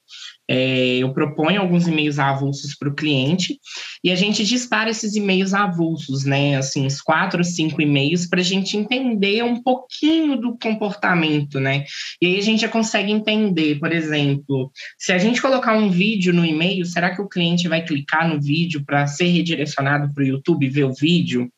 É, 0.48 0.98
eu 0.98 1.14
proponho 1.14 1.60
alguns 1.60 1.86
e-mails 1.86 2.18
avulsos 2.18 2.74
para 2.74 2.88
o 2.88 2.94
cliente 2.94 3.58
e 4.02 4.10
a 4.10 4.16
gente 4.16 4.44
dispara 4.44 4.90
esses 4.90 5.14
e-mails 5.14 5.54
avulsos, 5.54 6.24
né? 6.24 6.56
Assim, 6.56 6.84
uns 6.84 7.00
quatro 7.00 7.38
ou 7.38 7.44
cinco 7.44 7.80
e-mails 7.80 8.26
para 8.26 8.40
a 8.40 8.44
gente 8.44 8.76
entender 8.76 9.44
um 9.44 9.62
pouquinho 9.62 10.36
do 10.36 10.58
comportamento, 10.58 11.60
né? 11.60 11.84
E 12.20 12.26
aí 12.26 12.38
a 12.38 12.42
gente 12.42 12.60
já 12.60 12.68
consegue 12.68 13.12
entender, 13.12 13.78
por 13.78 13.92
exemplo, 13.92 14.70
se 14.98 15.12
a 15.12 15.18
gente 15.18 15.40
colocar 15.40 15.76
um 15.76 15.88
vídeo 15.88 16.34
no 16.34 16.44
e-mail, 16.44 16.84
será 16.84 17.14
que 17.14 17.22
o 17.22 17.28
cliente 17.28 17.68
vai 17.68 17.84
clicar 17.84 18.28
no 18.28 18.40
vídeo 18.40 18.84
para 18.84 19.06
ser 19.06 19.28
redirecionado 19.28 20.12
para 20.12 20.24
o 20.24 20.26
YouTube 20.26 20.68
ver 20.68 20.84
o 20.84 20.92
vídeo? 20.92 21.50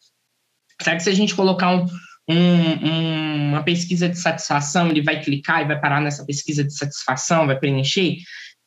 Será 0.85 0.97
que 0.97 1.03
se 1.03 1.09
a 1.09 1.15
gente 1.15 1.35
colocar 1.35 1.75
um, 1.75 1.87
um, 2.29 3.49
uma 3.49 3.63
pesquisa 3.63 4.07
de 4.07 4.19
satisfação, 4.19 4.91
ele 4.91 5.03
vai 5.03 5.23
clicar 5.23 5.63
e 5.63 5.67
vai 5.67 5.81
parar 5.81 6.01
nessa 6.01 6.25
pesquisa 6.27 6.63
de 6.63 6.77
satisfação, 6.77 7.47
vai 7.47 7.59
preencher? 7.59 8.19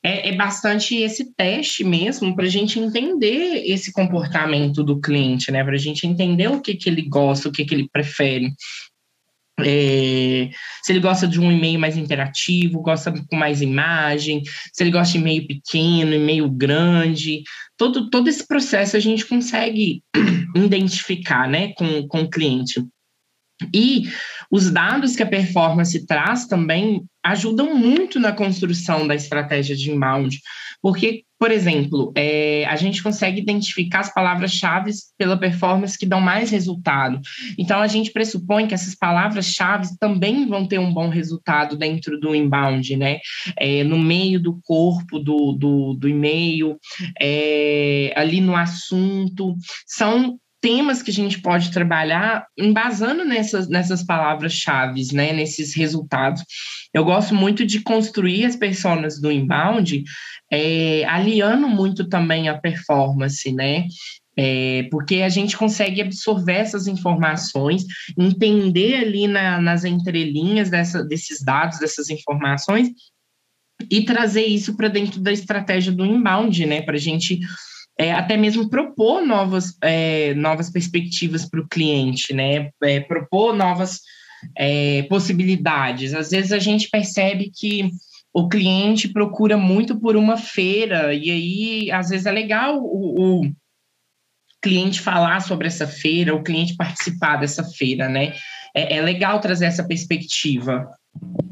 É, 0.04 0.30
é 0.30 0.36
bastante 0.36 0.96
esse 0.96 1.36
teste 1.36 1.84
mesmo 1.84 2.36
para 2.36 2.46
a 2.46 2.50
gente 2.50 2.80
entender 2.80 3.64
esse 3.66 3.92
comportamento 3.92 4.84
do 4.84 5.00
cliente, 5.00 5.52
né? 5.52 5.64
Para 5.64 5.76
a 5.76 5.80
gente 5.80 6.08
entender 6.08 6.48
o 6.48 6.60
que, 6.60 6.74
que 6.76 6.90
ele 6.90 7.04
gosta, 7.04 7.50
o 7.50 7.52
que, 7.52 7.66
que 7.66 7.76
ele 7.76 7.88
prefere. 7.92 8.52
É, 9.60 10.50
se 10.84 10.92
ele 10.92 11.00
gosta 11.00 11.28
de 11.28 11.40
um 11.40 11.52
e-mail 11.52 11.80
mais 11.80 11.98
interativo, 11.98 12.82
gosta 12.82 13.12
com 13.12 13.36
mais 13.36 13.62
imagem, 13.62 14.44
se 14.72 14.84
ele 14.84 14.92
gosta 14.92 15.14
de 15.14 15.20
e-mail 15.20 15.48
pequeno, 15.48 16.14
e-mail 16.14 16.50
grande, 16.50 17.44
todo, 17.76 18.10
todo 18.10 18.28
esse 18.28 18.48
processo 18.48 18.96
a 18.96 19.00
gente 19.00 19.26
consegue 19.26 20.04
identificar 20.56 21.48
né, 21.48 21.74
com, 21.74 22.08
com 22.08 22.22
o 22.22 22.30
cliente. 22.30 22.86
E 23.74 24.04
os 24.52 24.70
dados 24.70 25.16
que 25.16 25.24
a 25.24 25.28
performance 25.28 26.06
traz 26.06 26.46
também 26.46 27.04
ajudam 27.32 27.76
muito 27.76 28.20
na 28.20 28.32
construção 28.32 29.08
da 29.08 29.16
estratégia 29.16 29.76
de 29.76 29.92
inbound, 29.92 30.40
porque, 30.82 31.24
por 31.40 31.52
exemplo, 31.52 32.12
é, 32.16 32.66
a 32.66 32.76
gente 32.76 33.02
consegue 33.02 33.42
identificar 33.42 34.00
as 34.00 34.14
palavras-chave 34.14 34.92
pela 35.18 35.38
performance 35.38 35.98
que 35.98 36.06
dão 36.06 36.22
mais 36.22 36.52
resultado. 36.52 37.20
Então, 37.58 37.80
a 37.80 37.88
gente 37.88 38.12
pressupõe 38.12 38.68
que 38.68 38.74
essas 38.74 38.96
palavras-chave 38.96 39.98
também 40.00 40.48
vão 40.48 40.68
ter 40.68 40.80
um 40.80 40.94
bom 40.94 41.10
resultado 41.10 41.76
dentro 41.76 42.20
do 42.20 42.36
inbound, 42.36 42.96
né? 42.96 43.20
É, 43.58 43.84
no 43.84 43.98
meio 43.98 44.40
do 44.40 44.60
corpo 44.64 45.20
do, 45.20 45.54
do, 45.54 45.94
do 45.96 46.08
e-mail, 46.08 46.78
é, 47.20 48.14
ali 48.16 48.40
no 48.40 48.56
assunto. 48.56 49.56
São 49.86 50.40
temas 50.68 51.02
que 51.02 51.12
a 51.12 51.14
gente 51.14 51.40
pode 51.40 51.72
trabalhar 51.72 52.46
embasando 52.58 53.24
nessas, 53.24 53.70
nessas 53.70 54.04
palavras-chave, 54.04 55.02
né, 55.14 55.32
nesses 55.32 55.74
resultados. 55.74 56.44
Eu 56.94 57.06
gosto 57.06 57.34
muito 57.34 57.66
de 57.66 57.80
construir 57.80 58.44
as 58.44 58.58
personas 58.58 59.18
do 59.18 59.32
inbound, 59.32 60.04
é, 60.52 61.06
aliando 61.06 61.70
muito 61.70 62.10
também 62.10 62.50
a 62.50 62.58
performance, 62.58 63.50
né? 63.54 63.86
É, 64.38 64.84
porque 64.92 65.22
a 65.22 65.30
gente 65.30 65.56
consegue 65.56 66.02
absorver 66.02 66.58
essas 66.58 66.86
informações, 66.86 67.86
entender 68.20 68.96
ali 68.98 69.26
na, 69.26 69.62
nas 69.62 69.86
entrelinhas 69.86 70.70
dessa, 70.70 71.02
desses 71.02 71.42
dados, 71.42 71.80
dessas 71.80 72.10
informações, 72.10 72.90
e 73.90 74.04
trazer 74.04 74.46
isso 74.46 74.76
para 74.76 74.90
dentro 74.90 75.22
da 75.22 75.32
estratégia 75.32 75.94
do 75.94 76.06
inbound, 76.06 76.66
né? 76.66 76.82
Para 76.82 76.96
a 76.96 77.00
gente 77.00 77.40
é, 78.00 78.14
até 78.14 78.38
mesmo 78.38 78.70
propor 78.70 79.26
novas, 79.26 79.76
é, 79.82 80.34
novas 80.36 80.70
perspectivas 80.70 81.50
para 81.50 81.62
o 81.62 81.68
cliente, 81.68 82.34
né? 82.34 82.70
É, 82.84 83.00
propor 83.00 83.56
novas 83.56 84.02
é, 84.56 85.04
possibilidades. 85.04 86.14
Às 86.14 86.30
vezes 86.30 86.52
a 86.52 86.60
gente 86.60 86.90
percebe 86.90 87.52
que 87.54 87.90
o 88.32 88.48
cliente 88.48 89.08
procura 89.08 89.58
muito 89.58 90.00
por 90.00 90.16
uma 90.16 90.38
feira, 90.38 91.12
e 91.14 91.32
aí, 91.32 91.92
às 91.92 92.10
vezes, 92.10 92.28
é 92.28 92.32
legal 92.32 92.78
o, 92.80 93.42
o 93.42 93.52
cliente 94.62 95.02
falar 95.02 95.40
sobre 95.40 95.66
essa 95.66 95.88
feira, 95.88 96.36
o 96.36 96.44
cliente 96.44 96.76
participar 96.76 97.38
dessa 97.38 97.64
feira, 97.64 98.08
né? 98.08 98.34
É, 98.78 98.98
é 98.98 99.02
legal 99.02 99.42
trazer 99.42 99.66
essa 99.66 99.84
perspectiva. 99.84 100.88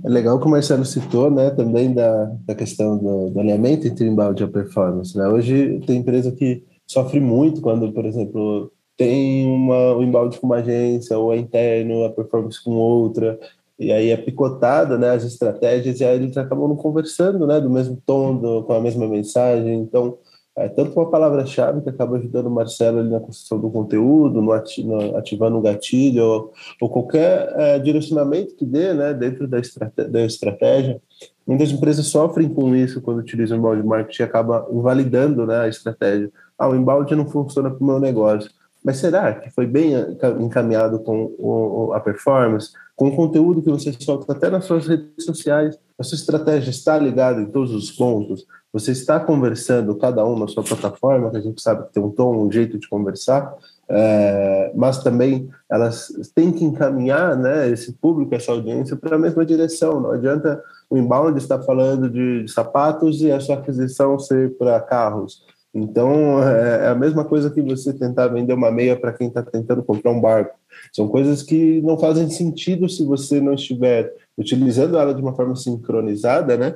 É 0.06 0.10
legal 0.10 0.40
que 0.40 0.46
o 0.46 0.50
Marcelo 0.50 0.86
citou, 0.86 1.32
né, 1.32 1.50
também 1.50 1.92
da, 1.92 2.32
da 2.46 2.54
questão 2.54 2.96
do, 3.00 3.32
do 3.32 3.40
alinhamento 3.40 3.88
entre 3.88 4.06
inbound 4.06 4.40
e 4.40 4.46
a 4.46 4.48
performance, 4.48 5.18
né? 5.18 5.28
Hoje 5.28 5.80
tem 5.88 5.98
empresa 5.98 6.32
que 6.32 6.64
sofre 6.86 7.20
muito 7.20 7.62
quando, 7.62 7.92
por 7.92 8.06
exemplo, 8.06 8.72
tem 8.96 9.48
uma, 9.48 9.96
o 9.96 10.04
inbound 10.04 10.40
com 10.40 10.46
uma 10.46 10.58
agência, 10.58 11.18
ou 11.18 11.34
é 11.34 11.38
interno, 11.38 12.06
a 12.06 12.12
performance 12.12 12.64
com 12.64 12.74
outra, 12.74 13.40
e 13.80 13.92
aí 13.92 14.12
é 14.12 14.18
picotada, 14.18 14.96
né, 14.96 15.10
as 15.10 15.24
estratégias, 15.24 16.00
e 16.00 16.06
aí 16.06 16.18
eles 16.18 16.38
acabam 16.38 16.70
não 16.70 16.76
conversando, 16.76 17.48
né, 17.48 17.60
do 17.60 17.72
mesmo 17.72 18.00
tom, 18.06 18.38
do, 18.38 18.64
com 18.64 18.74
a 18.74 18.80
mesma 18.80 19.08
mensagem, 19.08 19.80
então 19.80 20.20
é 20.58 20.70
tanto 20.70 20.98
uma 20.98 21.10
palavra-chave 21.10 21.82
que 21.82 21.90
acaba 21.90 22.18
ajudando 22.18 22.48
o 22.48 22.52
Marcelo 22.52 23.00
ali 23.00 23.10
na 23.10 23.20
construção 23.20 23.60
do 23.60 23.70
conteúdo, 23.70 24.42
no, 24.42 24.54
ati 24.54 24.84
no 24.84 25.18
ativando 25.18 25.58
um 25.58 25.62
gatilho, 25.62 26.24
ou, 26.24 26.54
ou 26.80 26.90
qualquer 26.90 27.54
é, 27.58 27.80
direcionamento 27.80 28.56
que 28.56 28.66
dê 28.66 28.94
né, 28.94 29.14
dentro 29.14 29.48
da, 29.48 29.60
estrate 29.60 30.06
da 30.06 30.22
estratégia. 30.22 31.02
Muitas 31.46 31.72
empresas 31.72 32.08
sofrem 32.08 32.48
com 32.48 32.74
isso 32.74 33.02
quando 33.02 33.20
utilizam 33.20 33.58
o 33.58 33.60
inbound 33.60 33.86
marketing 33.86 34.22
e 34.22 34.26
acaba 34.26 34.66
invalidando 34.72 35.46
né, 35.46 35.58
a 35.58 35.68
estratégia. 35.68 36.32
Ah, 36.58 36.70
o 36.70 36.76
inbound 36.76 37.14
não 37.16 37.28
funciona 37.28 37.70
para 37.70 37.84
o 37.84 37.86
meu 37.86 38.00
negócio. 38.00 38.50
Mas 38.82 38.98
será 38.98 39.34
que 39.34 39.50
foi 39.50 39.66
bem 39.66 39.94
encaminhado 40.40 41.00
com 41.00 41.36
o, 41.40 41.92
a 41.94 42.00
performance, 42.00 42.70
com 42.96 43.08
o 43.08 43.16
conteúdo 43.16 43.62
que 43.62 43.72
você 43.72 43.92
solta 44.00 44.32
até 44.32 44.50
nas 44.50 44.66
suas 44.66 44.88
redes 44.88 45.26
sociais? 45.26 45.78
A 45.98 46.04
sua 46.04 46.16
estratégia 46.16 46.70
está 46.70 46.98
ligada 46.98 47.42
em 47.42 47.48
todos 47.48 47.74
os 47.74 47.92
pontos? 47.92 48.46
Você 48.76 48.92
está 48.92 49.22
conversando, 49.22 49.96
cada 49.96 50.26
um 50.26 50.38
na 50.38 50.50
sua 50.50 50.62
plataforma, 50.62 51.32
que 51.32 51.38
a 51.38 51.42
gente 51.42 51.62
sabe 51.62 51.86
que 51.86 51.94
tem 51.94 52.04
um 52.04 52.12
tom, 52.12 52.46
um 52.46 52.52
jeito 52.52 52.78
de 52.78 52.90
conversar, 52.90 53.56
é, 53.88 54.74
mas 54.76 55.02
também 55.02 55.50
elas 55.72 56.10
têm 56.36 56.52
que 56.52 56.66
encaminhar 56.66 57.38
né, 57.38 57.70
esse 57.70 57.94
público, 57.94 58.36
essa 58.36 58.52
audiência, 58.52 58.98
para 58.98 59.16
a 59.16 59.20
mesma 59.20 59.46
direção. 59.46 60.02
Não 60.02 60.12
adianta 60.12 60.62
o 60.90 60.98
inbound 60.98 61.38
estar 61.38 61.64
falando 61.64 62.10
de, 62.10 62.44
de 62.44 62.52
sapatos 62.52 63.22
e 63.22 63.32
a 63.32 63.40
sua 63.40 63.56
aquisição 63.56 64.20
ser 64.20 64.58
para 64.58 64.78
carros. 64.82 65.46
Então, 65.74 66.44
é, 66.44 66.88
é 66.88 66.88
a 66.90 66.96
mesma 66.96 67.24
coisa 67.24 67.50
que 67.50 67.62
você 67.62 67.94
tentar 67.94 68.28
vender 68.28 68.52
uma 68.52 68.72
meia 68.72 69.00
para 69.00 69.14
quem 69.14 69.30
está 69.30 69.42
tentando 69.42 69.84
comprar 69.84 70.12
um 70.12 70.20
barco. 70.20 70.54
São 70.92 71.08
coisas 71.08 71.42
que 71.42 71.82
não 71.82 71.98
fazem 71.98 72.30
sentido 72.30 72.90
se 72.90 73.06
você 73.06 73.40
não 73.40 73.54
estiver 73.54 74.14
utilizando 74.38 74.98
ela 74.98 75.16
de 75.16 75.22
uma 75.22 75.34
forma 75.34 75.56
sincronizada, 75.56 76.58
né? 76.58 76.76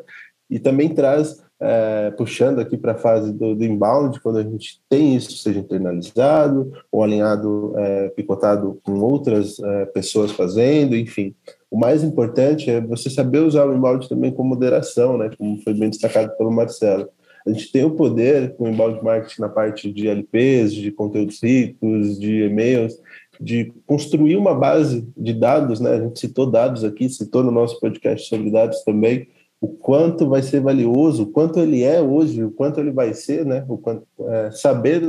E 0.50 0.60
também 0.60 0.96
traz 0.96 1.44
é, 1.62 2.12
puxando 2.12 2.60
aqui 2.60 2.78
para 2.78 2.94
a 2.94 2.98
fase 2.98 3.34
do, 3.34 3.54
do, 3.54 3.66
inbound, 3.66 4.20
quando 4.22 4.38
a 4.38 4.44
gente 4.44 4.82
tem 4.90 5.16
isso, 5.16 5.38
seja 5.38 5.60
internalizado 5.60 6.72
ou 6.92 7.04
alinhado, 7.04 7.74
é, 7.78 8.10
picotado 8.10 8.80
com 8.84 9.00
outras 9.00 9.60
é, 9.60 9.86
pessoas 9.88 10.32
fazendo, 10.32 10.96
enfim. 10.96 11.36
O 11.70 11.78
mais 11.78 12.04
importante 12.04 12.70
é 12.70 12.80
você 12.80 13.10
saber 13.10 13.40
usar 13.40 13.66
o 13.66 13.76
inbound 13.76 14.08
também 14.08 14.32
com 14.32 14.44
moderação, 14.44 15.18
né, 15.18 15.30
como 15.38 15.62
foi 15.62 15.74
bem 15.74 15.90
destacado 15.90 16.36
pelo 16.38 16.52
Marcelo. 16.52 17.10
A 17.46 17.52
gente 17.52 17.72
tem 17.72 17.84
o 17.84 17.92
poder 17.92 18.56
com 18.56 18.66
o 18.66 18.70
inbound 18.70 19.04
marketing 19.04 19.42
na 19.42 19.50
parte 19.50 19.92
de 19.92 20.08
LPs, 20.08 20.74
de 20.74 20.92
conteúdos 20.92 21.42
ricos, 21.42 22.20
de 22.20 22.44
e-mails, 22.44 23.00
de 23.40 23.72
construir 23.86 24.36
uma 24.36 24.54
base 24.54 25.08
de 25.16 25.34
dados, 25.34 25.80
né? 25.80 25.92
A 25.92 26.02
gente 26.02 26.20
citou 26.20 26.46
dados 26.46 26.84
aqui, 26.84 27.10
citou 27.10 27.44
no 27.44 27.52
nosso 27.52 27.80
podcast 27.80 28.28
sobre 28.28 28.52
dados 28.52 28.84
também, 28.84 29.28
o 29.62 29.68
quanto 29.68 30.28
vai 30.28 30.42
ser 30.42 30.62
valioso, 30.62 31.24
o 31.24 31.28
quanto 31.28 31.60
ele 31.60 31.84
é 31.84 32.02
hoje, 32.02 32.44
o 32.44 32.52
quanto 32.52 32.80
ele 32.80 32.92
vai 32.92 33.14
ser, 33.14 33.46
né? 33.46 33.66
O 33.68 33.78
quanto, 33.78 34.06
é, 34.22 34.52
saber 34.52 35.02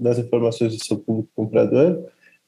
das 0.00 0.18
informações 0.18 0.76
do 0.76 0.84
seu 0.84 0.98
público 0.98 1.28
comprador, 1.36 2.04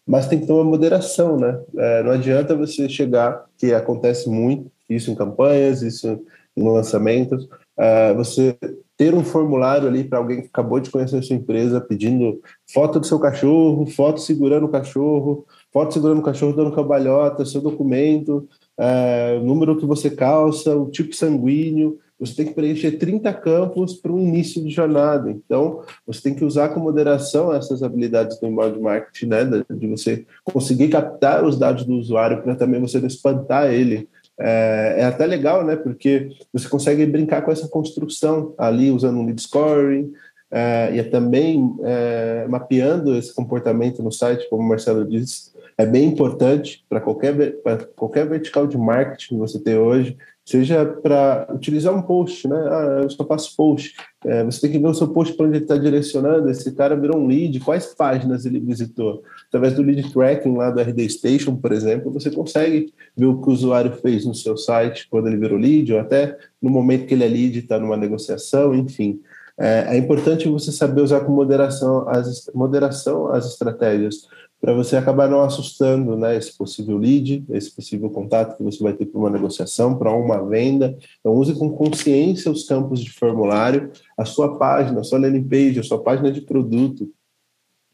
mas 0.06 0.26
tem 0.26 0.40
que 0.40 0.46
ter 0.46 0.52
uma 0.52 0.64
moderação, 0.64 1.36
né? 1.36 1.60
É, 1.76 2.02
não 2.02 2.12
adianta 2.12 2.56
você 2.56 2.88
chegar, 2.88 3.44
que 3.58 3.74
acontece 3.74 4.28
muito, 4.28 4.70
isso 4.88 5.10
em 5.10 5.14
campanhas, 5.14 5.82
isso 5.82 6.20
em 6.56 6.68
lançamentos, 6.68 7.48
é, 7.76 8.12
você 8.14 8.56
ter 8.96 9.14
um 9.14 9.24
formulário 9.24 9.88
ali 9.88 10.04
para 10.04 10.18
alguém 10.18 10.42
que 10.42 10.48
acabou 10.48 10.78
de 10.78 10.90
conhecer 10.90 11.16
a 11.16 11.22
sua 11.22 11.36
empresa 11.36 11.80
pedindo 11.80 12.38
foto 12.70 13.00
do 13.00 13.06
seu 13.06 13.18
cachorro, 13.18 13.86
foto 13.86 14.20
segurando 14.20 14.66
o 14.66 14.68
cachorro, 14.68 15.46
foto 15.72 15.94
segurando 15.94 16.18
o 16.18 16.22
cachorro 16.22 16.52
dando 16.52 16.74
cambalhota, 16.74 17.46
seu 17.46 17.62
documento, 17.62 18.46
é, 18.80 19.38
o 19.38 19.44
número 19.44 19.76
que 19.76 19.84
você 19.84 20.08
calça, 20.08 20.74
o 20.74 20.90
tipo 20.90 21.14
sanguíneo. 21.14 21.98
Você 22.18 22.34
tem 22.34 22.46
que 22.46 22.54
preencher 22.54 22.92
30 22.92 23.32
campos 23.34 23.94
para 23.94 24.12
o 24.12 24.18
início 24.18 24.62
de 24.62 24.70
jornada. 24.70 25.30
Então, 25.30 25.82
você 26.06 26.22
tem 26.22 26.34
que 26.34 26.44
usar 26.44 26.70
com 26.70 26.80
moderação 26.80 27.52
essas 27.54 27.82
habilidades 27.82 28.40
do 28.40 28.46
inbound 28.46 28.78
marketing, 28.78 29.26
né? 29.26 29.44
De 29.70 29.86
você 29.86 30.24
conseguir 30.44 30.88
captar 30.88 31.44
os 31.44 31.58
dados 31.58 31.84
do 31.84 31.94
usuário 31.94 32.42
para 32.42 32.54
também 32.54 32.80
você 32.80 32.98
não 32.98 33.06
espantar 33.06 33.70
ele. 33.70 34.08
É, 34.38 34.96
é, 34.98 35.04
até 35.04 35.26
legal, 35.26 35.64
né? 35.64 35.76
Porque 35.76 36.30
você 36.52 36.66
consegue 36.68 37.04
brincar 37.04 37.42
com 37.42 37.52
essa 37.52 37.68
construção 37.68 38.54
ali, 38.56 38.90
usando 38.90 39.18
um 39.18 39.26
lead 39.26 39.40
scoring, 39.40 40.10
é, 40.50 40.90
e 40.94 40.98
é 40.98 41.04
também 41.04 41.74
é, 41.84 42.46
mapeando 42.48 43.14
esse 43.14 43.34
comportamento 43.34 44.02
no 44.02 44.10
site, 44.10 44.48
como 44.48 44.62
o 44.62 44.68
Marcelo 44.68 45.06
disse, 45.06 45.52
é 45.80 45.86
bem 45.86 46.04
importante 46.04 46.84
para 46.88 47.00
qualquer, 47.00 47.56
qualquer 47.96 48.28
vertical 48.28 48.66
de 48.66 48.76
marketing 48.76 49.34
que 49.34 49.40
você 49.40 49.58
tem 49.58 49.78
hoje, 49.78 50.14
seja 50.44 50.84
para 50.84 51.48
utilizar 51.54 51.94
um 51.94 52.02
post, 52.02 52.46
né? 52.46 52.56
Ah, 52.56 53.00
eu 53.02 53.08
só 53.08 53.24
faço 53.24 53.56
post. 53.56 53.94
É, 54.26 54.44
você 54.44 54.60
tem 54.60 54.72
que 54.72 54.78
ver 54.78 54.88
o 54.88 54.94
seu 54.94 55.08
post 55.08 55.34
para 55.34 55.46
onde 55.46 55.56
ele 55.56 55.64
está 55.64 55.78
direcionando. 55.78 56.50
Esse 56.50 56.70
cara 56.72 56.94
virou 56.94 57.18
um 57.18 57.26
lead, 57.26 57.60
quais 57.60 57.94
páginas 57.94 58.44
ele 58.44 58.60
visitou? 58.60 59.22
Através 59.48 59.72
do 59.72 59.80
lead 59.80 60.12
tracking 60.12 60.54
lá 60.54 60.70
do 60.70 60.82
RD 60.82 61.08
Station, 61.08 61.56
por 61.56 61.72
exemplo, 61.72 62.12
você 62.12 62.30
consegue 62.30 62.92
ver 63.16 63.26
o 63.26 63.40
que 63.40 63.48
o 63.48 63.52
usuário 63.52 63.92
fez 63.92 64.26
no 64.26 64.34
seu 64.34 64.58
site 64.58 65.08
quando 65.10 65.28
ele 65.28 65.38
virou 65.38 65.58
lead, 65.58 65.94
ou 65.94 66.00
até 66.00 66.36
no 66.60 66.68
momento 66.68 67.06
que 67.06 67.14
ele 67.14 67.24
é 67.24 67.28
lead, 67.28 67.58
está 67.58 67.78
numa 67.78 67.96
negociação, 67.96 68.74
enfim. 68.74 69.18
É, 69.58 69.94
é 69.94 69.96
importante 69.96 70.48
você 70.48 70.72
saber 70.72 71.02
usar 71.02 71.20
com 71.20 71.32
moderação 71.32 72.08
as, 72.08 72.50
moderação 72.54 73.28
as 73.28 73.46
estratégias 73.46 74.26
para 74.60 74.74
você 74.74 74.96
acabar 74.96 75.28
não 75.28 75.42
assustando 75.42 76.16
né, 76.16 76.36
esse 76.36 76.56
possível 76.56 76.98
lead, 76.98 77.44
esse 77.50 77.74
possível 77.74 78.10
contato 78.10 78.56
que 78.56 78.62
você 78.62 78.82
vai 78.82 78.92
ter 78.92 79.06
para 79.06 79.18
uma 79.18 79.30
negociação, 79.30 79.96
para 79.96 80.12
uma 80.12 80.46
venda. 80.46 80.96
Então, 81.18 81.32
use 81.32 81.54
com 81.54 81.70
consciência 81.70 82.50
os 82.50 82.64
campos 82.64 83.00
de 83.00 83.10
formulário, 83.10 83.90
a 84.18 84.24
sua 84.26 84.58
página, 84.58 85.00
a 85.00 85.04
sua 85.04 85.18
landing 85.18 85.44
page, 85.44 85.80
a 85.80 85.82
sua 85.82 86.02
página 86.02 86.30
de 86.30 86.42
produto. 86.42 87.10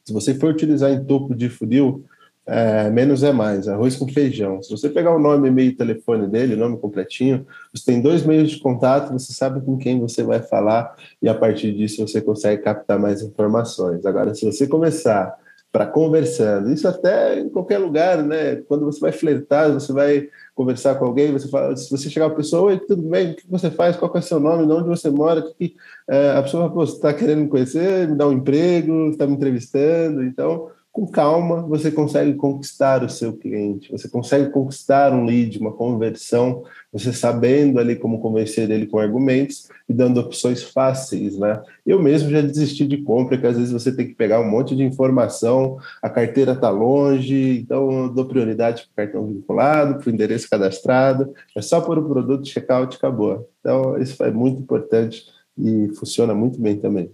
Se 0.05 0.13
você 0.13 0.35
for 0.35 0.51
utilizar 0.51 0.91
em 0.91 1.05
topo 1.05 1.37
de 1.37 1.49
funil, 1.49 2.05
é, 2.45 2.91
menos 2.91 3.23
é 3.23 3.33
mais, 3.33 3.69
arroz 3.69 3.97
com 3.97 4.09
feijão. 4.09 4.61
Se 4.61 4.71
você 4.71 4.89
pegar 4.89 5.15
o 5.15 5.19
nome, 5.21 5.49
e-mail 5.49 5.71
e 5.71 5.77
telefone 5.77 6.29
dele, 6.29 6.55
o 6.55 6.59
nome 6.59 6.79
completinho, 6.79 7.47
você 7.73 7.85
tem 7.85 8.01
dois 8.01 8.25
meios 8.25 8.51
de 8.51 8.61
contato, 8.61 9.13
você 9.13 9.33
sabe 9.33 9.61
com 9.61 9.77
quem 9.77 10.01
você 10.01 10.23
vai 10.23 10.41
falar 10.41 10.97
e 11.23 11.29
a 11.29 11.35
partir 11.35 11.73
disso 11.73 12.07
você 12.07 12.21
consegue 12.21 12.63
captar 12.63 12.99
mais 12.99 13.23
informações. 13.23 14.05
Agora, 14.05 14.35
se 14.35 14.45
você 14.45 14.67
começar 14.67 15.37
para 15.77 15.87
conversando. 15.87 16.73
Isso 16.73 16.89
até 16.89 17.39
em 17.39 17.51
qualquer 17.51 17.77
lugar, 17.77 18.23
né? 18.23 18.57
Quando 18.67 18.87
você 18.87 18.99
vai 18.99 19.13
flertar, 19.13 19.71
você 19.71 19.93
vai 19.93 20.27
conversar 20.55 20.95
com 20.95 21.05
alguém, 21.05 21.31
você 21.31 21.49
fala, 21.49 21.77
se 21.77 21.91
você 21.91 22.09
chegar 22.09 22.27
a 22.27 22.31
pessoa, 22.31 22.71
oi, 22.71 22.79
tudo 22.79 23.03
bem? 23.03 23.33
O 23.33 23.37
que 23.37 23.43
você 23.47 23.71
faz? 23.71 23.95
Qual 23.95 24.11
é 24.15 24.19
o 24.19 24.23
seu 24.23 24.41
nome? 24.41 24.65
De 24.67 24.73
onde 24.73 24.89
você 24.89 25.11
mora? 25.11 25.43
Que, 25.43 25.77
é, 26.09 26.31
a 26.31 26.43
pessoa 26.43 26.71
fala, 26.71 26.87
você 26.87 26.95
está 26.95 27.13
querendo 27.13 27.43
me 27.43 27.49
conhecer, 27.49 28.09
me 28.09 28.17
dar 28.17 28.27
um 28.29 28.33
emprego, 28.33 29.11
está 29.11 29.27
me 29.27 29.35
entrevistando, 29.35 30.25
então 30.25 30.71
com 30.97 31.07
calma, 31.07 31.61
você 31.61 31.91
consegue 31.91 32.33
conquistar 32.33 33.05
o 33.05 33.09
seu 33.11 33.37
cliente, 33.37 33.93
você 33.93 34.09
consegue 34.09 34.49
conquistar 34.49 35.13
um 35.13 35.27
lead, 35.27 35.59
uma 35.59 35.71
conversão, 35.71 36.65
você 36.91 37.13
sabendo 37.13 37.79
ali 37.79 37.97
como 37.97 38.19
convencer 38.19 38.71
ele 38.71 38.87
com 38.87 38.99
argumentos 38.99 39.69
e 39.87 39.93
dando 39.93 40.19
opções 40.19 40.63
fáceis, 40.63 41.39
né? 41.39 41.63
Eu 41.85 42.03
mesmo 42.03 42.31
já 42.31 42.41
desisti 42.41 42.87
de 42.87 43.03
compra, 43.03 43.37
que 43.37 43.47
às 43.47 43.59
vezes 43.59 43.75
você 43.75 43.95
tem 43.95 44.07
que 44.07 44.15
pegar 44.15 44.41
um 44.41 44.51
monte 44.51 44.75
de 44.75 44.85
informação, 44.85 45.77
a 46.01 46.09
carteira 46.09 46.53
está 46.53 46.71
longe, 46.71 47.59
então 47.59 48.05
eu 48.05 48.09
dou 48.09 48.25
prioridade 48.25 48.89
para 48.95 49.05
o 49.05 49.07
cartão 49.07 49.27
vinculado, 49.27 49.99
para 49.99 50.11
o 50.11 50.15
endereço 50.15 50.49
cadastrado, 50.49 51.31
é 51.55 51.61
só 51.61 51.79
por 51.83 51.99
o 51.99 52.09
produto, 52.09 52.49
checkout 52.49 52.97
acabou. 52.97 53.47
Então, 53.61 53.99
isso 53.99 54.25
é 54.25 54.31
muito 54.31 54.63
importante 54.63 55.27
e 55.59 55.91
funciona 55.95 56.35
muito 56.35 56.59
bem 56.59 56.79
também. 56.79 57.11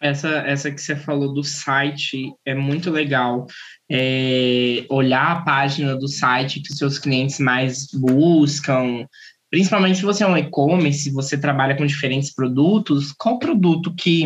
Essa, 0.00 0.28
essa 0.46 0.70
que 0.70 0.80
você 0.80 0.94
falou 0.94 1.32
do 1.32 1.42
site 1.42 2.32
é 2.44 2.54
muito 2.54 2.90
legal. 2.90 3.46
É, 3.90 4.84
olhar 4.90 5.32
a 5.32 5.40
página 5.42 5.96
do 5.96 6.08
site 6.08 6.60
que 6.60 6.70
os 6.70 6.78
seus 6.78 6.98
clientes 6.98 7.38
mais 7.38 7.86
buscam, 7.92 9.06
principalmente 9.50 9.98
se 9.98 10.04
você 10.04 10.24
é 10.24 10.26
um 10.26 10.36
e-commerce, 10.36 11.10
você 11.10 11.38
trabalha 11.38 11.76
com 11.76 11.86
diferentes 11.86 12.34
produtos, 12.34 13.12
qual 13.12 13.38
produto 13.38 13.94
que 13.94 14.24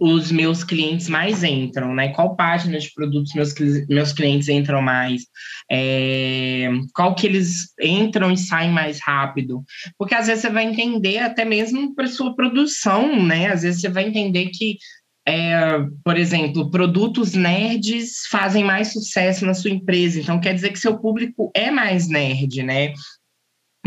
os 0.00 0.30
meus 0.32 0.64
clientes 0.64 1.08
mais 1.08 1.44
entram, 1.44 1.94
né? 1.94 2.08
Qual 2.08 2.36
página 2.36 2.78
de 2.78 2.92
produtos 2.92 3.32
meus, 3.34 3.54
meus 3.88 4.12
clientes 4.12 4.48
entram 4.48 4.82
mais? 4.82 5.22
É, 5.70 6.68
qual 6.94 7.14
que 7.14 7.26
eles 7.26 7.72
entram 7.80 8.30
e 8.30 8.36
saem 8.36 8.70
mais 8.70 9.00
rápido? 9.00 9.64
Porque 9.98 10.14
às 10.14 10.26
vezes 10.26 10.42
você 10.42 10.50
vai 10.50 10.64
entender 10.64 11.18
até 11.18 11.44
mesmo 11.44 11.94
para 11.94 12.06
sua 12.06 12.34
produção, 12.34 13.22
né? 13.22 13.48
Às 13.48 13.62
vezes 13.62 13.80
você 13.80 13.88
vai 13.88 14.06
entender 14.06 14.46
que 14.46 14.76
é, 15.28 15.80
por 16.04 16.16
exemplo, 16.16 16.70
produtos 16.70 17.34
nerds 17.34 18.26
fazem 18.30 18.62
mais 18.62 18.92
sucesso 18.92 19.44
na 19.44 19.54
sua 19.54 19.70
empresa, 19.70 20.20
então 20.20 20.40
quer 20.40 20.54
dizer 20.54 20.70
que 20.70 20.78
seu 20.78 20.98
público 20.98 21.50
é 21.52 21.68
mais 21.68 22.08
nerd, 22.08 22.62
né? 22.62 22.92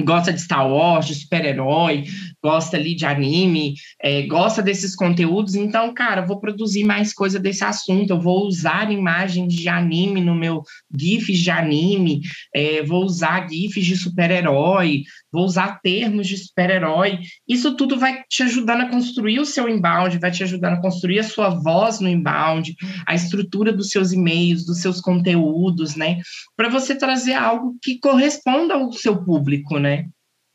gosta 0.04 0.32
de 0.32 0.42
Star 0.42 0.70
Wars, 0.70 1.08
de 1.08 1.16
super-herói, 1.16 2.06
gosta 2.44 2.78
ali 2.78 2.96
de 2.96 3.06
anime, 3.06 3.76
é, 4.02 4.24
gosta 4.24 4.62
desses 4.62 4.96
conteúdos, 4.96 5.56
então, 5.56 5.94
cara, 5.94 6.26
vou 6.26 6.40
produzir 6.40 6.84
mais 6.84 7.14
coisa 7.14 7.40
desse 7.40 7.64
assunto, 7.64 8.12
eu 8.12 8.20
vou 8.20 8.48
usar 8.48 8.92
imagens 8.92 9.54
de 9.54 9.68
anime 9.68 10.22
no 10.22 10.36
meu 10.36 10.64
GIFs 10.98 11.40
de 11.40 11.52
anime, 11.52 12.22
é, 12.54 12.84
vou 12.84 13.04
usar 13.04 13.48
GIFs 13.50 13.86
de 13.86 13.98
super-herói, 13.98 15.04
vou 15.32 15.44
usar 15.44 15.80
termos 15.82 16.28
de 16.28 16.38
super-herói. 16.38 17.20
Isso 17.48 17.76
tudo 17.76 17.98
vai 17.98 18.24
te 18.30 18.44
ajudando 18.44 18.82
a 18.82 18.90
construir 18.90 19.40
o 19.40 19.46
seu 19.46 19.68
inbound, 19.68 20.18
vai 20.18 20.32
te 20.32 20.44
ajudando 20.44 20.74
a 20.74 20.82
construir 20.82 21.20
a 21.20 21.24
sua 21.24 21.50
voz 21.50 22.00
no 22.00 22.10
inbound, 22.10 22.76
a 23.06 23.14
estrutura 23.14 23.72
dos 23.72 23.90
seus 23.90 24.12
e-mails, 24.12 24.66
dos 24.66 24.82
seus 24.82 25.02
conteúdos, 25.02 25.96
né? 25.96 26.20
Para 26.56 26.70
você 26.70 26.96
trazer 26.96 27.34
algo 27.34 27.76
que 27.82 28.00
corresponda 28.00 28.76
ao 28.76 28.92
seu 28.92 29.24
público, 29.24 29.78
né? 29.78 30.06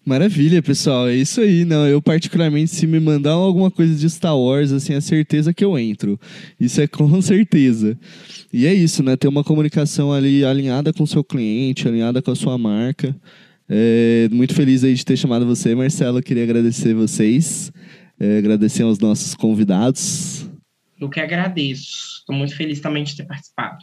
Maravilha, 0.05 0.62
pessoal. 0.62 1.09
É 1.09 1.14
isso 1.14 1.40
aí. 1.40 1.64
Não, 1.64 1.86
eu 1.86 2.00
particularmente, 2.02 2.70
se 2.70 2.86
me 2.86 3.00
mandar 3.00 3.32
alguma 3.32 3.70
coisa 3.70 3.94
de 3.94 4.09
Star 4.11 4.36
Wars, 4.38 4.70
assim, 4.70 4.92
é 4.92 5.00
certeza 5.00 5.55
que 5.55 5.64
eu 5.64 5.78
entro. 5.78 6.20
Isso 6.61 6.80
é 6.80 6.86
com 6.88 7.20
certeza. 7.22 7.98
E 8.52 8.66
é 8.66 8.74
isso, 8.74 9.02
né? 9.02 9.16
Ter 9.16 9.28
uma 9.28 9.42
comunicação 9.42 10.12
ali 10.12 10.44
alinhada 10.44 10.92
com 10.92 11.05
o 11.05 11.07
seu 11.07 11.24
cliente, 11.24 11.88
alinhada 11.88 12.20
com 12.20 12.30
a 12.30 12.36
sua 12.36 12.59
marca. 12.59 13.16
É, 13.66 14.28
muito 14.30 14.55
feliz 14.55 14.84
aí 14.84 14.92
de 14.92 15.05
ter 15.05 15.16
chamado 15.16 15.46
você, 15.46 15.74
Marcelo. 15.74 16.22
Queria 16.22 16.44
agradecer 16.44 16.92
vocês, 16.92 17.72
é, 18.20 18.38
agradecer 18.38 18.82
aos 18.82 18.98
nossos 18.98 19.34
convidados. 19.34 20.50
Eu 21.00 21.09
que 21.09 21.18
agradeço. 21.18 22.18
Estou 22.20 22.36
muito 22.36 22.55
feliz 22.55 22.78
também 22.80 23.05
de 23.05 23.16
ter 23.16 23.24
participado. 23.24 23.78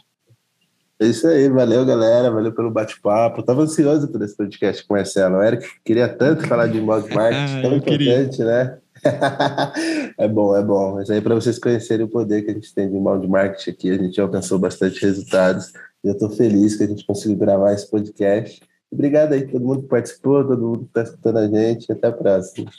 É 1.02 1.06
isso 1.06 1.26
aí, 1.26 1.48
valeu 1.48 1.84
galera, 1.84 2.30
valeu 2.30 2.52
pelo 2.52 2.70
bate-papo. 2.70 3.40
Estava 3.40 3.62
ansioso 3.62 4.06
por 4.06 4.22
esse 4.22 4.36
podcast 4.36 4.86
com 4.86 4.94
o 4.94 4.96
Marcelo. 4.96 5.36
O 5.38 5.42
Eric 5.42 5.66
queria 5.84 6.08
tanto 6.08 6.46
falar 6.46 6.68
de 6.68 6.80
modo 6.80 7.12
marketing, 7.12 7.58
tão 7.60 7.74
importante, 7.74 8.36
queria. 8.36 8.46
né? 8.46 8.78
é 10.16 10.28
bom, 10.28 10.56
é 10.56 10.62
bom. 10.62 10.94
Mas 10.94 11.10
aí, 11.10 11.20
para 11.20 11.34
vocês 11.34 11.58
conhecerem 11.58 12.06
o 12.06 12.08
poder 12.08 12.42
que 12.42 12.52
a 12.52 12.54
gente 12.54 12.72
tem 12.72 12.88
de 12.88 12.96
inbound 12.96 13.26
marketing 13.26 13.70
aqui, 13.70 13.90
a 13.90 13.98
gente 13.98 14.20
alcançou 14.20 14.60
bastante 14.60 15.02
resultados. 15.04 15.72
E 16.04 16.06
eu 16.06 16.12
estou 16.12 16.30
feliz 16.30 16.76
que 16.76 16.84
a 16.84 16.86
gente 16.86 17.04
conseguiu 17.04 17.36
gravar 17.36 17.72
esse 17.72 17.90
podcast. 17.90 18.62
Obrigado 18.88 19.32
aí 19.32 19.44
todo 19.44 19.64
mundo 19.64 19.82
que 19.82 19.88
participou, 19.88 20.46
todo 20.46 20.62
mundo 20.62 20.78
que 20.78 20.84
está 20.84 21.02
escutando 21.02 21.38
a 21.38 21.48
gente. 21.48 21.90
Até 21.90 22.06
a 22.06 22.12
próxima. 22.12 22.70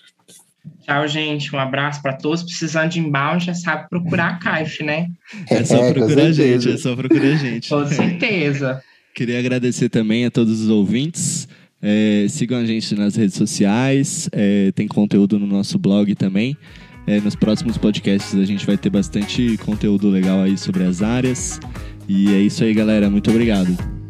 Tchau, 0.83 1.07
gente. 1.07 1.55
Um 1.55 1.59
abraço 1.59 2.01
para 2.01 2.13
todos. 2.13 2.43
Precisando 2.43 2.91
de 2.91 2.99
inbound, 2.99 3.45
já 3.45 3.53
sabe 3.53 3.89
procurar 3.89 4.27
a 4.27 4.37
Caif, 4.37 4.83
né? 4.83 5.09
É 5.49 5.63
só 5.63 5.91
procurar 5.91 6.23
a 6.23 6.31
gente, 6.31 6.69
é 6.69 6.77
só 6.77 6.95
procurar 6.95 7.27
a 7.27 7.35
gente. 7.35 7.69
Com 7.69 7.85
certeza. 7.87 8.83
Queria 9.15 9.39
agradecer 9.39 9.89
também 9.89 10.25
a 10.25 10.31
todos 10.31 10.61
os 10.61 10.69
ouvintes. 10.69 11.47
É, 11.81 12.25
sigam 12.29 12.59
a 12.59 12.65
gente 12.65 12.95
nas 12.95 13.15
redes 13.15 13.35
sociais, 13.35 14.29
é, 14.31 14.71
tem 14.71 14.87
conteúdo 14.87 15.37
no 15.37 15.45
nosso 15.45 15.77
blog 15.77 16.15
também. 16.15 16.57
É, 17.05 17.19
nos 17.19 17.35
próximos 17.35 17.77
podcasts 17.77 18.33
a 18.33 18.45
gente 18.45 18.65
vai 18.65 18.77
ter 18.77 18.89
bastante 18.89 19.57
conteúdo 19.57 20.09
legal 20.09 20.41
aí 20.41 20.57
sobre 20.57 20.83
as 20.83 21.01
áreas. 21.01 21.59
E 22.07 22.33
é 22.33 22.39
isso 22.39 22.63
aí, 22.63 22.73
galera. 22.73 23.09
Muito 23.09 23.29
obrigado. 23.29 24.02